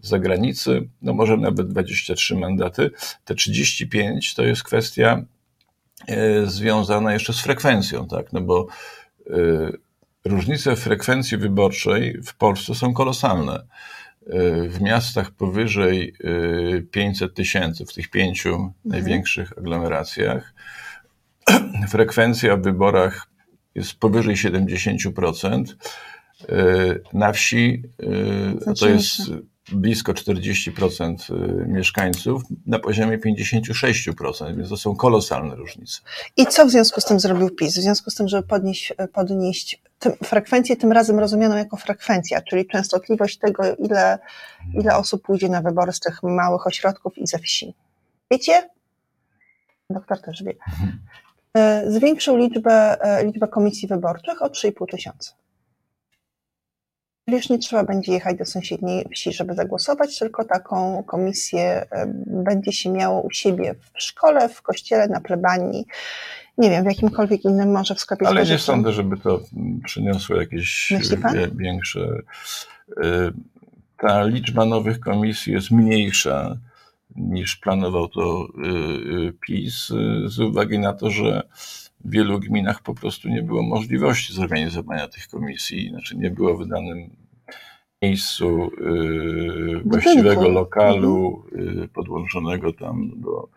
[0.00, 2.90] z zagranicy, no może nawet 23 mandaty.
[3.24, 5.22] Te 35 to jest kwestia
[6.06, 8.32] e, związana jeszcze z frekwencją, tak?
[8.32, 8.66] No bo
[10.26, 13.54] różnice w frekwencji wyborczej w Polsce są kolosalne.
[13.54, 16.14] E, W miastach powyżej
[16.78, 20.54] e, 500 tysięcy, w tych pięciu największych aglomeracjach,
[21.88, 23.26] frekwencja w wyborach
[23.74, 25.64] jest powyżej 70%.
[26.48, 26.54] E,
[27.12, 27.82] Na wsi
[28.80, 29.20] to jest
[29.72, 36.00] blisko 40% mieszkańców, na poziomie 56%, więc to są kolosalne różnice.
[36.36, 37.78] I co w związku z tym zrobił PiS?
[37.78, 42.66] W związku z tym, żeby podnieść, podnieść tym, frekwencję, tym razem rozumianą jako frekwencja, czyli
[42.66, 44.18] częstotliwość tego, ile,
[44.74, 47.74] ile osób pójdzie na wybory z tych małych ośrodków i ze wsi.
[48.30, 48.70] Wiecie?
[49.90, 50.54] Doktor też wie.
[51.56, 55.32] E, Zwiększył liczbę, e, liczbę komisji wyborczych o 3,5 tysiąca.
[57.26, 62.72] Już nie trzeba będzie jechać do sąsiedniej wsi, żeby zagłosować, tylko taką komisję e, będzie
[62.72, 65.86] się miało u siebie w szkole, w kościele, na plebanii,
[66.58, 69.40] nie wiem, w jakimkolwiek innym może w sklepie Ale nie sądzę, żeby to
[69.84, 70.92] przyniosło jakieś
[71.34, 72.18] wie- większe.
[72.90, 73.02] y,
[73.98, 76.56] Ta liczba nowych komisji jest mniejsza
[77.16, 78.46] niż planował to
[79.28, 79.92] y, PiS,
[80.26, 81.42] z uwagi na to, że
[82.04, 86.66] w wielu gminach po prostu nie było możliwości zorganizowania tych komisji, znaczy nie było w
[86.66, 87.10] danym
[88.02, 88.70] miejscu
[89.84, 91.42] właściwego lokalu,
[91.84, 93.48] y, podłączonego tam do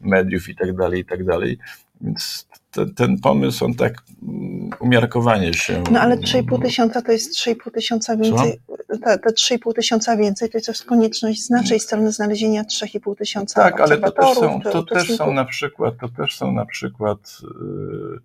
[0.00, 1.58] mediów i tak dalej, i tak dalej.
[2.04, 5.82] Więc ten, ten pomysł, on tak mm, umiarkowanie się.
[5.90, 8.60] No ale 3,5 tysiąca to jest 3,5 tysiąca więcej.
[9.04, 13.62] Te, te 3,5 tysiąca więcej to jest też konieczność z naszej strony znalezienia 3,5 tysiąca
[13.62, 17.18] Tak, ale to też są, to też są na przykład, to też są na przykład
[17.42, 18.20] yy,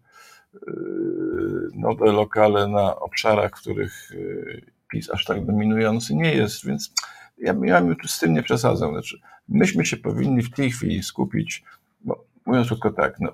[0.67, 4.61] yy, nowe lokale na obszarach, w których yy,
[4.91, 6.93] PiS aż tak dominujący nie jest, więc
[7.37, 8.91] ja, ja bym tu z tym nie przesadzał.
[8.91, 9.19] Znaczy,
[9.49, 11.63] myśmy się powinni w tej chwili skupić,
[12.01, 13.31] bo mówiąc tylko tak, no,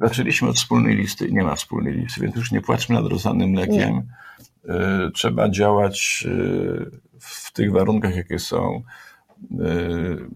[0.00, 3.50] zaczęliśmy od wspólnej listy i nie ma wspólnej listy, więc już nie płaczmy nad rozlanym
[3.50, 4.02] mlekiem.
[4.64, 4.74] Yy,
[5.14, 8.82] Trzeba działać yy, w tych warunkach, jakie są.
[9.50, 10.28] Yy,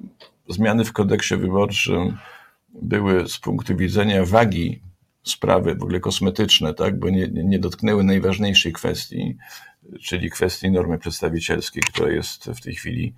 [0.49, 2.19] Zmiany w kodeksie wyborczym
[2.83, 4.83] były z punktu widzenia wagi
[5.23, 9.37] sprawy w ogóle kosmetyczne, tak, bo nie, nie nie dotknęły najważniejszej kwestii,
[10.01, 13.15] czyli kwestii normy przedstawicielskiej, która jest w tej chwili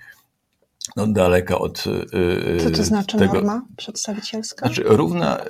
[0.96, 4.66] no, daleka od yy, Co to znaczy tego, norma przedstawicielska?
[4.66, 5.40] znaczy, równa,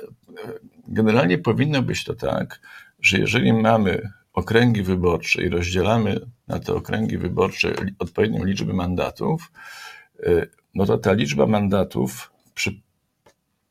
[0.87, 2.59] generalnie powinno być to tak,
[3.01, 9.51] że jeżeli mamy okręgi wyborcze i rozdzielamy na te okręgi wyborcze odpowiednią liczbę mandatów,
[10.19, 12.81] y, no to ta liczba mandatów przy,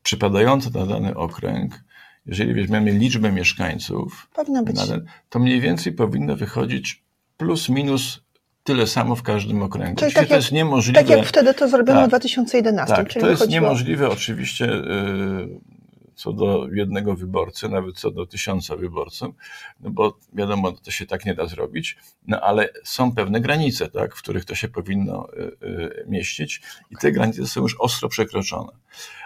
[0.03, 1.83] przypadająca na dany okręg,
[2.25, 7.03] jeżeli weźmiemy liczbę mieszkańców, ten, to mniej więcej powinno wychodzić
[7.37, 8.25] plus minus
[8.63, 9.99] tyle samo w każdym okręgu.
[9.99, 10.99] Czyli tak to jak- jest niemożliwe.
[10.99, 12.05] Tak jak wtedy to zrobiono Tak.
[12.05, 12.95] w 2011.
[12.95, 15.74] Tak, czyli to jest niemożliwe oczywiście y,
[16.15, 19.35] co do jednego wyborcy, nawet co do tysiąca wyborców,
[19.79, 21.97] no bo wiadomo, to się tak nie da zrobić,
[22.27, 26.61] no ale są pewne granice, tak, w których to się powinno y, y, mieścić
[26.91, 28.71] i te granice są już ostro przekroczone.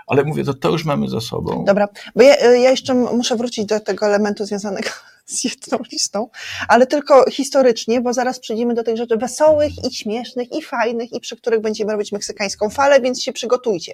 [0.08, 1.66] Ale mówię, to, to już mamy za sobą.
[1.66, 4.90] Dobra, bo ja, ja jeszcze muszę wrócić do tego elementu związanego
[5.26, 6.30] z jedną listą,
[6.68, 11.20] ale tylko historycznie, bo zaraz przejdziemy do tych rzeczy wesołych i śmiesznych i fajnych i
[11.20, 13.94] przy których będziemy robić meksykańską falę, więc się przygotujcie.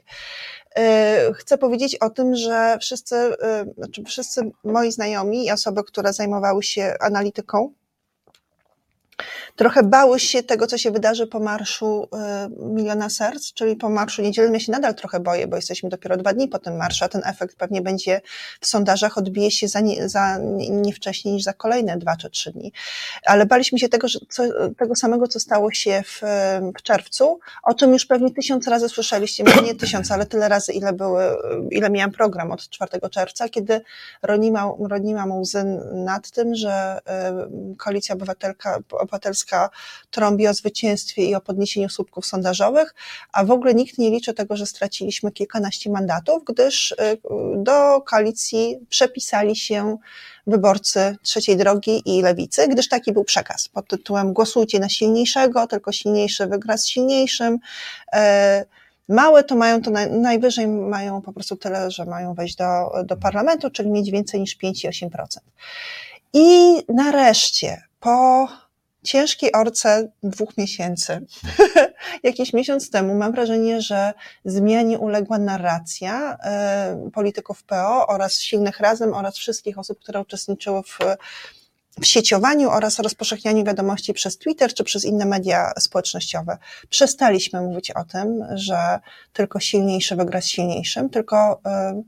[0.78, 6.14] Yy, Chcę powiedzieć o tym, że wszyscy, yy, znaczy wszyscy moi znajomi i osoby, które
[6.14, 7.74] zajmowały się analityką,
[9.56, 14.22] trochę bały się tego, co się wydarzy po marszu y, Miliona Serc, czyli po marszu
[14.22, 14.54] niedzielnym.
[14.54, 17.22] Ja się nadal trochę boję, bo jesteśmy dopiero dwa dni po tym marszu, a ten
[17.26, 18.22] efekt pewnie będzie
[18.62, 22.30] w sondażach odbije się za nie, za nie nie wcześniej niż za kolejne dwa czy
[22.30, 22.74] trzy dni.
[23.26, 24.44] Ale baliśmy się tego, że co,
[24.78, 26.22] tego samego, co stało się w,
[26.80, 30.74] w czerwcu, o czym już pewnie tysiąc razy słyszeliście, może nie tysiąc, ale tyle razy,
[30.74, 31.24] ile były,
[31.72, 33.82] ile miałam program od 4 czerwca, kiedy
[34.22, 35.64] roniła, roniłam łzy
[35.94, 37.00] nad tym, że
[37.78, 39.45] Koalicja Obywatelka, Obywatelska
[40.12, 42.96] trąbi o zwycięstwie i o podniesieniu słupków sondażowych,
[43.34, 46.96] a w ogóle nikt nie liczy tego, że straciliśmy kilkanaście mandatów, gdyż y,
[47.56, 49.98] do koalicji przepisali się
[50.48, 55.92] wyborcy trzeciej drogi i lewicy, gdyż taki był przekaz pod tytułem głosujcie na silniejszego, tylko
[55.92, 57.60] silniejszy wygra z silniejszym.
[58.14, 58.66] E,
[59.10, 63.18] Małe to mają to naj, najwyżej mają po prostu tyle, że mają wejść do, do
[63.18, 65.10] parlamentu, czyli mieć więcej niż 5,8%.
[66.34, 68.48] I nareszcie po
[69.06, 71.26] ciężkiej orce dwóch miesięcy,
[72.24, 74.14] jakiś miesiąc temu, mam wrażenie, że
[74.46, 81.00] zmianie uległa narracja e, polityków PO oraz silnych razem oraz wszystkich osób, które uczestniczyły w
[82.02, 86.58] w sieciowaniu oraz rozpowszechnianiu wiadomości przez Twitter czy przez inne media społecznościowe.
[86.90, 89.00] Przestaliśmy mówić o tym, że
[89.34, 92.04] tylko silniejszy wygra z silniejszym, tylko y,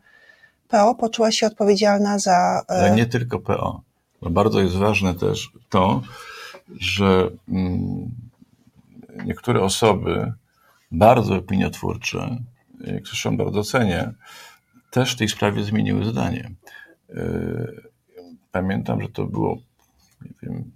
[0.67, 2.61] PO poczuła się odpowiedzialna za.
[2.61, 3.81] y, Ale nie tylko PO.
[4.21, 6.01] No bardzo jest ważne też to,
[6.75, 8.11] że mm,
[9.25, 10.33] niektóre osoby
[10.91, 12.37] bardzo opiniotwórcze,
[12.79, 14.13] jak zresztą bardzo cenię,
[14.91, 16.51] też w tej sprawie zmieniły zdanie.
[17.09, 17.87] Yy,
[18.51, 19.57] Pamiętam, że to było
[20.21, 20.71] nie wiem,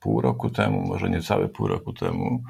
[0.00, 2.42] pół roku temu, może niecałe pół roku temu,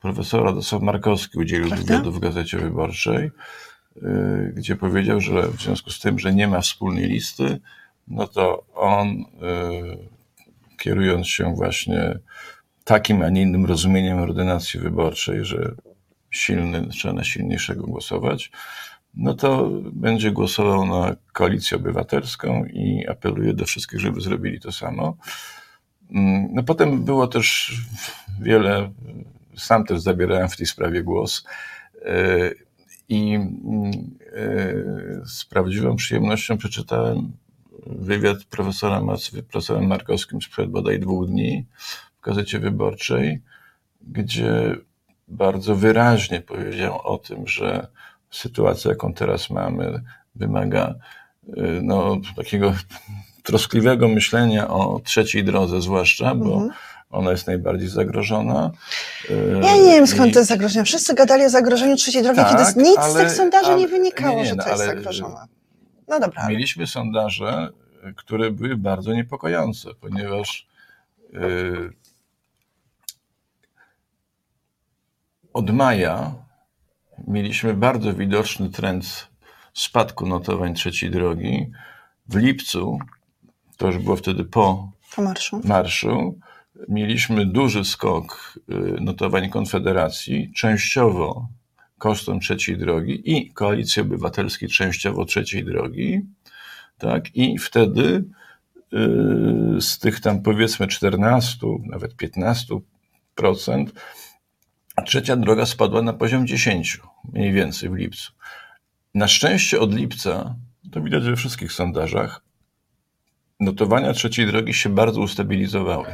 [0.00, 1.84] profesor Radosław Markowski udzielił Prawda?
[1.86, 3.30] wywiadu w Gazecie Wyborczej,
[3.96, 7.60] yy, gdzie powiedział, że w związku z tym, że nie ma wspólnej listy,
[8.08, 9.98] no to on, yy,
[10.82, 12.18] kierując się właśnie
[12.84, 15.74] takim, a nie innym rozumieniem ordynacji wyborczej, że
[16.30, 18.50] silny trzeba na silniejszego głosować,
[19.14, 25.16] no to będzie głosował na koalicję obywatelską i apeluje do wszystkich, żeby zrobili to samo.
[26.10, 27.72] Mm, No potem było też
[28.40, 28.92] wiele,
[29.56, 31.44] sam też zabierałem w tej sprawie głos
[31.94, 32.54] yy,
[33.08, 33.90] i mm,
[34.36, 37.32] yy, z prawdziwą przyjemnością przeczytałem
[37.86, 41.66] wywiad profesora Mac- z profesorem Markowskim sprzed bodaj dwóch dni
[42.20, 43.42] w Gazecie Wyborczej,
[44.00, 44.76] gdzie
[45.28, 47.86] bardzo wyraźnie powiedział o tym, że
[48.30, 50.02] sytuacja, jaką teraz mamy,
[50.34, 50.94] wymaga
[51.48, 52.72] y, no, takiego
[53.42, 56.70] troskliwego myślenia o trzeciej drodze, zwłaszcza, bo Mhm.
[57.10, 58.70] ona jest najbardziej zagrożona.
[59.30, 60.84] Y, Ja nie wiem skąd i- to jest zagrożenie.
[60.84, 63.74] Wszyscy gadali o zagrożeniu trzeciej drogi, Tak, kiedy z nic z ale- tych sondaży nie
[63.74, 65.36] ale- wynikało, nie, nie, że no, to jest ale- zagrożone.
[66.12, 67.68] No dobra, ale Mieliśmy sondaże,
[68.16, 70.68] które były bardzo niepokojące, ponieważ
[71.34, 71.92] y,
[75.52, 76.34] od maja
[77.28, 79.28] mieliśmy bardzo widoczny trend
[79.74, 81.70] spadku notowań trzeciej drogi.
[82.28, 82.98] W lipcu,
[83.76, 85.60] to już było wtedy po po marszu.
[85.64, 86.38] marszu,
[86.88, 91.48] mieliśmy duży skok y, notowań Konfederacji, częściowo
[92.02, 96.20] kosztem trzeciej drogi i Koalicji Obywatelskiej częściowo trzeciej drogi.
[96.98, 97.36] Tak?
[97.36, 98.24] I wtedy
[99.76, 102.80] y, z tych tam powiedzmy 14, nawet 15%,
[105.06, 107.00] trzecia droga spadła na poziom 10,
[107.32, 108.32] mniej więcej w lipcu.
[109.14, 110.54] Na szczęście od lipca,
[110.92, 112.44] to widać we wszystkich sondażach,
[113.60, 116.06] notowania trzeciej drogi się bardzo ustabilizowały.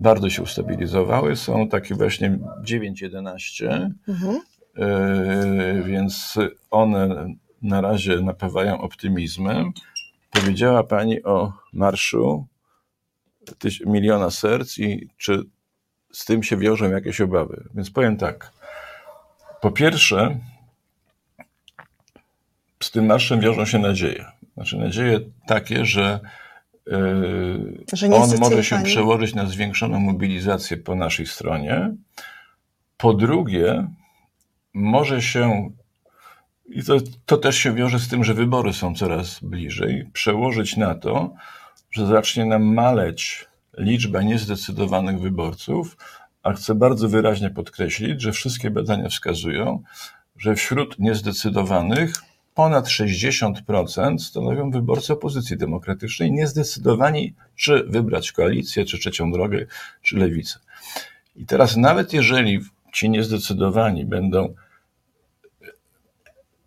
[0.00, 1.36] Bardzo się ustabilizowały.
[1.36, 4.40] Są takie właśnie 9-11, Mhm.
[4.76, 6.38] Yy, więc
[6.70, 7.26] one
[7.62, 9.72] na razie napawają optymizmem.
[10.30, 12.46] Powiedziała Pani o marszu
[13.86, 15.44] miliona serc i czy
[16.12, 17.68] z tym się wiążą jakieś obawy.
[17.74, 18.52] Więc powiem tak.
[19.60, 20.38] Po pierwsze,
[22.80, 24.24] z tym marszem wiążą się nadzieje.
[24.54, 26.20] Znaczy nadzieje takie, że
[26.86, 31.94] yy, Że on może się przełożyć na zwiększoną mobilizację po naszej stronie.
[32.96, 33.86] Po drugie,
[34.74, 35.70] może się,
[36.68, 36.96] i to,
[37.26, 41.34] to też się wiąże z tym, że wybory są coraz bliżej, przełożyć na to,
[41.90, 43.46] że zacznie nam maleć
[43.78, 45.96] liczba niezdecydowanych wyborców,
[46.42, 49.82] a chcę bardzo wyraźnie podkreślić, że wszystkie badania wskazują,
[50.36, 52.12] że wśród niezdecydowanych
[52.54, 59.66] ponad 60% stanowią wyborcy opozycji demokratycznej, niezdecydowani, czy wybrać koalicję, czy trzecią drogę,
[60.02, 60.58] czy lewicę.
[61.36, 62.60] I teraz, nawet jeżeli
[62.92, 64.54] ci niezdecydowani będą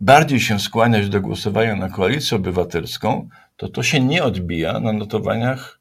[0.00, 5.80] bardziej się skłaniać do głosowania na koalicję obywatelską, to to się nie odbija na notowaniach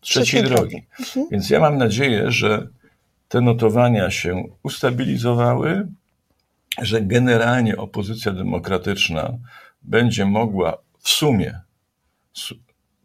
[0.00, 0.86] trzeciej drogi.
[0.98, 1.28] drogi.
[1.30, 2.68] Więc ja mam nadzieję, że
[3.28, 5.88] te notowania się ustabilizowały,
[6.82, 9.32] że generalnie opozycja demokratyczna
[9.82, 11.60] będzie mogła w sumie,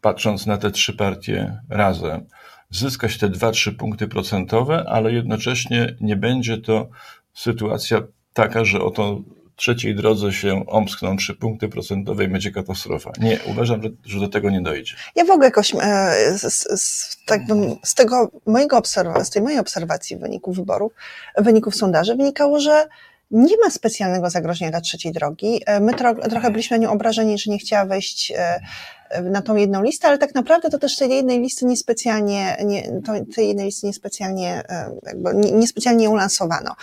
[0.00, 2.26] patrząc na te trzy partie razem,
[2.72, 6.88] zyskać te 2-3 punkty procentowe, ale jednocześnie nie będzie to
[7.34, 9.20] sytuacja taka, że oto
[9.56, 13.12] trzeciej drodze się omskną 3 punkty procentowe i będzie katastrofa.
[13.20, 14.94] Nie, uważam, że, że do tego nie dojdzie.
[15.16, 19.42] Ja w ogóle jakoś e, z, z, tak bym, z tego mojego obserwacji, z tej
[19.42, 20.92] mojej obserwacji wyników wyborów,
[21.36, 22.88] wyników sondaży wynikało, że
[23.30, 25.60] nie ma specjalnego zagrożenia dla trzeciej drogi.
[25.66, 28.60] E, My tro, trochę byliśmy nią obrażeni, że nie chciała wejść e,
[29.22, 33.12] na tą jedną listę, ale tak naprawdę to też tej jednej listy niespecjalnie, nie, to,
[33.34, 36.74] tej jednej listy niespecjalnie, e, jakby nie- niespecjalnie ją lansowano.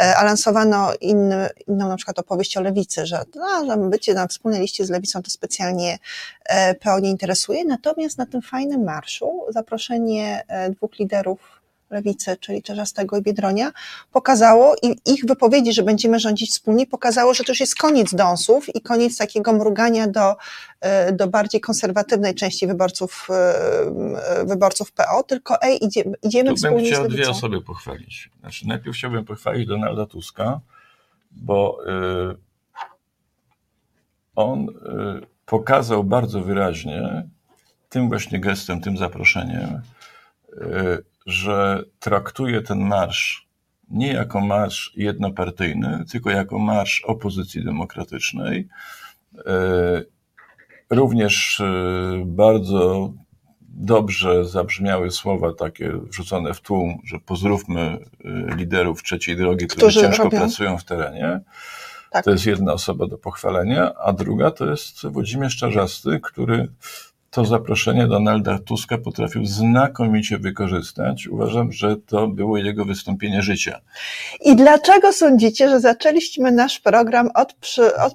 [0.00, 4.26] E, A lansowano inny, inną na przykład opowieść o lewicy, że, no, że bycie na
[4.26, 5.98] wspólnej liście z lewicą to specjalnie
[6.44, 7.64] e, PO nie interesuje.
[7.64, 11.55] Natomiast na tym fajnym marszu zaproszenie dwóch liderów
[11.90, 13.72] lewicy, czyli Czerzastego i Biedronia,
[14.12, 18.74] pokazało i ich wypowiedzi, że będziemy rządzić wspólnie, pokazało, że to już jest koniec dąsów
[18.74, 20.36] i koniec takiego mrugania do,
[20.80, 26.76] e, do bardziej konserwatywnej części wyborców, e, wyborców PO, tylko ej, idzie, idziemy Tu wspólnie
[26.76, 27.22] bym z chciał lewicą.
[27.22, 28.30] dwie osoby pochwalić.
[28.40, 30.60] Znaczy, najpierw chciałbym pochwalić Donalda Tuska,
[31.30, 31.78] bo
[34.36, 34.66] on
[35.46, 37.28] pokazał bardzo wyraźnie
[37.88, 39.80] tym właśnie gestem, tym zaproszeniem,
[41.26, 43.46] że traktuje ten marsz
[43.90, 48.68] nie jako marsz jednopartyjny, tylko jako marsz opozycji demokratycznej.
[49.38, 50.16] Y,
[50.90, 53.12] Również y, bardzo
[53.60, 57.80] dobrze zabrzmiały słowa takie wrzucone w tłum, że pozdrówmy
[58.50, 61.40] y, liderów trzeciej drogi, którzy, Którzy ciężko robią- pracują w terenie.
[62.10, 62.24] Tak.
[62.24, 66.68] To jest jedna osoba do pochwalenia, a druga to jest Włodzimierz Czarzasty, który
[67.30, 71.26] to zaproszenie Donalda Tuska potrafił znakomicie wykorzystać.
[71.26, 73.80] Uważam, że to było jego wystąpienie życia.
[74.40, 78.14] I dlaczego sądzicie, że zaczęliśmy nasz program od, przy, od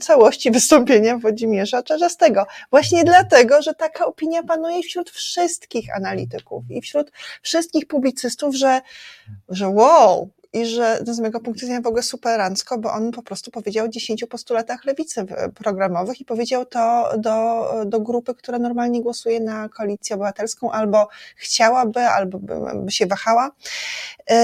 [0.00, 2.46] całości wystąpienia Włodzimierza Czarzastego?
[2.70, 7.12] Właśnie dlatego, że taka opinia panuje wśród wszystkich analityków i wśród
[7.42, 8.80] wszystkich publicystów, że,
[9.48, 13.50] że wow, i że z mojego punktu widzenia w ogóle superancko, bo on po prostu
[13.50, 19.02] powiedział o 10 postulatach lewicy w- programowych i powiedział to do, do grupy, która normalnie
[19.02, 23.50] głosuje na koalicję obywatelską, albo chciałaby, albo by, się wahała.
[24.30, 24.36] Yy,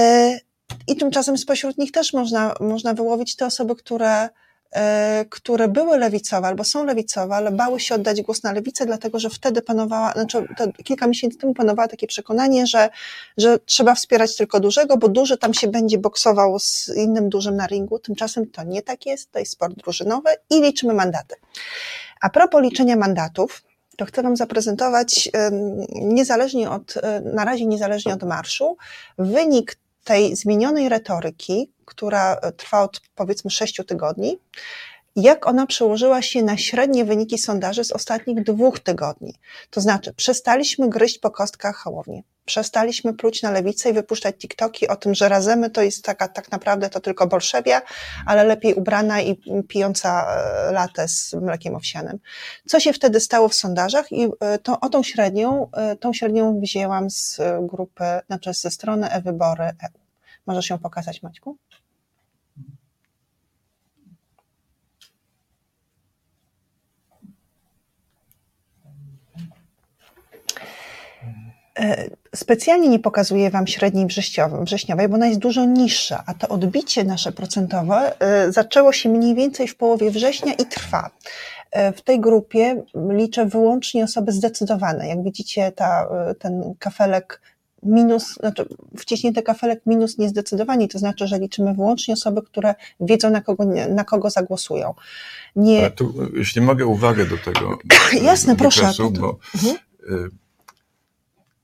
[0.87, 4.29] I tymczasem spośród nich też można, można wyłowić te osoby, które, e,
[5.29, 9.29] które były lewicowe albo są lewicowe, ale bały się oddać głos na lewicę, dlatego że
[9.29, 10.47] wtedy panowała, znaczy
[10.83, 12.89] kilka miesięcy temu panowało takie przekonanie, że,
[13.37, 17.67] że trzeba wspierać tylko dużego, bo duży tam się będzie boksował z innym dużym na
[17.67, 17.99] ringu.
[17.99, 21.35] Tymczasem to nie tak jest, to jest sport drużynowy i liczymy mandaty.
[22.21, 23.63] A propos liczenia mandatów,
[23.97, 25.29] to chcę Wam zaprezentować,
[25.91, 28.77] niezależnie od, e, na razie niezależnie od marszu,
[29.17, 34.37] wynik tej zmienionej retoryki, która e, trwa od powiedzmy sześciu tygodni,
[35.15, 39.33] jak ona przełożyła się na średnie wyniki sondaży z ostatnich dwóch tygodni.
[39.69, 42.23] To znaczy, przestaliśmy gryźć po kostkach Hołowni.
[42.45, 46.51] Przestaliśmy pluć na lewicę i wypuszczać TikToki o tym, że razemy to jest taka, tak
[46.51, 47.81] naprawdę to tylko bolszewia,
[48.25, 52.19] ale lepiej ubrana i pijąca e, latę z mlekiem owsianym.
[52.65, 56.59] Co się wtedy stało w sondażach i e, to, o tą średnią, e, tą średnią
[56.59, 60.01] wzięłam z grupy, znaczy ze strony e-wybory EU.
[60.45, 61.57] Możesz ją pokazać, Maćku?
[72.35, 74.07] Specjalnie nie pokazuję Wam średniej
[74.63, 79.35] wrześniowej, bo ona jest dużo niższa, a to odbicie nasze procentowe e, zaczęło się mniej
[79.35, 81.09] więcej w połowie września i trwa.
[81.71, 85.07] E, W tej grupie liczę wyłącznie osoby zdecydowane.
[85.07, 87.41] Jak widzicie, ta, e, ten kafelek
[87.83, 88.65] minus, znaczy
[88.97, 94.03] wciśnięty kafelek minus niezdecydowani, to znaczy, że liczymy wyłącznie osoby, które wiedzą, na kogo, na
[94.03, 94.93] kogo zagłosują.
[95.55, 97.77] Nie, tu, jeśli mogę uwagę do tego.
[98.29, 98.81] Jasne, proszę.
[98.81, 99.77] wykresu, Bo Mhm.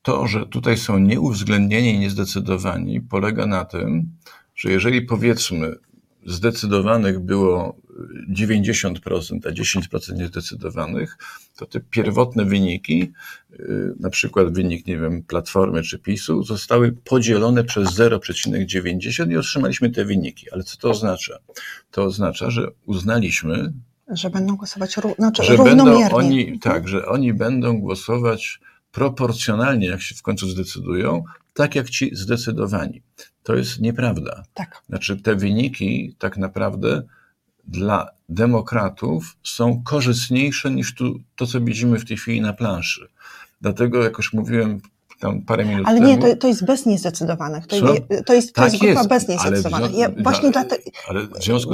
[0.08, 4.12] Y, to, że tutaj są nieuwzględnieni i niezdecydowani, polega na tym,
[4.56, 5.76] że jeżeli powiedzmy
[6.26, 7.76] zdecydowanych było
[8.34, 11.18] 90%, a 10% niezdecydowanych,
[11.56, 13.12] to te pierwotne wyniki,
[13.54, 19.90] y, na przykład wynik, nie wiem, Platformy czy PiSu, zostały podzielone przez 0,90 i otrzymaliśmy
[19.90, 20.52] te wyniki.
[20.52, 21.38] Ale co to oznacza?
[21.92, 23.74] To oznacza, że uznaliśmy,
[24.10, 26.02] że będą głosować znaczy, że równomiernie.
[26.02, 28.60] będą oni, tak, że oni będą głosować
[28.92, 31.24] proporcjonalnie, jak się w końcu zdecydują,
[31.54, 33.02] tak jak ci zdecydowani.
[33.44, 34.44] To jest nieprawda.
[34.54, 34.82] Tak.
[34.90, 37.04] Znaczy, te wyniki tak naprawdę
[37.64, 43.08] dla demokratów są korzystniejsze niż tu, to, co widzimy w tej chwili na planszy.
[43.62, 44.82] Dlatego, jak już mówiłem
[45.20, 46.08] tam parę minut Ale temu.
[46.10, 47.68] nie, to, to jest bez niezdecydowanych.
[47.68, 49.98] To, je- to jest, to jest Tak grupa jest, bez ale w niezdecydowanych.
[49.98, 50.66] Ja właśnie dla-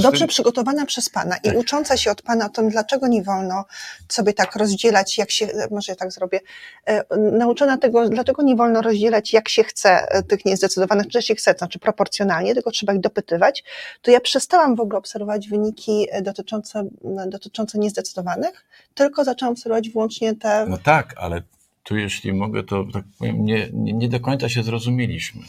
[0.02, 1.57] dobrze tym, przygotowana przez Pana i Tak.
[1.57, 3.65] ucząca się od Pana o tym, dlaczego nie wolno
[4.10, 6.40] sobie tak rozdzielać, jak się, może ja tak zrobię,
[6.86, 11.36] e, nauczona tego, dlaczego nie wolno rozdzielać, jak się chce e, tych niezdecydowanych, czy się
[11.36, 13.64] chce, to znaczy proporcjonalnie, tylko trzeba ich dopytywać,
[14.02, 16.84] to ja przestałam w ogóle obserwować wyniki e, dotyczące,
[17.28, 21.41] dotyczące niezdecydowanych, tylko zaczęłam obserwować wyłącznie te No tak, ale
[21.84, 25.41] tu jeśli mogę, to tak powiem, nie, nie, nie do końca się zrozumieliśmy.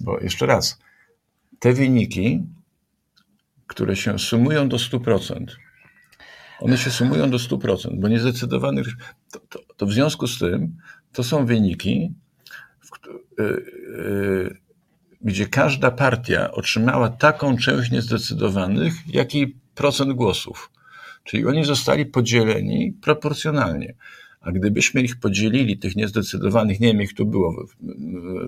[0.00, 0.78] Bo jeszcze raz,
[1.58, 2.42] te wyniki,
[3.66, 5.46] które się sumują do 100%,
[6.60, 8.86] one się sumują do 100%, bo niezdecydowanych,
[9.32, 10.76] to, to, to w związku z tym,
[11.12, 12.14] to są wyniki,
[12.80, 13.08] w,
[13.40, 14.56] y, y,
[15.20, 20.70] gdzie każda partia otrzymała taką część niezdecydowanych, jak i procent głosów.
[21.24, 23.94] Czyli oni zostali podzieleni proporcjonalnie.
[24.40, 27.66] A gdybyśmy ich podzielili, tych niezdecydowanych, nie wiem jak to było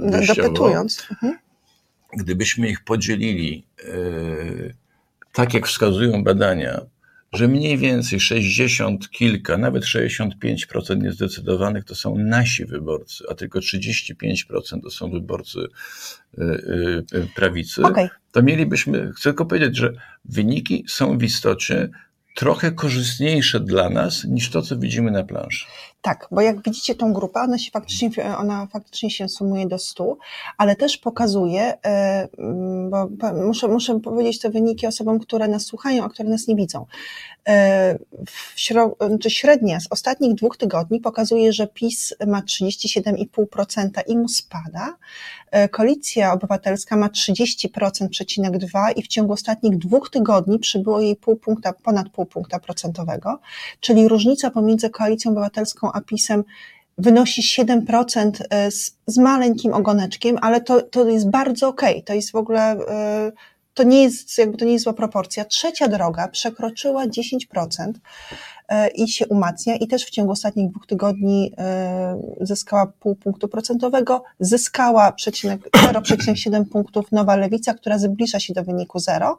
[0.00, 1.06] wyjściowo, Dopytując.
[1.10, 1.38] Mhm.
[2.18, 3.92] gdybyśmy ich podzielili e,
[5.32, 6.80] tak, jak wskazują badania,
[7.32, 14.82] że mniej więcej 60 kilka, nawet 65% niezdecydowanych to są nasi wyborcy, a tylko 35%
[14.82, 15.58] to są wyborcy
[16.38, 18.08] e, e, prawicy, Okej.
[18.32, 19.92] to mielibyśmy, chcę tylko powiedzieć, że
[20.24, 21.88] wyniki są w istocie
[22.34, 25.66] trochę korzystniejsze dla nas niż to, co widzimy na planszy.
[26.02, 30.16] Tak, bo jak widzicie tą grupę, ona się faktycznie, ona faktycznie się sumuje do 100,
[30.58, 32.28] ale też pokazuje, e,
[32.90, 33.08] bo
[33.46, 36.86] muszę, muszę powiedzieć te wyniki osobom, które nas słuchają, a które nas nie widzą.
[37.48, 44.16] E, W śro, czy średnia z ostatnich dwóch tygodni pokazuje, że PiS ma 37,5% i
[44.16, 44.96] mu spada.
[45.50, 51.72] E, Koalicja Obywatelska ma 30,2% i w ciągu ostatnich dwóch tygodni przybyło jej pół punkta,
[51.72, 53.40] ponad pół punkta procentowego,
[53.80, 56.44] czyli różnica pomiędzy Koalicją Obywatelską a PiSem
[56.98, 58.30] wynosi 7%
[58.70, 63.32] z, z maleńkim ogoneczkiem, ale to, to jest bardzo okej, to jest w ogóle, e,
[63.74, 65.44] to nie jest, jakby to nie jest zła proporcja.
[65.44, 67.36] Trzecia droga przekroczyła 10%
[67.78, 67.92] e,
[68.94, 69.76] i się umacnia.
[69.76, 76.64] I też w ciągu ostatnich dwóch tygodni e, zyskała pół punktu procentowego, zyskała przecinek- 0,7
[76.64, 79.38] punktów Nowa Lewica, która zbliża się do wyniku 0,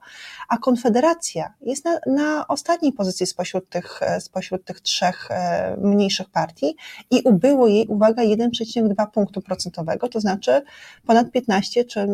[0.49, 6.29] a Konfederacja jest na, na ostatniej pozycji spośród tych, e, spośród tych trzech e, mniejszych
[6.29, 6.75] partii.
[7.11, 10.61] I ubyło jej, uwaga, 1,2 punktu procentowego, to znaczy
[11.05, 12.07] ponad 15 czy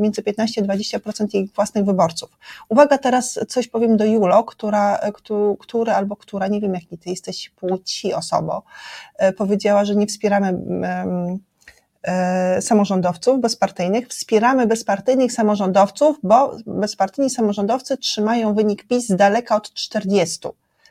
[0.00, 2.30] między 15 a 20% jej własnych wyborców.
[2.68, 6.98] Uwaga, teraz coś powiem do Julo, która, e, któ- który albo która, nie wiem jaki
[6.98, 8.62] ty jesteś płci osobo,
[9.18, 10.58] e, powiedziała, że nie wspieramy
[12.04, 14.08] e, samorządowców bezpartyjnych.
[14.08, 20.48] Wspieramy bezpartyjnych samorządowców, bo bezpartyjni samorządowcy trzymają wynik PiS z daleka od 40.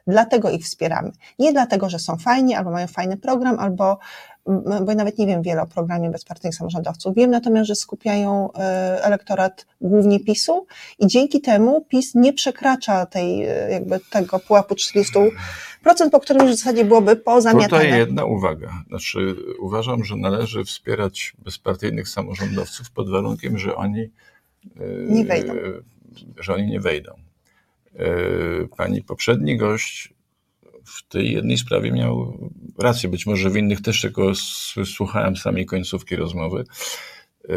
[0.08, 1.12] Dlatego ich wspieramy.
[1.40, 4.00] Nie dlatego, że są fajni, albo mają fajny program, albo
[4.48, 7.16] m, bo ja nawet nie wiem wiele o programie bezpartyjnych samorządowców.
[7.16, 10.66] Wiem natomiast, że skupiają e, elektorat głównie PiSu
[11.00, 15.30] i dzięki temu PiS nie przekracza tej, e, jakby tego pułapu 40%,
[16.12, 17.84] po którym już w zasadzie byłoby pozamiatane.
[17.84, 18.84] Tutaj jedna uwaga.
[18.88, 24.10] Znaczy, uważam, że należy wspierać bezpartyjnych samorządowców pod warunkiem, że oni e,
[25.10, 25.54] Nie wejdą.
[26.40, 27.12] Że oni nie wejdą.
[27.96, 30.14] E, Pani poprzedni gość
[30.86, 32.38] w tej jednej sprawie miał
[32.80, 34.32] rację, być może w innych też, tylko
[34.86, 36.64] słuchałem samej końcówki rozmowy,
[37.50, 37.54] e,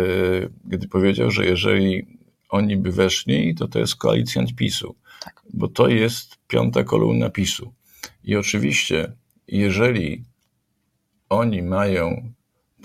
[0.64, 2.06] gdy powiedział, że jeżeli
[2.48, 4.94] oni by weszli, to to jest koalicjant PiSu,
[5.24, 5.42] Tak.
[5.54, 7.72] bo to jest piąta kolumna PiSu.
[8.24, 9.12] I oczywiście,
[9.48, 10.24] jeżeli
[11.28, 12.32] oni mają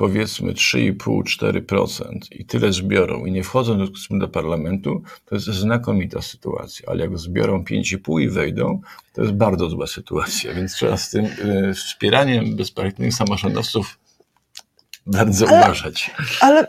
[0.01, 6.89] powiedzmy 3,5-4% i tyle zbiorą i nie wchodzą do, parlamentu, to jest znakomita sytuacja.
[6.89, 8.81] Ale jak zbiorą 5,5 i wejdą,
[9.13, 10.53] to jest bardzo zła sytuacja.
[10.53, 13.99] Więc trzeba z tym y, wspieraniem bezpartyjnych samorządowców
[15.07, 16.11] bardzo Ale- uważać.
[16.41, 16.67] Ale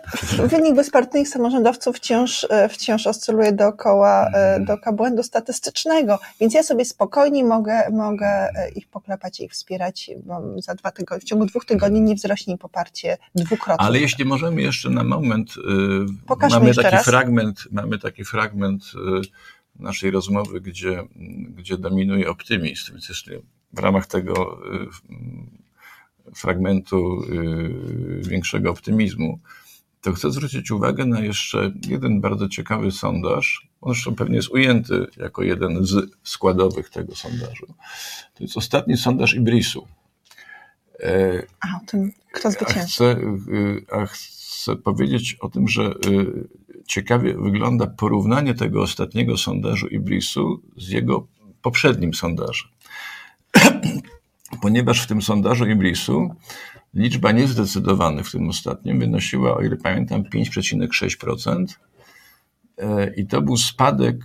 [0.49, 6.85] wynik bezpartyjnych samorządowców wciąż, e, wciąż oscyluje dookoła, e, dookoła błędu statystycznego, więc ja sobie
[6.85, 11.47] spokojnie mogę, mogę e, ich poklepać i ich wspierać, bo za dwa tygodnie, w ciągu
[11.47, 13.87] dwóch tygodni nie wzrośnie im poparcie dwukrotnie.
[13.87, 15.55] Ale jeśli możemy jeszcze na moment,
[16.27, 17.05] Pokażmy mamy taki raz.
[17.05, 18.83] fragment, mamy taki fragment
[19.79, 21.03] naszej rozmowy, gdzie,
[21.49, 23.31] gdzie dominuje optymizm, więc jeszcze
[23.73, 24.61] w ramach tego
[26.35, 29.39] fragmentu y, większego optymizmu,
[30.01, 33.69] to chcę zwrócić uwagę na jeszcze jeden bardzo ciekawy sondaż.
[33.81, 37.67] On zresztą pewnie jest ujęty jako jeden z składowych tego sondażu.
[38.35, 39.87] To jest ostatni sondaż Ibrisu.
[41.61, 42.87] A, o tym, kto a zwycięży.
[42.87, 43.17] chcę,
[43.53, 46.49] y, a chcę powiedzieć o tym, że y,
[46.87, 51.27] ciekawie wygląda porównanie tego ostatniego sondażu Ibrisu z jego
[51.63, 52.69] poprzednim sondażem.
[54.61, 56.29] Ponieważ w tym sondażu Ibrisu
[56.95, 61.65] liczba niezdecydowanych w tym ostatnim wynosiła, o ile pamiętam, 5,6%.
[62.79, 64.17] E, I to był spadek,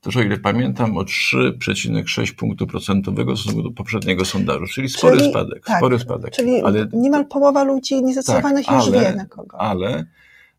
[0.00, 5.16] też o ile pamiętam, o 3,6 punktu procentowego w stosunku do poprzedniego sondażu, czyli spory
[5.18, 5.64] Czyli- spadek.
[5.66, 6.30] tak, spory spadek.
[6.34, 9.60] Czyli Ale niemal połowa ludzi niezdecydowanych Tak, już ale- wie na kogo.
[9.60, 10.04] ale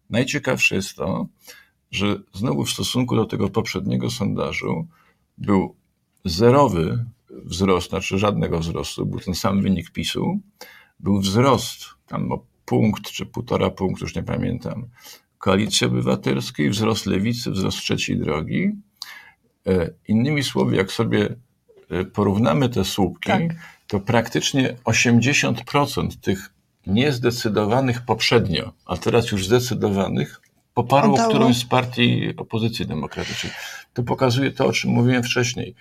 [0.10, 1.28] najciekawsze jest to,
[1.92, 4.88] że znowu w stosunku do tego poprzedniego sondażu
[5.38, 5.76] był
[6.26, 7.06] zerowy
[7.44, 10.40] wzrost, znaczy żadnego wzrostu, był ten sam wynik PiSu,
[11.00, 14.88] był wzrost tam o punkt czy półtora punktu, już nie pamiętam,
[15.38, 18.72] Koalicji Obywatelskiej, wzrost Lewicy, wzrost Trzeciej Drogi.
[19.68, 21.36] E, Innymi słowy, jak sobie
[21.90, 23.42] e, porównamy te słupki, Tak.
[23.88, 26.50] to praktycznie 80% tych
[26.88, 30.42] niezdecydowanych poprzednio, a teraz już zdecydowanych,
[30.74, 31.30] poparło Oddało.
[31.30, 33.54] którąś z partii opozycji demokratycznej.
[33.94, 35.76] To pokazuje to, o czym mówiłem wcześniej,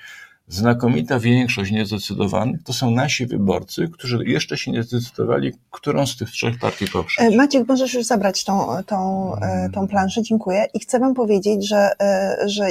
[0.49, 6.31] znakomita większość niezdecydowanych to są nasi wyborcy, którzy jeszcze się nie zdecydowali, którą z tych
[6.31, 7.27] trzech partii poprzeć.
[7.27, 10.67] E, Maciek, możesz już zabrać tą, tą, e, tą planszę, dziękuję.
[10.75, 12.67] I chcę Wam powiedzieć, że, e, że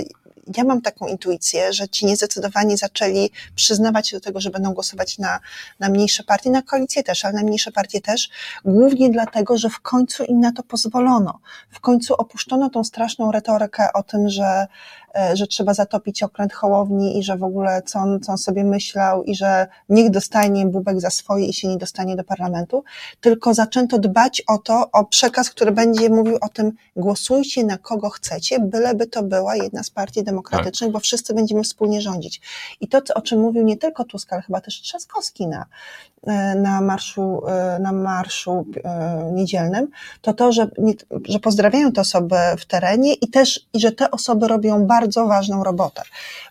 [0.57, 5.17] ja mam taką intuicję, że ci niezdecydowani zaczęli przyznawać się do tego, że będą głosować
[5.17, 5.39] na,
[5.79, 8.29] na mniejsze partie, na koalicję też, ale na mniejsze partie też,
[8.65, 11.39] głównie dlatego, że w końcu im na to pozwolono.
[11.69, 14.67] W końcu opuszczono tą straszną retorykę o tym, że,
[15.34, 19.23] że trzeba zatopić okręt Hołowni i że w ogóle co on, co on sobie myślał
[19.23, 22.84] i że niech dostanie bubek za swoje i się nie dostanie do parlamentu,
[23.22, 28.10] tylko zaczęto dbać o to, o przekaz, który będzie mówił o tym, głosujcie na kogo
[28.10, 32.41] chcecie, byleby to była jedna z partii demokratycznych, bo wszyscy będziemy wspólnie rządzić.
[32.81, 36.12] I to, o czym mówił nie tylko Tusk, ale chyba też Trzaskowski na, e,
[36.55, 39.87] na marszu, e, na marszu e, niedzielnym,
[40.21, 40.67] to to, że,
[41.29, 45.63] że pozdrawiają te osoby w terenie i też, i że te osoby robią bardzo ważną
[45.63, 46.01] robotę,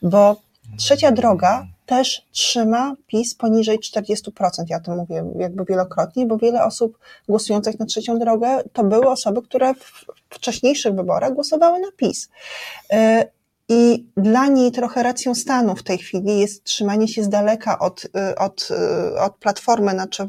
[0.02, 0.36] bo
[0.76, 4.30] trzecia droga też trzyma PiS poniżej 40%.
[4.68, 9.42] Ja to mówię jakby wielokrotnie, bo wiele osób głosujących na trzecią drogę to były osoby,
[9.42, 12.28] które w wcześniejszych wyborach głosowały na PiS.
[13.72, 17.78] Y, I dla niej trochę racją stanu w tej chwili jest trzymanie się z daleka
[17.78, 20.28] od, y, od, y, od platformy, znaczy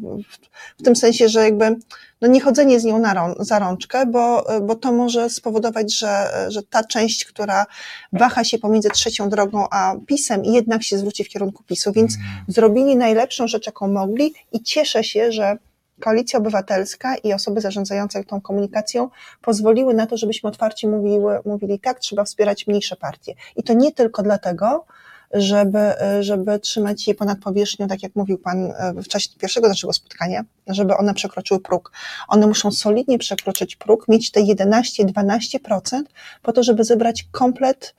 [0.79, 1.75] w, tym sensie, że jakby
[2.21, 6.45] no nie chodzenie z nią na rą, za rączkę, bo, bo to może spowodować, że,
[6.47, 7.65] że ta część, która
[8.13, 12.13] waha się pomiędzy trzecią drogą a PiSem jednak się zwróci w kierunku PiSu, więc
[12.47, 15.57] zrobili najlepszą rzecz, jaką mogli i cieszę się, że
[15.99, 19.09] Koalicja Obywatelska i osoby zarządzające tą komunikacją
[19.41, 23.33] pozwoliły na to, żebyśmy otwarcie mówiły, mówili tak, trzeba wspierać mniejsze partie.
[23.55, 24.85] I to nie tylko dlatego,
[25.33, 25.79] żeby,
[26.19, 30.43] żeby trzymać je ponad powierzchnią, tak jak mówił Pan e, w czasie pierwszego naszego spotkania,
[30.67, 31.91] żeby one przekroczyły próg.
[32.27, 36.03] One muszą solidnie przekroczyć próg, mieć te 11-12%
[36.41, 37.95] po to, żeby zebrać komplet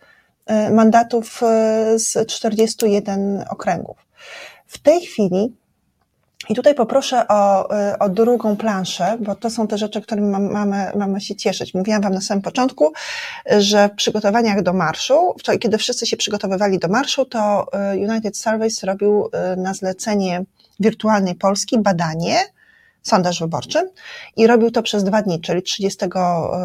[0.47, 3.97] e, mandatów e, z 41 okręgów.
[4.67, 5.57] W tej chwili
[6.49, 10.53] i tutaj poproszę o, y, o drugą planszę, bo to są te rzeczy, którymi mam-
[10.53, 11.75] mamy, mamy się cieszyć.
[11.75, 12.93] Mówiłam Wam na samym początku,
[13.59, 18.37] że w przygotowaniach do marszu, wczoraj, kiedy wszyscy się przygotowywali do marszu, to y, United
[18.37, 20.45] Surveys robił y, na zlecenie
[20.81, 22.37] Wirtualnej Polski badanie,
[23.05, 23.91] sondaż wyborczy
[24.37, 26.07] i robił to przez dwa dni, czyli 30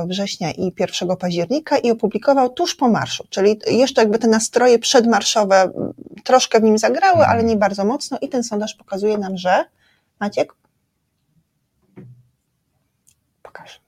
[0.05, 5.71] września i 1 października i opublikował tuż po marszu, czyli jeszcze jakby te nastroje przedmarszowe
[6.23, 9.65] troszkę w nim zagrały, ale nie bardzo mocno i ten sondaż pokazuje nam, że
[10.19, 10.53] Maciek?
[13.43, 13.81] Pokaż.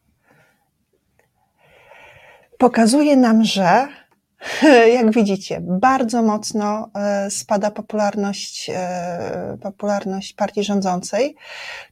[2.57, 3.87] Pokazuje nam, że
[4.97, 11.35] jak widzicie, bardzo mocno e, spada popularność, e, popularność partii rządzącej.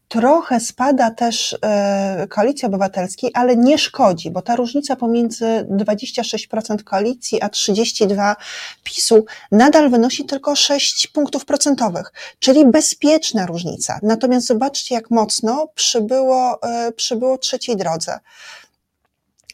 [0.09, 7.41] Trochę spada też e, koalicji obywatelskiej, ale nie szkodzi, bo ta różnica pomiędzy 26% koalicji
[7.41, 8.35] a 32%
[8.83, 13.99] PiSu nadal wynosi tylko 6 punktów procentowych, czyli bezpieczna różnica.
[14.03, 18.19] Natomiast zobaczcie, jak mocno przybyło, e, przybyło trzeciej drodze.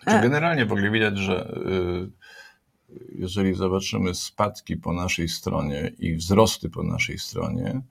[0.09, 1.59] Czy generalnie w ogóle widać, że
[3.15, 7.81] jeżeli zobaczymy spadki po naszej stronie i wzrosty po naszej stronie,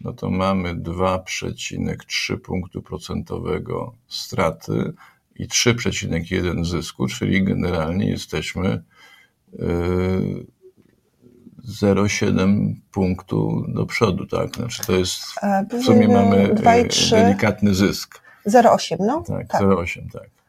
[0.00, 4.92] no to mamy 2,3 punktu procentowego straty
[5.36, 8.82] i 3,1 zysku, czyli generalnie jesteśmy
[9.54, 10.46] y,
[11.68, 14.56] 0,7 punktu do przodu, tak?
[14.56, 18.20] Znaczy to jest, E, w sumie mamy dwa i y, delikatny zysk.
[18.46, 19.24] 0,8, no?
[19.26, 19.62] Tak, tak.
[19.62, 20.39] 0,8, tak.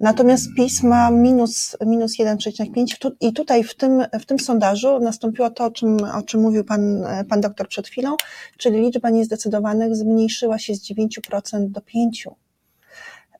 [0.00, 5.50] Natomiast PiS ma minus, minus 1,5 Tu- i tutaj w tym, w tym sondażu nastąpiło
[5.50, 8.16] to, o czym, o czym mówił pan, pan doktor przed chwilą,
[8.58, 12.30] czyli liczba niezdecydowanych zmniejszyła się z 9% do 5%.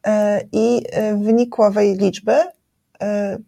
[0.07, 2.35] E, I e, w wyniku owej liczby
[3.03, 3.39] e,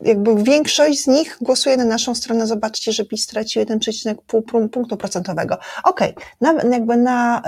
[0.00, 2.46] jakby większość z nich głosuje na naszą stronę.
[2.46, 5.58] Zobaczcie, że PiS stracił 1,5 punktu procentowego.
[5.84, 6.70] Okej, okay.
[6.70, 7.42] jakby na,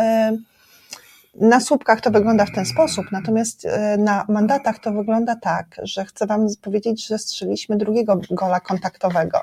[1.35, 6.05] na słupkach to wygląda w ten sposób, natomiast e, na mandatach to wygląda tak, że
[6.05, 9.39] chcę Wam powiedzieć, że strzeliśmy drugiego gola kontaktowego.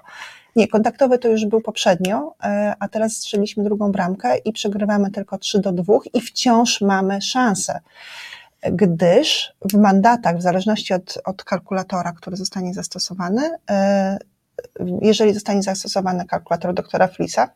[0.55, 5.38] Nie, kontaktowy to już był poprzednio, e, a teraz strzeliśmy drugą bramkę i przegrywamy tylko
[5.38, 7.80] 3 do 2 i wciąż mamy szansę.
[8.72, 14.18] Gdyż w mandatach, w zależności od, od kalkulatora, który zostanie zastosowany, e,
[15.01, 17.49] jeżeli zostanie zastosowany kalkulator doktora Flisa,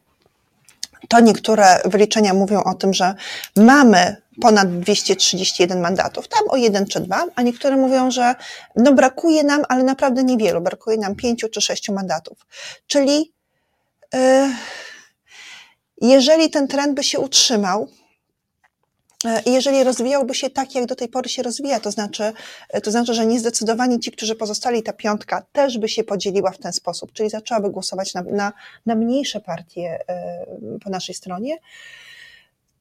[1.09, 3.15] to niektóre wyliczenia mówią o tym, że
[3.55, 8.35] mamy ponad 231 mandatów, tam o jeden czy dwa, a niektóre mówią, że
[8.75, 12.37] no brakuje nam, ale naprawdę niewielu, brakuje nam pięciu czy sześciu mandatów.
[12.87, 13.33] Czyli
[14.13, 14.19] yy,
[16.01, 17.87] jeżeli ten trend by się utrzymał,
[19.45, 22.33] I jeżeli rozwijałby się tak, jak do tej pory się rozwija, to znaczy,
[22.69, 26.57] e, to znaczy, że niezdecydowani ci, którzy pozostali, ta piątka też by się podzieliła w
[26.57, 28.53] ten sposób, czyli zaczęłaby głosować na, na,
[28.85, 30.45] na mniejsze partie e,
[30.83, 31.57] po naszej stronie,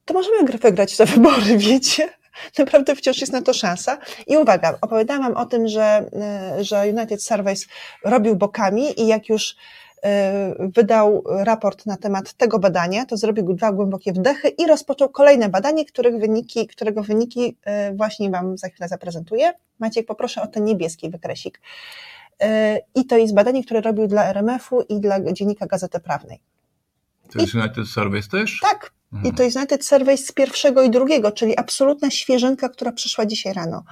[0.04, 2.08] to możemy gr- wygrać te wybory, wiecie?
[2.58, 3.98] Naprawdę wciąż jest na to szansa.
[4.26, 7.66] I uwaga, opowiadałam o tym, że, e, że United Surveys
[8.04, 9.56] robił bokami i jak już e,
[10.58, 15.84] wydał raport na temat tego badania, to zrobił dwa głębokie wdechy i rozpoczął kolejne badanie,
[15.84, 19.52] których wyniki, którego wyniki e, właśnie wam za chwilę zaprezentuję.
[19.78, 21.60] Maciek, poproszę o ten niebieski wykresik.
[22.40, 26.40] E, I to jest badanie, które robił dla RMF-u i dla dziennika Gazety Prawnej.
[27.32, 28.60] To jest United Surveys też?
[28.62, 28.92] Tak.
[29.24, 33.52] I to jest United Surveys z pierwszego i drugiego, czyli absolutna świeżynka, która przyszła dzisiaj
[33.52, 33.82] rano.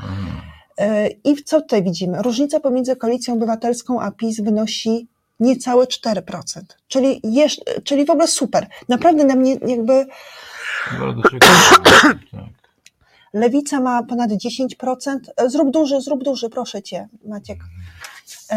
[0.79, 2.23] E, I co tutaj widzimy?
[2.23, 5.09] Różnica pomiędzy Koalicją Obywatelską a PiS wynosi
[5.41, 6.61] niecałe 4%.
[6.89, 8.67] Czyli, jesz, czyli w ogóle super.
[8.89, 10.07] Naprawdę na mnie jakby
[11.41, 12.17] tak.
[13.33, 15.17] Lewica ma ponad 10%.
[15.37, 17.59] E, Zrób duży, zrób duży, proszę cię, Maciek.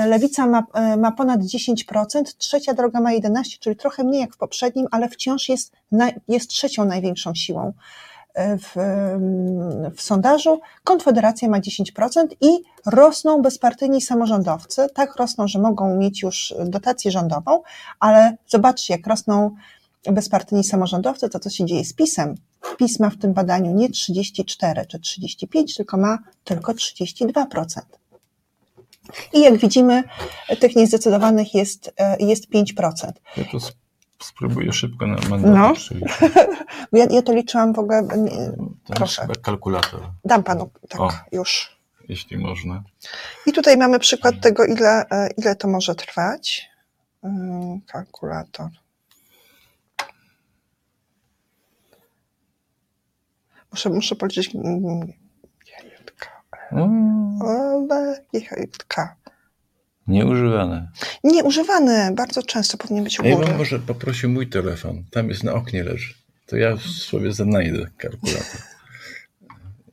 [0.07, 4.37] Lewica ma, e, ma ponad 10%, trzecia droga ma 11%, czyli trochę mniej jak w
[4.37, 5.71] poprzednim, ale wciąż jest,
[6.27, 7.73] jest trzecią największą siłą
[8.35, 8.75] w,
[9.95, 10.59] w sondażu.
[10.83, 12.47] Konfederacja ma 10% i
[12.85, 14.87] rosną bezpartyjni samorządowcy.
[14.93, 17.61] Tak rosną, że mogą mieć już dotację rządową,
[17.99, 19.55] ale zobaczcie, jak rosną
[20.11, 22.35] bezpartyjni samorządowcy, to co się dzieje z PiSem.
[22.77, 27.81] PiS ma w tym badaniu nie 34 czy 35, tylko ma tylko 32%.
[29.33, 30.03] I jak widzimy,
[30.59, 33.11] tych niezdecydowanych jest, e, jest 5%.
[33.37, 33.80] Ja to sp-
[34.21, 35.73] spróbuję szybko na mandaty No.
[36.91, 38.01] Bo Ja, ja to liczyłam w ogóle.
[38.17, 38.51] nie-
[38.95, 39.27] Proszę.
[39.41, 41.11] kalkulator, Dam panu tak O.
[41.31, 41.77] już.
[42.09, 42.83] jeśli można.
[43.45, 46.69] I tutaj mamy przykład tego, ile, e, ile to może trwać.
[47.25, 48.69] Ym, Kalkulator.
[53.71, 54.55] Muszę, muszę policzyć.
[54.55, 54.99] mm,
[55.67, 56.29] JJK.
[60.11, 60.91] Nieużywane.
[61.23, 63.47] Nieużywany, bardzo często powinien być u A ja góry.
[63.47, 65.03] bym może poprosił mój telefon.
[65.11, 66.13] Tam jest na oknie leży.
[66.45, 68.61] To ja sobie znajdę kalkulator.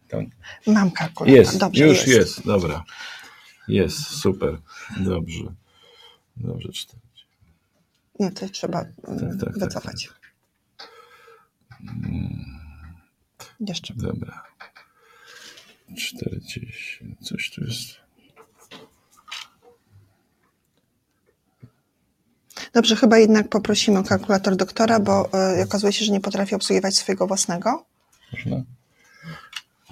[0.08, 0.26] Tam.
[0.66, 1.38] Mam kalkulator.
[1.38, 2.46] Jest, Dobrze, już jest.
[2.46, 2.84] dobra.
[3.68, 4.58] Jest, super.
[5.00, 5.44] Dobrze.
[6.36, 7.00] Dobrze, cztery.
[8.20, 10.08] Nie, to trzeba mm, tak, tak, wycofać.
[13.60, 13.94] Jeszcze.
[13.94, 14.44] Dobra.
[15.96, 17.16] 40.
[17.22, 18.07] Coś tu jest.
[22.72, 25.28] Dobrze, chyba jednak poprosimy o kalkulator doktora, bo
[25.58, 27.84] y, okazuje się, że nie potrafi obsługiwać swojego własnego.
[28.32, 28.62] Można?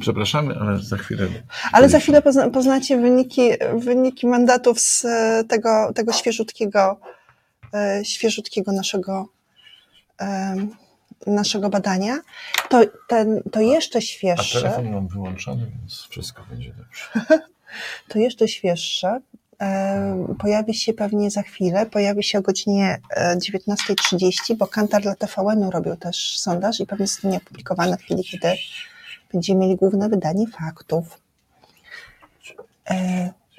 [0.00, 1.28] Przepraszamy, ale za chwilę.
[1.72, 7.00] Ale za chwilę pozna, poznacie wyniki, wyniki mandatów z e, tego, tego świeżutkiego,
[7.74, 9.28] e, świeżutkiego naszego,
[11.26, 12.18] naszego badania.
[12.68, 17.28] To, ten, to jeszcze A świeższe, telefon mam wyłączony, więc wszystko będzie dobrze.
[18.08, 19.20] to jeszcze świeższe
[20.38, 25.70] pojawi się pewnie za chwilę, pojawi się o godzinie e, 19.30, bo Kantar dla TVN-u
[25.70, 28.48] robił też sondaż i pewnie zostanie opublikowany w chwili, kiedy
[29.32, 31.20] będziemy mieli główne wydanie faktów.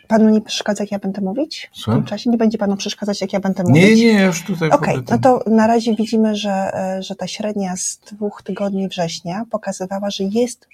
[0.07, 1.69] Panu nie przeszkadza, jak ja będę mówić?
[1.73, 2.01] W Słucham?
[2.01, 3.83] tym czasie nie będzie panu przeszkadzać, jak ja będę mówić?
[3.83, 4.69] Nie, nie, już tutaj.
[4.69, 8.87] Okej, ogóle no to na razie widzimy, że, e, że ta średnia z dwóch tygodni
[8.87, 10.67] września pokazywała, że jest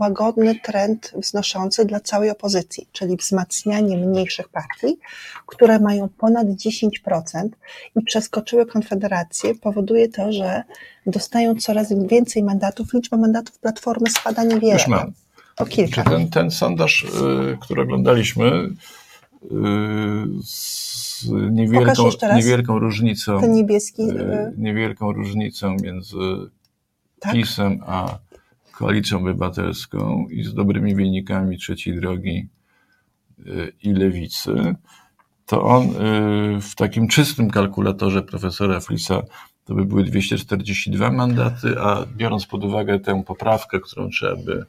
[0.00, 4.98] łagodny trend wznoszący dla całej opozycji, czyli wzmacnianie mniejszych partii,
[5.46, 7.48] które mają ponad 10%
[7.96, 10.62] i przeskoczyły Konfederację, powoduje to, że
[11.06, 12.92] dostają coraz więcej mandatów.
[12.92, 14.72] Liczba mandatów Platformy spada niewiele.
[14.72, 15.12] Już mam.
[15.56, 16.02] O kilka.
[16.02, 19.48] Ten, ten sondaż, y, który oglądaliśmy, y,
[20.44, 26.16] z niewielką, niewielką różnicą, Ten niebieski, y, niewielką różnicą między
[27.20, 27.32] tak?
[27.32, 28.18] PiSem a
[28.72, 32.48] Koalicją Obywatelską i z dobrymi wynikami trzeciej drogi
[33.82, 34.74] i lewicy,
[35.46, 35.88] to on
[36.60, 39.22] w takim czystym kalkulatorze profesora Flisa
[39.64, 44.64] to by były 242 mandaty, a biorąc pod uwagę tę poprawkę, którą trzeba by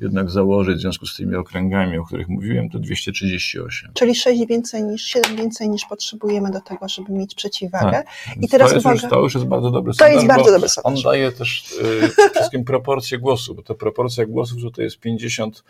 [0.00, 3.90] jednak założyć w związku z tymi okręgami, o których mówiłem, to 238.
[3.94, 7.90] Czyli 6 więcej niż, 7 więcej niż potrzebujemy do tego, żeby mieć przeciwwagę.
[7.92, 8.06] Tak.
[8.40, 10.14] I teraz to jest, uwaga, już, to już jest bardzo dobry to standard.
[10.14, 10.96] To jest bardzo dobry standard.
[10.96, 15.64] On daje też y, wszystkim proporcję głosów, bo ta proporcja głosów to jest 50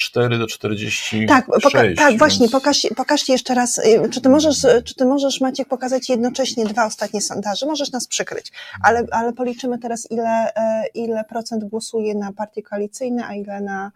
[0.00, 1.28] 4 do 46.
[1.28, 2.18] Tak, poka- tak więc...
[2.18, 2.48] właśnie,
[2.96, 7.20] pokaż, jeszcze raz, y, czy ty, możesz, czy ty możesz, Maciek, pokazać jednocześnie dwa ostatnie
[7.20, 7.66] sondaże?
[7.66, 8.52] Możesz nas przykryć,
[8.82, 13.92] ale, ale policzymy teraz, ile, e, ile procent głosuje na partie koalicyjne, a ile na,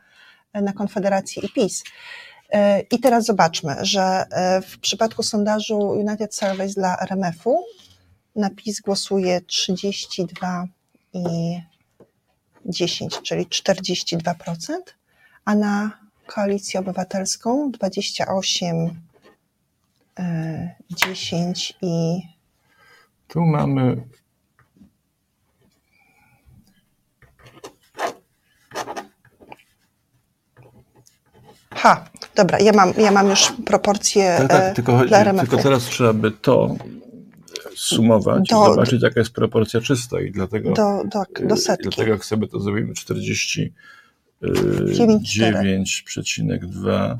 [0.54, 1.84] na Konfederację i PiS.
[2.50, 7.64] E, I teraz zobaczmy, że e, w przypadku sondażu United Surveys dla RMF-u
[8.36, 10.66] na PiS głosuje 32
[11.12, 11.24] i
[12.66, 14.34] 10, czyli 42%
[15.44, 15.90] a na
[16.26, 19.00] Koalicję Obywatelską 28,
[20.90, 22.22] 10 e, i.
[23.28, 23.96] Tu mamy.
[31.74, 32.04] Ha,
[32.34, 34.36] dobra, ja mam, ja mam już proporcje.
[34.38, 36.76] Tak, tak e, tylko, chodzi, tylko teraz trzeba by to
[37.76, 41.88] sumować do, zobaczyć, jaka jest proporcja czysta i dlatego, do, do, do setki.
[41.88, 43.72] dlatego jak to zrobimy 40
[44.52, 47.16] 9,2,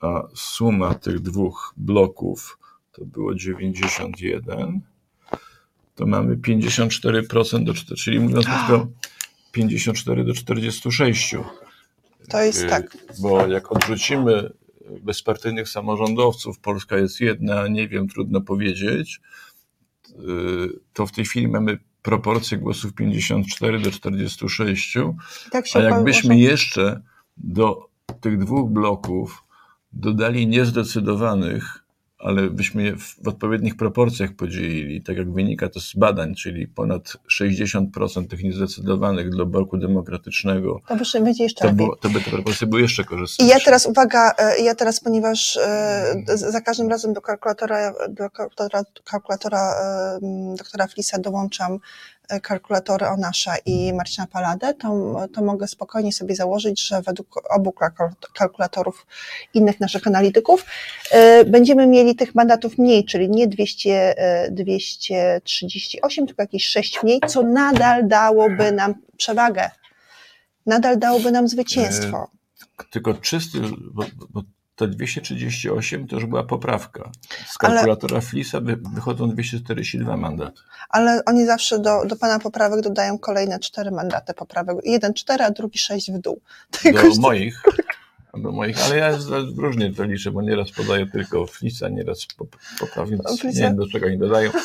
[0.00, 2.58] a suma tych dwóch bloków
[2.92, 4.80] to było 91,
[5.94, 8.88] to mamy 54% do 4, czyli mówiąc krótko
[9.52, 11.36] 54 do 46.
[12.28, 12.96] To jest y, tak.
[13.20, 14.52] Bo jak odrzucimy
[15.00, 19.20] bezpartyjnych samorządowców, Polska jest jedna, nie wiem, trudno powiedzieć,
[20.10, 20.14] y,
[20.92, 24.98] to w tej chwili mamy proporcję głosów 54 do 46,
[25.50, 27.00] Tak się a jakbyśmy jeszcze
[27.36, 27.88] do
[28.20, 29.44] tych dwóch bloków
[29.92, 31.81] dodali niezdecydowanych,
[32.22, 37.12] ale byśmy je w odpowiednich proporcjach podzielili, tak jak wynika to z badań, czyli ponad
[37.40, 42.30] 60% tych niezdecydowanych dla bloku demokratycznego, To by będzie jeszcze to, było, to by te
[42.30, 43.54] proporcje były jeszcze I korzystniejsze.
[43.54, 48.82] ja teraz, uwaga, e, ja teraz, ponieważ e, za każdym razem do kalkulatora, do kalkulatora,
[49.04, 50.18] kalkulatora e,
[50.56, 51.78] doktora Flisa dołączam
[52.42, 58.32] kalkulatory Onasza i Marcina Paladę, to, to mogę spokojnie sobie założyć, że według obu kalkul-
[58.34, 59.06] kalkulatorów
[59.54, 60.64] innych naszych analityków
[61.10, 67.20] e, będziemy mieli tych mandatów mniej, czyli nie 200, e, 238, tylko jakieś 6 mniej,
[67.26, 69.70] co nadal dałoby nam przewagę.
[70.66, 72.30] Nadal dałoby nam zwycięstwo.
[72.90, 73.58] Tylko czysty,
[73.92, 74.42] bo, bo
[74.76, 77.10] te 238 to już była poprawka.
[77.46, 80.60] Z Ale- kalkulatora Flisa wy, wychodzą 242 mandaty.
[80.88, 84.76] ale oni zawsze do, do pana poprawek dodają kolejne cztery mandaty poprawek.
[84.84, 86.40] Jeden cztery, a drugi sześć w dół.
[86.84, 87.62] Do Jakoś- moich.
[88.38, 89.18] Do moich, ale ja
[89.56, 93.88] różnie to liczę, bo nieraz podaję tylko Flisa, nieraz pop- poprawnie, O, nie wiem do
[93.88, 94.50] czego oni dodają.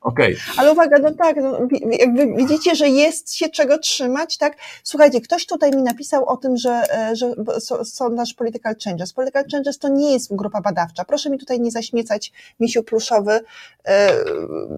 [0.00, 1.58] Okej, Ale uwaga, no tak, no,
[1.90, 4.56] jakby widzicie, że jest się czego trzymać, tak?
[4.82, 7.34] Słuchajcie, ktoś tutaj mi napisał o tym, że, e, że
[7.84, 9.12] sondaż Political Changes.
[9.12, 11.04] Political Changes to nie jest grupa badawcza.
[11.04, 13.40] Proszę mi tutaj nie zaśmiecać, misiu pluszowy,
[13.84, 14.12] e,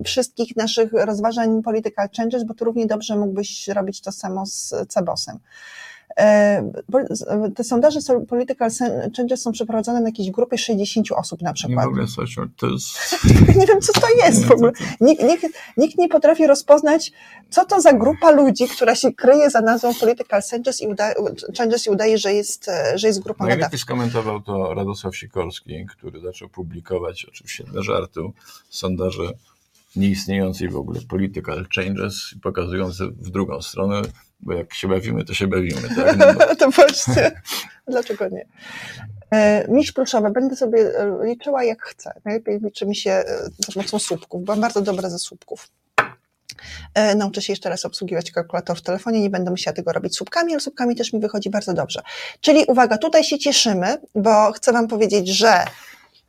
[0.05, 5.39] wszystkich naszych rozważań Political Changes, bo tu równie dobrze mógłbyś robić to samo z Cebosem.
[6.17, 6.73] E,
[7.57, 8.71] Te sondaże Political
[9.17, 11.87] Changes są przeprowadzone na jakiejś grupie 60 osób na nie przykład.
[11.87, 12.87] ogóle coś, to jest...
[13.61, 14.73] Nie wiem, co to jest w ogóle.
[15.01, 17.13] Nikt, nikt, nikt nie potrafi rozpoznać,
[17.51, 21.15] co to za grupa ludzi, która się kryje za nazwą Political Changes i, uda,
[21.59, 23.59] changes i udaje, że jest, że jest grupą badawczą.
[23.61, 28.33] Najlepiej skomentował to Radosław Sikorski, który zaczął publikować, oczywiście dla żartu,
[28.71, 29.23] sondaże
[29.99, 34.03] nieistniejącej w ogóle political changes, pokazujące w drugą stronę,
[34.41, 35.89] bo jak się bawimy, to się bawimy.
[35.97, 36.17] Tak?
[36.17, 37.43] No bo To właśnie.
[37.89, 38.47] Dlaczego nie?
[39.31, 42.13] E, Miś pluszowe, będę sobie e, liczyła jak chcę.
[42.25, 43.25] Najlepiej liczy mi się e,
[43.67, 45.69] za pomocą słupków, bo mam bardzo dobre ze słupków.
[47.17, 50.61] Nauczę się jeszcze raz obsługiwać kalkulator w telefonie, nie będę musiała tego robić słupkami, ale
[50.61, 52.03] słupkami też mi wychodzi bardzo dobrze.
[52.41, 55.65] Czyli uwaga, tutaj się cieszymy, bo chcę Wam powiedzieć, że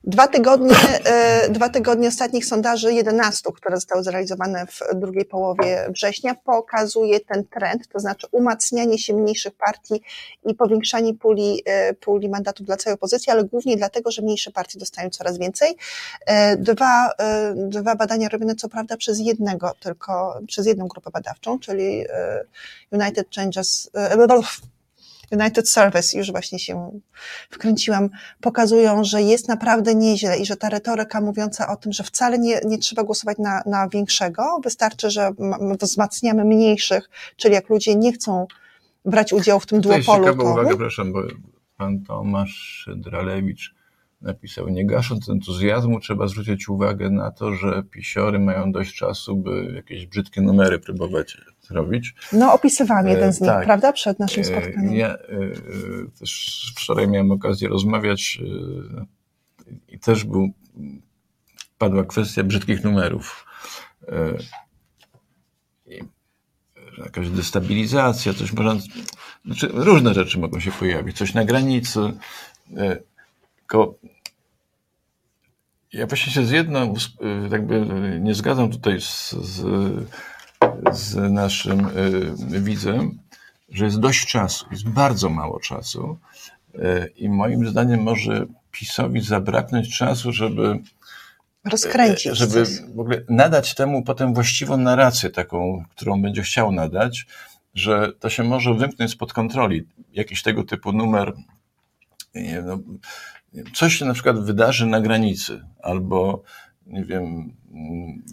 [0.04, 6.36] Dwa tygodnie, e, dwa tygodnie ostatnich sondaży, 11, które zostały zrealizowane w drugiej połowie września,
[6.36, 10.02] pokazuje ten trend, to znaczy umacnianie się mniejszych partii
[10.46, 14.80] i powiększanie puli, e, puli mandatów dla całej opozycji, ale głównie dlatego, że mniejsze partie
[14.80, 15.78] dostają coraz więcej.
[16.26, 17.10] E, Dwa,
[17.56, 22.06] dwa badania robione co prawda przez jednego, tylko przez jedną grupę badawczą, czyli
[22.92, 23.90] United Changes,
[25.32, 27.00] United Service, już właśnie się
[27.50, 28.10] wkręciłam,
[28.42, 32.60] pokazują, że jest naprawdę nieźle i że ta retoryka mówiąca o tym, że wcale nie,
[32.66, 35.32] nie trzeba głosować na, na większego, wystarczy, że
[35.82, 38.48] wzmacniamy mniejszych, czyli jak ludzie nie chcą
[39.06, 41.24] brać udziału w tym jest duopolu, ciekawa to uwaga, proszę, bo
[41.78, 43.76] pan Tomasz Dralewicz
[44.22, 49.72] napisał, nie gasząc entuzjazmu, trzeba zwrócić uwagę na to, że pisiory mają dość czasu, by
[49.76, 51.38] jakieś brzydkie numery próbować
[51.70, 52.16] zrobić.
[52.34, 53.66] no opisywałam jeden z nich, tak.
[53.66, 54.94] prawda, przed naszym E, spotkaniem.
[54.94, 55.20] Ja e, e,
[56.20, 59.06] też wczoraj miałem okazję rozmawiać e,
[59.88, 60.50] i też był,
[61.78, 63.46] padła kwestia brzydkich numerów.
[64.08, 64.34] E,
[66.98, 68.76] Jakaś destabilizacja, coś można.
[69.46, 72.00] Znaczy, różne rzeczy mogą się pojawić, coś na granicy.
[72.78, 72.98] e,
[73.58, 73.96] Tylko
[75.94, 77.86] ja właśnie się z jedną, e, jakby
[78.22, 79.66] nie zgadzam tutaj z, z,
[80.92, 83.20] z naszym e, widzem,
[83.70, 86.18] że jest dość czasu, jest bardzo mało czasu
[86.76, 90.80] e, i moim zdaniem może PiSowi zabraknąć czasu, żeby,
[91.64, 92.66] Rozkręcić żeby
[92.96, 97.28] w ogóle nadać temu potem właściwą narrację taką, którą będzie chciał nadać,
[97.74, 99.88] że to się może wymknąć spod kontroli.
[100.14, 101.34] Jakiś tego typu numer,
[102.64, 102.80] no,
[103.74, 106.44] coś się na przykład wydarzy na granicy, albo
[106.88, 107.54] nie wiem,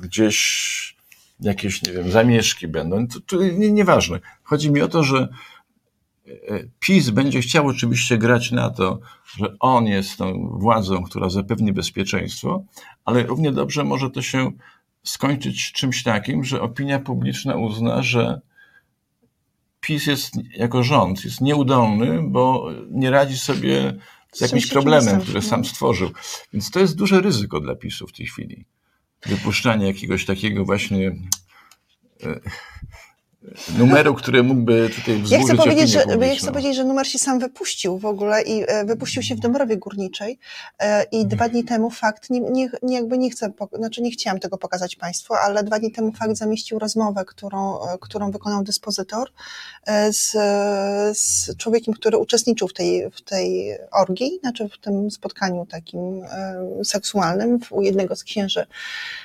[0.03, 0.96] gdzieś
[1.41, 3.07] jakieś, nie wiem, zamieszki będą.
[3.09, 4.21] To, to nie, nieważne.
[4.43, 5.29] Chodzi mi o to, że
[6.81, 9.01] PiS będzie chciał oczywiście grać na to,
[9.37, 12.65] że on jest tą władzą, która zapewni bezpieczeństwo,
[13.05, 14.51] ale równie dobrze może to się
[15.05, 18.41] skończyć czymś takim, że opinia publiczna uzna, że
[19.81, 23.95] PiS jest jako rząd jest nieudolny, bo nie radzi sobie
[24.33, 26.11] z jakimś problemem, który sam stworzył.
[26.53, 28.65] Więc to jest duże ryzyko dla PiSu w tej chwili.
[29.27, 31.09] Wypuszczanie jakiegoś takiego właśnie
[32.23, 32.41] e,
[33.79, 36.27] numeru, który mógłby tutaj wzburzyć ja chcę powiedzieć, że, publiczną.
[36.27, 39.41] Ja chcę powiedzieć, że numer się sam wypuścił w ogóle i e, wypuścił się w
[39.41, 40.39] Dąbrowie Górniczej
[40.79, 44.41] e, i dwa dni temu fakt, nie, nie, nie, jakby nie chcę, znaczy nie chciałam
[44.41, 49.31] tego pokazać Państwu, ale dwa dni temu fakt zamieścił rozmowę, którą, e, którą wykonał dyspozytor
[50.11, 50.31] z,
[51.19, 56.23] z człowiekiem, który uczestniczył w tej, w tej orgii, znaczy w tym spotkaniu takim
[56.85, 58.67] seksualnym u jednego z księży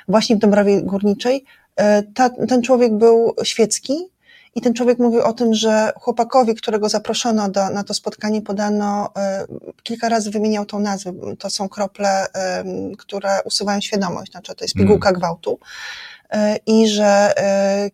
[0.07, 1.45] właśnie w Dąbrowie Górniczej.
[2.13, 4.11] Ta, ten człowiek był świecki,
[4.55, 9.09] i ten człowiek mówił o tym, że chłopakowi, którego zaproszono do, na to spotkanie, podano,
[9.75, 11.13] y, kilka razy wymieniał tą nazwę.
[11.39, 15.19] To są krople, y, które usuwają świadomość, znaczy to jest pigułka mm.
[15.19, 15.59] gwałtu.
[16.65, 17.33] I że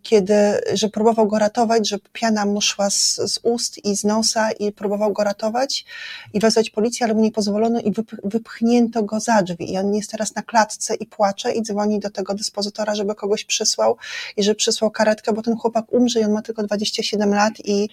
[0.01, 4.51] kiedy, że próbował go ratować, że piana mu szła z, z ust i z nosa
[4.51, 5.85] i próbował go ratować
[6.34, 9.73] i wezwać policję, ale mu nie pozwolono i wyp, wypchnięto go za drzwi.
[9.73, 13.45] I on jest teraz na klatce i płacze i dzwoni do tego dyspozytora, żeby kogoś
[13.45, 13.97] przysłał
[14.38, 17.89] i żeby przysłał karetkę, bo ten chłopak umrze i on ma tylko 27 lat i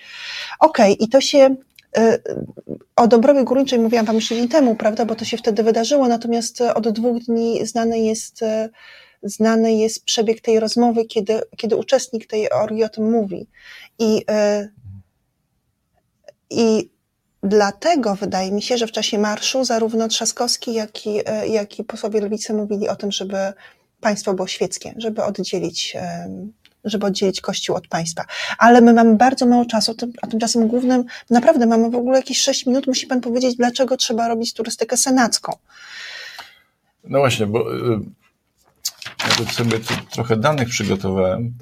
[0.61, 1.57] okej, okay, i to się
[2.97, 6.61] o Dąbrowie Górniczej mówiłam Wam już tydzień temu, prawda, bo to się wtedy wydarzyło, natomiast
[6.61, 8.45] od dwóch dni znane jest
[9.25, 13.47] znany jest przebieg tej rozmowy, kiedy, kiedy uczestnik tej orgi o tym mówi.
[13.99, 14.25] I,
[16.51, 16.91] i
[17.43, 22.21] dlatego wydaje mi się, że w czasie marszu zarówno Trzaskowski, jak i, jak i posłowie
[22.21, 23.37] lewicy mówili o tym, żeby
[24.01, 25.97] państwo było świeckie, żeby oddzielić
[26.85, 28.25] żeby oddzielić Kościół od państwa.
[28.59, 32.67] Ale my mamy bardzo mało czasu, a tymczasem głównym, naprawdę mamy w ogóle jakieś 6
[32.67, 35.53] minut, musi pan powiedzieć, dlaczego trzeba robić turystykę senacką.
[37.05, 37.65] No właśnie, bo
[39.31, 41.55] nawet sobie tu trochę danych przygotowałem,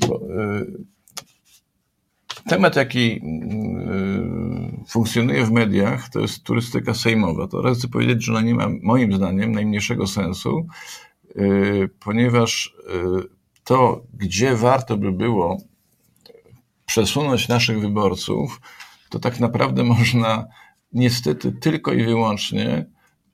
[0.00, 0.20] bo
[2.48, 3.20] temat, jaki
[4.88, 7.48] funkcjonuje w mediach, to jest turystyka sejmowa.
[7.48, 10.66] To raz chcę powiedzieć, że ona nie ma moim zdaniem najmniejszego sensu,
[12.00, 12.76] ponieważ
[13.64, 15.58] to, gdzie warto by było
[16.86, 18.60] przesunąć naszych wyborców,
[19.10, 20.46] to tak naprawdę można
[20.92, 22.86] niestety tylko i wyłącznie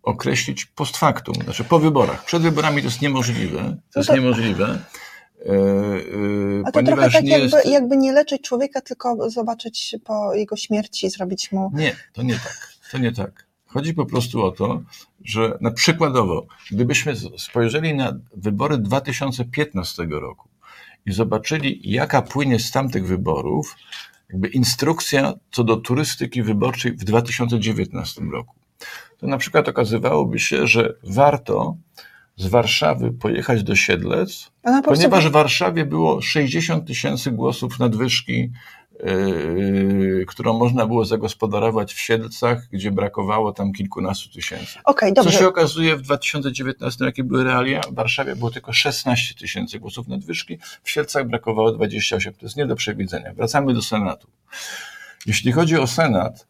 [0.02, 2.24] określić post factum, znaczy po wyborach.
[2.24, 3.76] Przed wyborami to jest niemożliwe.
[3.92, 4.78] To jest niemożliwe.
[5.46, 7.68] E, e, A to trochę tak nie jakby, jest...
[7.68, 11.70] jakby nie leczyć człowieka, tylko zobaczyć po jego śmierci, zrobić mu...
[11.74, 12.72] Nie, to nie tak.
[12.90, 13.46] To nie tak.
[13.66, 14.82] Chodzi po prostu o to,
[15.24, 20.48] że na przykładowo, gdybyśmy spojrzeli na wybory 2015 roku
[21.06, 23.76] i zobaczyli, jaka płynie z tamtych wyborów,
[24.30, 28.54] jakby instrukcja co do turystyki wyborczej w 2019 roku,
[29.22, 31.76] to na przykład okazywałoby się, że warto
[32.36, 34.50] z Warszawy pojechać do Siedlec,
[34.84, 38.50] ponieważ w Warszawie było 60 tysięcy głosów nadwyżki
[39.04, 44.78] Yy, którą można było zagospodarować w Siedlcach, gdzie brakowało tam kilkunastu tysięcy.
[44.84, 45.30] Okay, dobrze.
[45.30, 47.80] Co się okazuje w 2019, jakie były realia?
[47.80, 52.34] W Warszawie było tylko 16 tysięcy głosów nadwyżki, w Siedlcach brakowało 28.
[52.34, 53.34] To jest nie do przewidzenia.
[53.34, 54.28] Wracamy do Senatu.
[55.26, 56.46] Jeśli chodzi o Senat,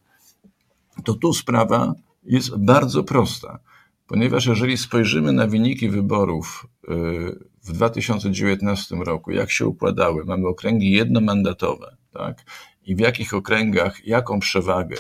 [1.05, 3.59] to tu sprawa jest bardzo prosta,
[4.07, 10.91] ponieważ jeżeli spojrzymy na wyniki wyborów yy, w 2019 roku, jak się układały, mamy okręgi
[10.91, 12.45] jednomandatowe, tak?
[12.85, 14.97] I w jakich okręgach, jaką przewagę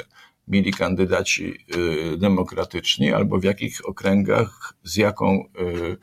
[0.48, 5.96] mieli kandydaci y, demokratyczni, albo w jakich okręgach z jaką, y,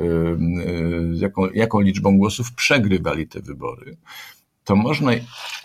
[0.00, 3.96] y, z jaką, jaką liczbą głosów przegrywali te wybory,
[4.64, 5.12] to można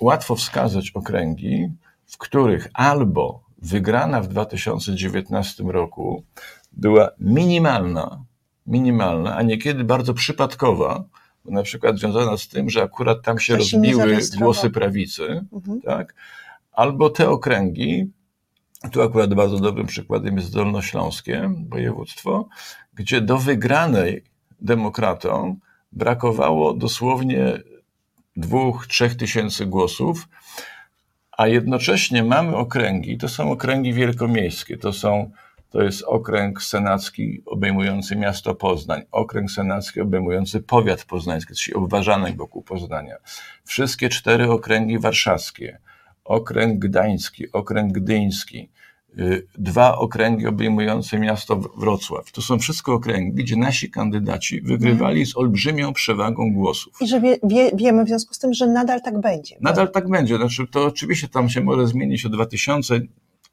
[0.01, 1.67] łatwo wskazać okręgi,
[2.05, 6.23] w których albo wygrana w 2019 roku
[6.71, 8.23] była minimalna,
[8.67, 11.03] minimalna, a niekiedy bardzo przypadkowa,
[11.45, 15.81] na przykład związana z tym, że akurat tam się Ktoś rozbiły głosy prawicy, mhm.
[15.81, 16.15] tak?
[16.71, 18.11] albo te okręgi,
[18.91, 22.47] tu akurat bardzo dobrym przykładem jest Dolnośląskie województwo,
[22.93, 24.23] gdzie do wygranej
[24.61, 25.59] demokratom
[25.91, 27.59] brakowało dosłownie
[28.35, 30.27] dwóch, trzech tysięcy głosów,
[31.37, 35.31] a jednocześnie mamy okręgi, to są okręgi wielkomiejskie, to są
[35.69, 42.61] to jest okręg senacki obejmujący miasto Poznań, okręg senacki obejmujący powiat poznański, czyli obważanek wokół
[42.63, 43.15] Poznania.
[43.65, 45.79] Wszystkie cztery okręgi warszawskie,
[46.23, 48.69] okręg gdański, okręg gdyński,
[49.57, 52.31] dwa okręgi obejmujące miasto Wrocław.
[52.31, 56.93] To są wszystko okręgi, gdzie nasi kandydaci wygrywali z olbrzymią przewagą głosów.
[57.01, 59.57] I że wie, wie, wiemy w związku z tym, że nadal tak będzie.
[59.61, 60.37] Nadal tak będzie.
[60.37, 62.99] Znaczy, to oczywiście tam się może zmienić o 2000,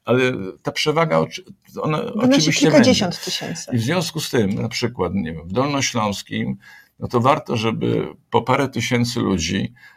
[0.05, 0.21] ale
[0.61, 1.25] ta przewaga
[1.81, 3.25] ona Wynosi oczywiście kilkadziesiąt będzie.
[3.25, 3.71] tysięcy.
[3.73, 6.57] I w związku z tym, na przykład, nie wiem, w Dolnośląskim,
[6.99, 9.94] no to warto, żeby po parę tysięcy ludzi y,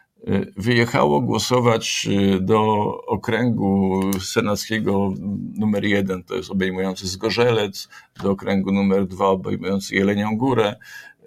[0.57, 5.13] wyjechało głosować y, do okręgu senackiego
[5.55, 7.89] numer jeden, to jest obejmujący Zgorzelec,
[8.23, 10.77] do okręgu numer dwa obejmujący Jelenią Górę,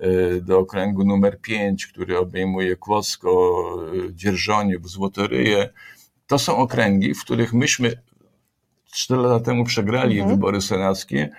[0.03, 3.61] y, do okręgu numer pięć, który obejmuje Kłodzko,
[4.09, 5.69] y, Dzierżoniów, Złotoryję.
[6.27, 8.01] To są okręgi, w których myśmy
[8.93, 10.35] cztery lata temu przegrali Mhm.
[10.35, 11.29] wybory senackie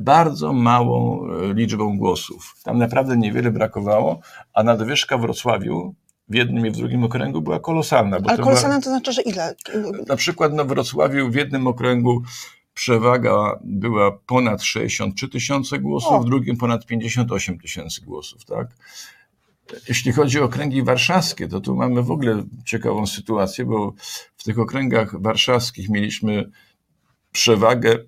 [0.00, 2.54] bardzo małą liczbą głosów.
[2.64, 4.20] Tam naprawdę niewiele brakowało,
[4.52, 5.94] a nadwyżka w Wrocławiu
[6.28, 8.16] w jednym i w drugim okręgu była kolosalna.
[8.16, 9.54] Ale to kolosalne była, to znaczy, że ile?
[10.08, 12.22] na przykład w Wrocławiu w jednym okręgu
[12.74, 16.20] przewaga była ponad 63 tysiące głosów, O.
[16.20, 18.44] w drugim ponad 58 tysięcy głosów.
[18.44, 18.68] Tak?
[19.88, 23.92] Jeśli chodzi o okręgi warszawskie, to tu mamy w ogóle ciekawą sytuację, bo
[24.36, 26.50] w tych okręgach warszawskich mieliśmy
[27.32, 27.98] przewagę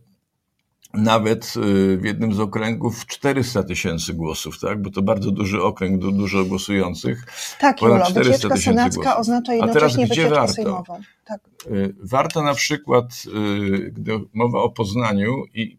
[0.96, 4.82] nawet y, w jednym z okręgów 400 tysięcy głosów, tak?
[4.82, 7.24] bo to bardzo duży okręg, du- dużo głosujących.
[7.60, 9.18] Tak, ponad Julo, 400 wycieczka tysięcy głosów.
[9.18, 10.52] oznacza A teraz jednocześnie gdzie warto?
[10.52, 11.00] sejmową.
[11.24, 11.40] Tak.
[11.70, 15.78] Y, Warto na przykład, y, gdy mowa o Poznaniu i,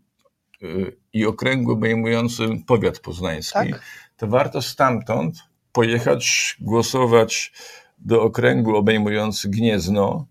[1.14, 3.82] i okręgu obejmującym powiat poznański, Tak.
[4.18, 5.36] to warto stamtąd
[5.72, 7.54] pojechać głosować
[8.00, 10.26] do okręgu obejmujący Gniezno,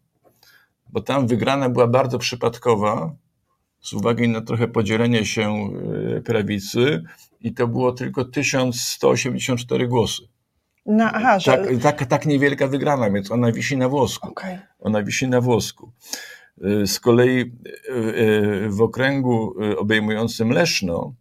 [0.88, 3.14] bo tam wygrana była bardzo przypadkowa,
[3.86, 5.70] z uwagi na trochę podzielenie się
[6.16, 7.02] y, prawicy
[7.40, 10.22] i to było tylko 1184 głosy.
[10.86, 11.52] No, aha, że...
[11.52, 14.28] Tak, tak, tak niewielka wygrana, więc ona wisi na włosku.
[14.28, 14.58] Okej.
[14.80, 15.92] Ona wisi na włosku.
[16.64, 21.14] Y, Z kolei y, w okręgu obejmującym Leszno,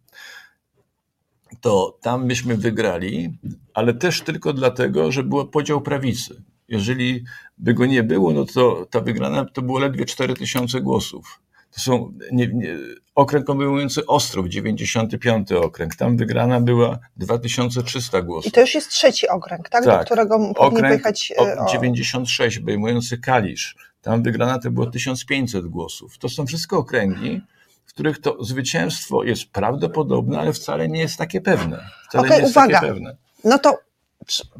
[1.60, 3.38] to tam myśmy wygrali,
[3.74, 6.42] ale też tylko dlatego, że był podział prawicy.
[6.68, 7.24] Jeżeli
[7.58, 11.40] by go nie było, no to ta wygrana to było ledwie 4000 głosów.
[11.76, 12.76] To są nie, nie,
[13.14, 15.96] okręg obejmujący Ostrów, 95 okręg.
[15.96, 18.46] Tam wygrana była 2300 głosów.
[18.48, 19.84] I to już jest trzeci okręg, tak?
[19.84, 20.06] Do Tak.
[20.06, 21.32] którego powinien Okręg pojechać...
[21.38, 23.76] e, o, 96 obejmujący Kalisz.
[24.02, 26.18] Tam wygrana to było 1500 głosów.
[26.18, 27.40] To są wszystko okręgi,
[27.86, 31.88] w których to zwycięstwo jest prawdopodobne, ale wcale nie jest takie pewne.
[32.08, 32.80] Wcale Okej, nie jest uwaga.
[32.80, 33.16] takie pewne.
[33.44, 33.78] No to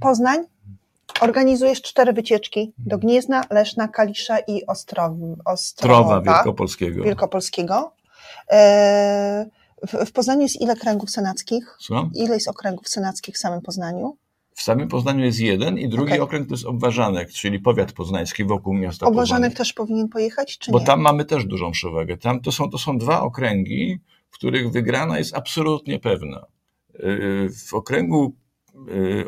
[0.01, 0.44] Poznań,
[1.20, 5.12] organizujesz cztery wycieczki do Gniezna, Leszna, Kalisza i Ostrow,
[5.44, 7.05] Ostrowa Trowa Wielkopolskiego.
[7.05, 7.93] Wielkopolskiego.
[8.51, 9.47] E,
[9.86, 11.76] W, w Poznaniu jest ile kręgów senackich?
[11.80, 12.10] Co?
[12.14, 14.16] Ile jest okręgów senackich w samym Poznaniu?
[14.55, 16.20] W samym Poznaniu jest jeden i drugi Okej.
[16.20, 19.56] okręg to jest Obwarzanek, czyli powiat poznański wokół miasta Obważanek Poznań.
[19.56, 20.84] też powinien pojechać, czy Bo nie?
[20.86, 22.16] tam mamy też dużą przewagę.
[22.16, 23.98] Tam to są, to są dwa okręgi,
[24.30, 26.47] w których wygrana jest absolutnie pewna.
[26.94, 28.34] Yy, W okręgu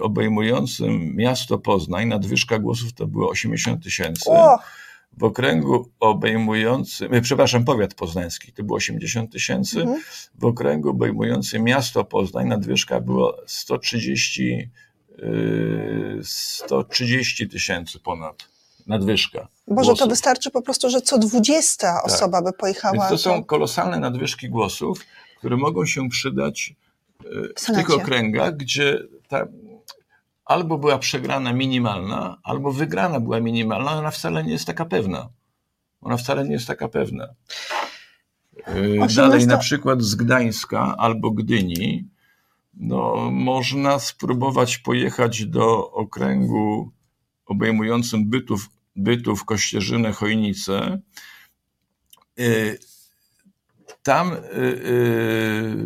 [0.01, 4.31] obejmującym miasto Poznań nadwyżka głosów to było 80 tysięcy.
[5.19, 9.81] W okręgu obejmującym, yy, przepraszam, powiat poznański to było 80 tysięcy.
[9.81, 10.01] Mhm.
[10.35, 14.71] W okręgu obejmującym miasto Poznań nadwyżka była 130
[15.19, 18.49] yy, 130 tysięcy ponad
[18.87, 19.49] nadwyżka.
[19.69, 20.09] Boże, to głosów.
[20.09, 22.95] wystarczy po prostu, że co dwudziesta osoba by pojechała.
[22.95, 25.01] Więc to są to- kolosalne nadwyżki głosów,
[25.39, 26.75] które mogą się przydać
[27.57, 27.87] w Senacie.
[27.87, 28.99] tych okręgach, gdzie
[29.29, 29.47] ta
[30.45, 35.29] albo była przegrana minimalna, albo wygrana była minimalna, ona wcale nie jest taka pewna.
[36.01, 37.29] Ona wcale nie jest taka pewna.
[38.67, 42.09] 18 Dalej, na przykład z Gdańska albo Gdyni,
[42.75, 46.93] no, można spróbować pojechać do okręgu
[47.47, 51.01] obejmującym Bytów, Bytów Kościerzynę, Chojnice.
[52.41, 52.79] Y,
[54.03, 55.77] Tam y, y,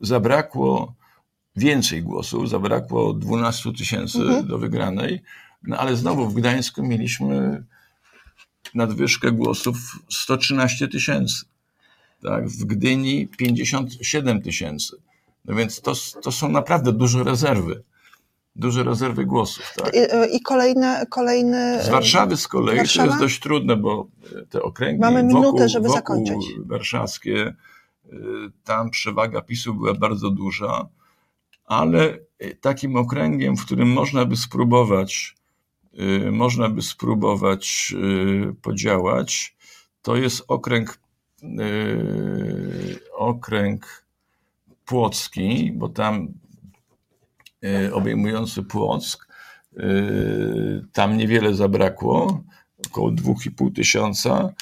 [0.00, 0.99] zabrakło
[1.56, 4.46] więcej głosów, zabrakło 12 tysięcy Mhm.
[4.46, 5.22] do wygranej,
[5.62, 7.64] no ale znowu w Gdańsku mieliśmy
[8.74, 9.76] nadwyżkę głosów
[10.10, 11.44] 113 tysięcy.
[12.22, 14.96] Tak, w Gdyni 57 tysięcy.
[15.44, 17.82] No więc to, to są naprawdę duże rezerwy.
[18.56, 19.72] Duże rezerwy głosów.
[19.76, 19.94] Tak.
[19.94, 21.82] I, I kolejne, kolejny.
[21.82, 23.04] Z Warszawy z kolei Warszawa?
[23.06, 24.06] to jest dość trudne, bo
[24.50, 26.46] te okręgi Mamy wokół, minutę, żeby wokół zakończyć.
[26.66, 27.54] warszawskie,
[28.12, 28.16] y,
[28.64, 30.88] tam przewaga PiSu była bardzo duża,
[31.70, 35.36] ale y, takim okręgiem, w którym można by spróbować,
[36.26, 37.94] y, można by spróbować
[38.50, 39.56] y, podziałać,
[40.02, 41.00] to jest okręg
[43.16, 44.04] okręg
[44.84, 46.28] płocki, bo tam
[47.92, 49.28] obejmujący Płock,
[50.92, 52.44] tam niewiele zabrakło,
[52.86, 54.52] około 2,5 tysiąca.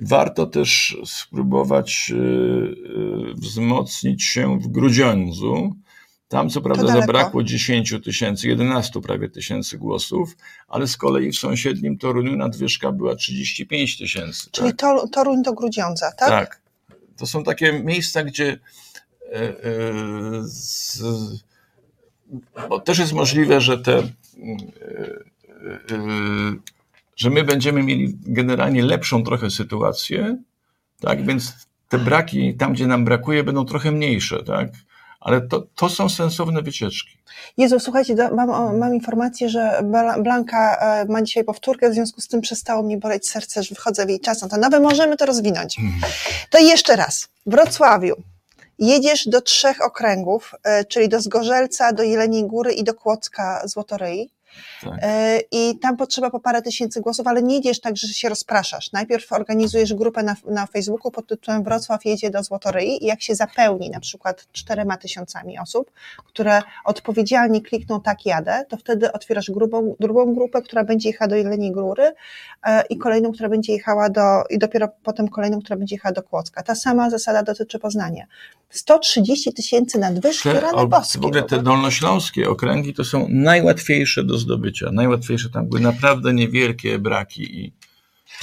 [0.00, 2.12] Warto też spróbować
[3.36, 5.76] wzmocnić się w Grudziądzu.
[6.28, 10.36] Tam co prawda zabrakło 10 tysięcy, 11 prawie tysięcy głosów,
[10.68, 14.50] ale z kolei w sąsiednim Toruniu nadwyżka była 35 tysięcy.
[14.50, 14.76] Czyli tak?
[14.78, 16.28] to, Toruń do Grudziądza, tak?
[16.28, 16.60] Tak.
[17.16, 18.58] To są takie miejsca, gdzie
[19.32, 19.52] e, e,
[20.42, 21.02] z,
[22.68, 24.12] bo też jest możliwe, że te, mm,
[25.90, 25.96] e,
[27.16, 30.38] że my będziemy mieli generalnie lepszą trochę sytuację,
[31.00, 34.68] tak, więc te braki tam, gdzie nam brakuje, będą trochę mniejsze, tak,
[35.26, 37.18] ale to, to są sensowne wycieczki.
[37.56, 42.20] Jezu, słuchajcie, do, mam, mam informację, że Bla- Blanka e, ma dzisiaj powtórkę, w związku
[42.20, 44.80] z tym przestało mi boleć serce, że wchodzę w jej czas antenowy.
[44.80, 45.76] Możemy to rozwinąć.
[46.50, 47.28] To jeszcze raz.
[47.46, 48.14] W Wrocławiu
[48.78, 54.30] jedziesz do trzech okręgów, e, czyli do Zgorzelca, do Jeleniej Góry i do Kłodzka Złotoryi.
[54.82, 54.98] Tak.
[55.02, 58.92] E, I tam potrzeba po parę tysięcy głosów, ale nie idziesz tak, że się rozpraszasz.
[58.92, 63.34] Najpierw organizujesz grupę na, na Facebooku pod tytułem Wrocław jedzie do Złotoryi i jak się
[63.34, 65.90] zapełni na przykład czterema tysiącami osób,
[66.24, 71.36] które odpowiedzialnie klikną tak jadę, to wtedy otwierasz grubą, drugą grupę, która będzie jechała do
[71.36, 72.12] Jeleniej Góry
[72.62, 74.20] e, i kolejną, która będzie jechała do,
[74.50, 76.62] i dopiero potem kolejną, która będzie jechała do Kłodzka.
[76.62, 78.26] Ta sama zasada dotyczy Poznania.
[78.70, 81.18] 130 tysięcy nadwyżki, Te, rany boskie.
[81.20, 84.90] w ogóle te dolnośląskie okręgi to są najłatwiejsze do zdobycia.
[84.92, 87.72] Najłatwiejsze, tam były naprawdę niewielkie braki i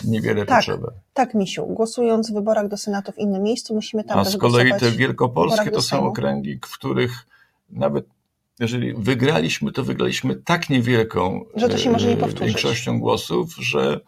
[0.04, 0.58] niewiele Tak.
[0.58, 0.92] potrzeba.
[1.14, 4.72] Tak, Misiu, głosując w wyborach do Senatu w innym miejscu, musimy tam A z kolei
[4.80, 7.28] te wielkopolskie to są okręgi, w których
[7.70, 8.06] nawet
[8.60, 12.48] jeżeli wygraliśmy, to wygraliśmy tak niewielką Że to się może nie e, powtórzyć.
[12.48, 14.00] większością głosów, że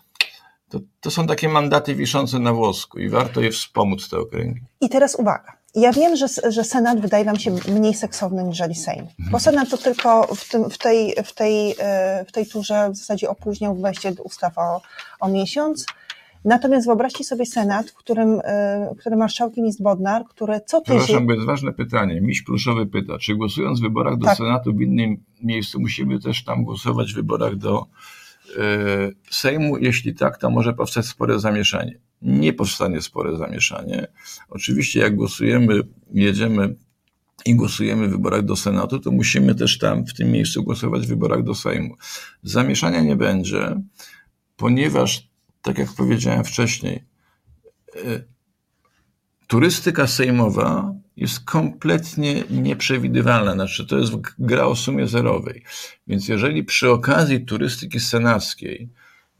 [0.69, 4.61] to, to są takie mandaty wiszące na włosku i warto je wspomóc, te okręgi.
[4.81, 5.57] I teraz uwaga.
[5.75, 9.05] Ja wiem, że, że Senat wydaje Wam się mniej seksowny niżeli Sejm.
[9.31, 12.95] Bo Senat to tylko w, tym, w, tej, w, tej, e, w tej turze w
[12.95, 14.81] zasadzie opóźniał wejście ustaw o,
[15.19, 15.85] o miesiąc.
[16.45, 21.27] Natomiast wyobraźcie sobie Senat, w którym, e, którym marszałkiem jest Bodnar, który co Przepraszam, tydzień...
[21.27, 22.21] bo jest ważne pytanie.
[22.21, 24.37] Miś Pluszowy pyta, czy głosując w wyborach do Tak.
[24.37, 27.85] Senatu w innym miejscu musimy też tam głosować w wyborach do
[29.29, 29.77] Sejmu?
[29.77, 31.99] Jeśli tak, to może powstać spore zamieszanie.
[32.21, 34.07] Nie powstanie spore zamieszanie.
[34.49, 35.81] Oczywiście jak głosujemy,
[36.13, 36.75] jedziemy
[37.45, 41.09] i głosujemy w wyborach do Senatu, to musimy też tam w tym miejscu głosować w
[41.09, 41.95] wyborach do Sejmu.
[42.43, 43.81] Zamieszania nie będzie,
[44.57, 45.29] ponieważ,
[45.61, 47.03] tak jak powiedziałem wcześniej,
[47.95, 48.34] e,
[49.47, 55.63] turystyka sejmowa jest kompletnie nieprzewidywalna, znaczy to jest gra o sumie zerowej.
[56.07, 58.89] Więc jeżeli przy okazji turystyki senackiej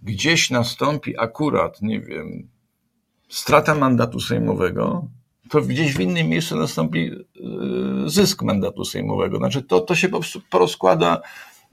[0.04, 2.48] gdzieś nastąpi akurat, nie wiem,
[3.30, 5.08] strata mandatu sejmowego,
[5.50, 9.38] to gdzieś w innym miejscu nastąpi yy, zysk mandatu sejmowego.
[9.38, 11.22] Znaczy to, to się po prostu porozkłada,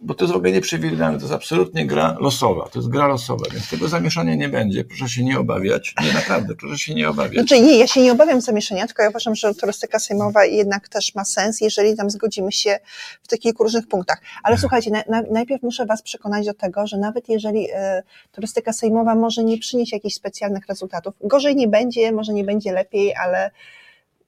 [0.03, 3.45] bo to jest w ogóle nieprzewidywalne, to jest absolutnie gra losowa, to jest gra losowa,
[3.53, 7.49] więc tego zamieszania nie będzie, proszę się nie obawiać, nie naprawdę, proszę się nie obawiać.
[7.49, 11.15] Znaczy nie, ja się nie obawiam zamieszania, tylko ja uważam, że turystyka sejmowa jednak też
[11.15, 12.79] ma sens, jeżeli tam zgodzimy się
[13.23, 14.21] w tych kilku różnych punktach.
[14.43, 18.03] Ale słuchajcie, na, na, najpierw muszę Was przekonać do tego, że nawet jeżeli e,
[18.33, 23.15] turystyka sejmowa może nie przynieść jakichś specjalnych rezultatów, gorzej nie będzie, może nie będzie lepiej,
[23.15, 23.51] ale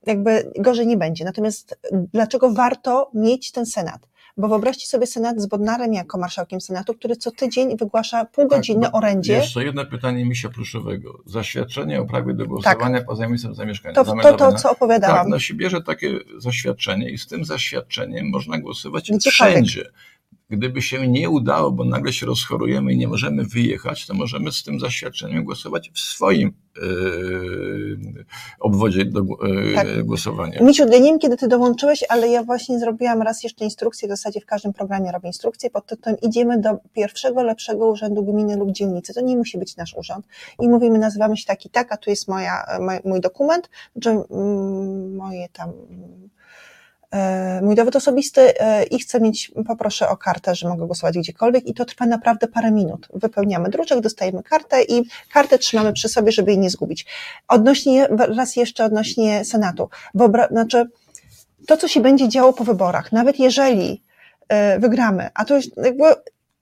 [0.07, 1.25] jakby gorzej nie będzie.
[1.25, 4.14] Natomiast dlaczego warto mieć ten Senat?
[4.37, 8.93] Bo wyobraźcie sobie Senat z Bodnarem jako marszałkiem Senatu, który co tydzień wygłasza półgodzinne Tak,
[8.93, 9.33] bo orędzie.
[9.33, 11.19] Jeszcze jedno pytanie Misia Pluszowego.
[11.27, 13.95] Zaświadczenie o prawie do głosowania poza miejscem zamieszkania.
[13.95, 14.59] To, to, to, zameldowane.
[14.59, 15.17] co opowiadałam.
[15.17, 19.33] Tak, no się bierze takie zaświadczenie i z tym zaświadczeniem można głosować Gdziekolwiek.
[19.33, 19.91] wszędzie.
[20.51, 24.63] Gdyby się nie udało, bo nagle się rozchorujemy i nie możemy wyjechać, to możemy z
[24.63, 28.25] tym zaświadczeniem głosować w swoim yy,
[28.61, 30.03] obwodzie do yy, Tak.
[30.03, 30.63] głosowania.
[30.63, 34.11] Miciu, ja nie wiem, kiedy ty dołączyłeś, ale ja właśnie zrobiłam raz jeszcze instrukcję, w
[34.11, 38.71] zasadzie w każdym programie robię instrukcję pod tytułem idziemy do pierwszego lepszego urzędu gminy lub
[38.73, 39.15] dzielnicy.
[39.15, 40.27] To nie musi być nasz urząd.
[40.61, 44.11] I mówimy, nazywamy się tak i tak, a tu jest moja, moj, mój dokument, czy
[44.11, 46.34] mm, moje tam e,
[47.63, 51.75] mój dowód osobisty e, i chcę mieć, poproszę o kartę, że mogę głosować gdziekolwiek i
[51.75, 53.09] to trwa naprawdę parę minut.
[53.15, 57.07] Wypełniamy druczek, dostajemy kartę i kartę trzymamy przy sobie, żeby jej nie zgubić.
[57.49, 59.89] Odnośnie, raz jeszcze odnośnie Senatu.
[60.15, 60.89] Wyobra- znaczy,
[61.67, 64.03] to, co się będzie działo po wyborach, nawet jeżeli
[64.49, 66.05] e, wygramy, a to jest jakby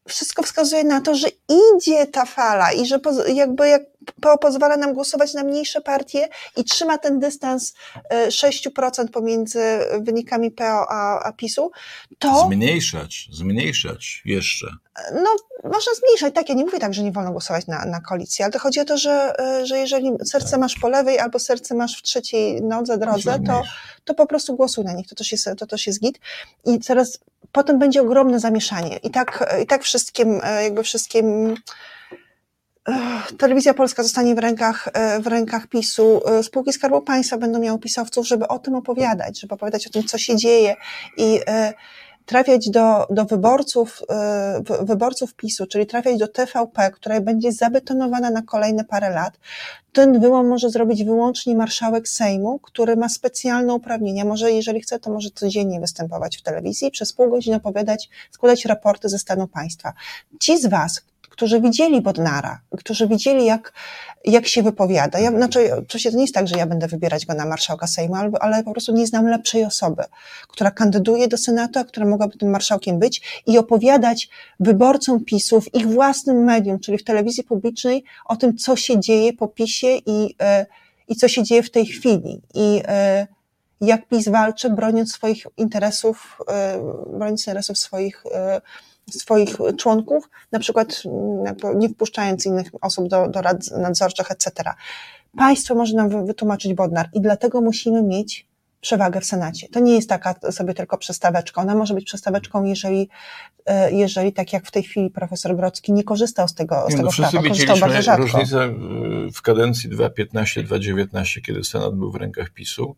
[0.09, 1.29] wszystko wskazuje na to, że
[1.77, 3.01] idzie ta fala i że
[3.35, 3.83] jakby jak
[4.21, 7.75] PO pozwala nam głosować na mniejsze partie i trzyma ten dystans
[8.29, 9.61] 6% pomiędzy
[10.01, 11.71] wynikami PO a, a PiSu,
[12.19, 12.47] to...
[12.47, 14.67] Zmniejszać, zmniejszać jeszcze.
[15.15, 18.45] No, można zmniejszać, tak, ja nie mówię tak, że nie wolno głosować na, na koalicję,
[18.45, 19.35] ale to chodzi o to, że,
[19.65, 20.61] że jeżeli serce tak.
[20.61, 23.63] masz po lewej albo serce masz w trzeciej nodze, drodze, to,
[24.05, 26.19] to po prostu głosuj na nich, to też jest, to też jest git.
[26.65, 27.19] I teraz
[27.53, 28.97] potem będzie ogromne zamieszanie.
[28.97, 31.55] I tak, i tak wszystkim, jakby wszystkim
[33.39, 34.89] Telewizja Polska zostanie w rękach,
[35.21, 39.87] w rękach PiSu, spółki Skarbu Państwa będą miały pisowców, żeby o tym opowiadać, żeby opowiadać
[39.87, 40.77] o tym, co się dzieje
[41.17, 41.41] i
[42.27, 44.03] trafiać do, do wyborców,
[44.81, 49.39] wyborców PiSu, czyli trafiać do TVP, która będzie zabetonowana na kolejne parę lat.
[49.93, 54.25] Ten wyłom może zrobić wyłącznie marszałek Sejmu, który ma specjalne uprawnienia.
[54.25, 58.65] Może, jeżeli chce, to może codziennie występować w telewizji i przez pół godziny opowiadać, składać
[58.65, 59.93] raporty ze stanu państwa.
[60.41, 63.73] Ci z Was, którzy widzieli Bodnara, którzy widzieli, jak,
[64.25, 65.19] jak się wypowiada.
[65.19, 68.15] Ja, znaczy, oczywiście to nie jest tak, że ja będę wybierać go na marszałka Sejmu,
[68.15, 70.03] ale, ale po prostu nie znam lepszej osoby,
[70.49, 74.29] która kandyduje do Senatu, a która mogłaby tym marszałkiem być i opowiadać
[74.61, 79.33] wyborcom PiSu w ich własnym medium, czyli w telewizji publicznej, o tym, co się dzieje
[79.33, 80.67] po PiSie i, e,
[81.09, 82.43] i co się dzieje w tej chwili.
[82.55, 83.27] I e,
[83.81, 86.79] jak PiS walczy, broniąc swoich interesów, e,
[87.19, 88.25] broniąc interesów swoich
[89.11, 94.71] swoich członków, na przykład mm, nie wpuszczając innych osób do, do rad nadzorczych, etc.
[95.37, 98.47] Państwo może nam wytłumaczyć Bodnar i dlatego musimy mieć
[98.83, 99.69] przewagę w Senacie.
[99.69, 101.61] To nie jest taka sobie tylko przestaweczka.
[101.61, 103.09] Ona może być przestaweczką, jeżeli,
[103.67, 106.97] e, jeżeli tak jak w tej chwili profesor Grodzki nie korzystał z tego, nie, z
[106.97, 108.23] tego no, prawa, korzystał bardzo rzadko.
[108.23, 108.75] różnicę
[109.35, 112.97] w kadencji 2015-2019, kiedy Senat był w rękach PiSu,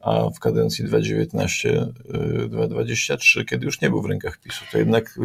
[0.00, 5.18] a w kadencji 2019-2023, kiedy już nie był w rękach PiSu, to jednak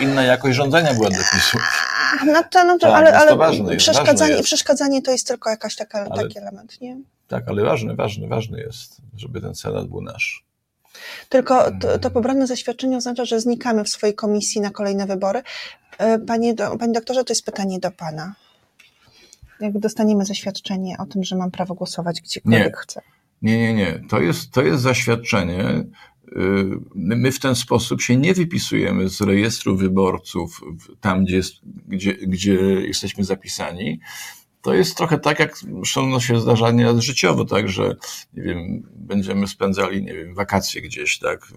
[0.00, 1.58] inna jakość rządzenia była dla PiSu.
[2.26, 4.44] No to, no to, tak, ale, ale to ważne, przeszkadzanie, jest.
[4.44, 6.96] przeszkadzanie to jest tylko jakaś taka, ale, taki element, nie?
[7.28, 10.46] Tak, ale ważny, ważny, ważny jest, żeby ten Senat był nasz.
[11.28, 15.42] Tylko to, to pobrane zaświadczenie oznacza, że znikamy w swojej komisji na kolejne wybory.
[15.98, 18.34] E, panie, panie doktorze, to jest pytanie do pana.
[19.60, 22.82] Jak dostaniemy zaświadczenie o tym, że mam prawo głosować gdziekolwiek nie.
[22.82, 23.02] chcę?
[23.42, 24.02] Nie, nie, nie.
[24.08, 25.84] To jest, to jest zaświadczenie.
[26.32, 30.60] Y, my w ten sposób się nie wypisujemy z rejestru wyborców
[31.00, 31.54] tam, gdzie, jest,
[31.88, 34.00] gdzie, gdzie jesteśmy zapisani.
[34.62, 37.96] To jest trochę tak, jak zresztą się zdarza nieraz życiowo, tak, że
[38.34, 41.52] nie wiem, będziemy spędzali, nie wiem, wakacje gdzieś, tak,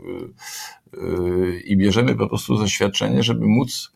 [0.93, 3.91] y, y, i bierzemy po prostu zaświadczenie, żeby móc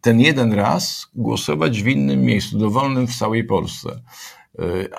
[0.00, 4.00] ten jeden raz głosować w innym miejscu, dowolnym w całej Polsce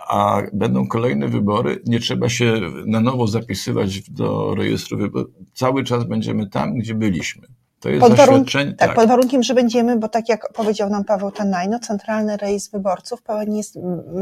[0.07, 5.31] a będą kolejne wybory, nie trzeba się na nowo zapisywać do rejestru wyborów.
[5.53, 7.47] Cały czas będziemy tam, gdzie byliśmy.
[7.79, 8.71] To jest pod zaświadczenie.
[8.71, 12.71] Tak, tak, pod warunkiem, że będziemy, bo tak jak powiedział nam Paweł Tanajno, centralny rejestr
[12.71, 13.79] wyborców pełen jest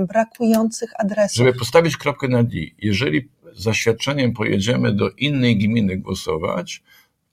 [0.08, 1.38] brakujących adresów.
[1.38, 2.50] Żeby postawić kropkę na D,
[2.82, 6.84] jeżeli zaświadczeniem pojedziemy do innej gminy głosować,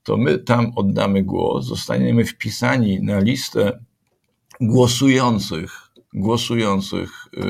[0.02, 3.78] to my tam oddamy głos, zostaniemy wpisani na listę
[4.60, 5.85] głosujących
[6.16, 7.40] głosujących y,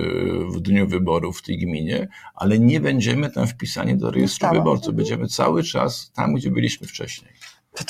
[0.48, 4.94] w dniu wyborów w tej gminie, ale nie będziemy tam wpisani do rejestru wyborców.
[4.94, 7.30] Będziemy cały czas tam, gdzie byliśmy wcześniej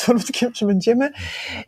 [0.06, 1.10] warunkiem, że będziemy.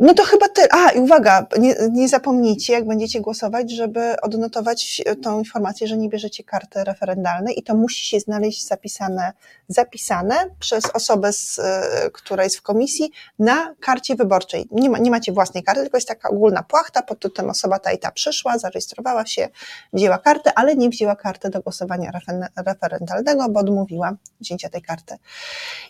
[0.00, 0.68] No to chyba tyle.
[0.70, 6.08] A, i uwaga, nie, nie zapomnijcie, jak będziecie głosować, żeby odnotować tą informację, że nie
[6.08, 9.32] bierzecie karty referendalnej i to musi się znaleźć zapisane,
[9.68, 14.68] zapisane przez osobę, z, e, która jest w komisji na karcie wyborczej.
[14.70, 17.92] Nie, ma, nie macie własnej karty, tylko jest taka ogólna płachta, pod tytułem osoba ta
[17.92, 19.48] i ta przyszła, zarejestrowała się,
[19.92, 22.10] wzięła kartę, ale nie wzięła karty do głosowania
[22.56, 25.16] referendalnego, bo odmówiła wzięcia tej karty.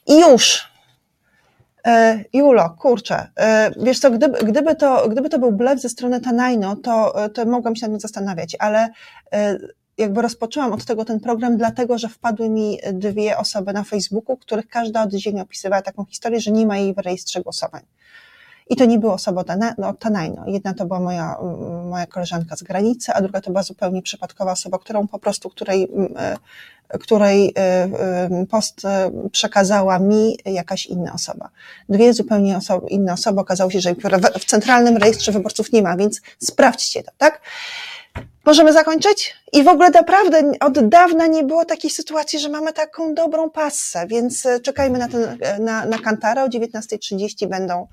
[0.06, 0.77] I już
[2.32, 6.76] Julo, kurczę, e, wiesz co, gdyby, gdyby, to, gdyby to był blef ze strony Tanajno,
[6.76, 8.88] to, e, to mogłam się nad tym zastanawiać, ale
[9.98, 14.68] jakby rozpoczęłam od tego ten program, dlatego że wpadły mi dwie osoby na Facebooku, których
[14.68, 17.82] każda oddzielnie opisywała taką historię, że nie ma jej w rejestrze głosowań.
[18.70, 19.44] I to nie była osoba
[19.78, 20.44] no, Tanajno.
[20.46, 21.36] Jedna to była moja,
[21.84, 25.88] moja koleżanka z granicy, a druga to była zupełnie przypadkowa osoba, którą po prostu, której
[26.88, 28.82] której y, y, post
[29.32, 31.48] przekazała mi jakaś inna osoba.
[31.88, 33.94] Dwie zupełnie osoby, inne osoby okazało się, że
[34.40, 37.40] w centralnym rejestrze wyborców nie ma, więc sprawdźcie to, tak?
[38.44, 39.34] Możemy zakończyć?
[39.52, 44.06] I w ogóle naprawdę od dawna nie było takiej sytuacji, że mamy taką dobrą passę,
[44.06, 46.44] więc czekajmy na, ten, na, na Kantara.
[46.44, 47.86] O 19.30 będą,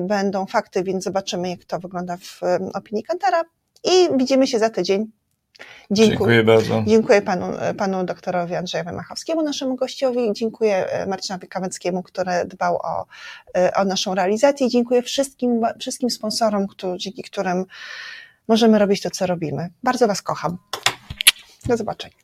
[0.00, 2.40] będą fakty, więc zobaczymy, jak to wygląda w
[2.74, 3.42] opinii Kantara.
[3.84, 5.10] I widzimy się za tydzień.
[5.90, 6.08] Dziękuję.
[6.08, 6.84] Dziękuję bardzo.
[6.86, 7.46] Dziękuję panu,
[7.78, 10.32] panu doktorowi Andrzejowi Machowskiemu, naszemu gościowi.
[10.32, 13.06] Dziękuję e, Marcinowi Kawęckiemu, który dbał o,
[13.56, 14.68] e, o naszą realizację.
[14.68, 17.64] Dziękuję wszystkim, wszystkim sponsorom, którzy, dzięki którym
[18.48, 19.70] możemy robić to, co robimy.
[19.82, 20.58] Bardzo Was kocham.
[21.66, 22.14] Do zobaczenia.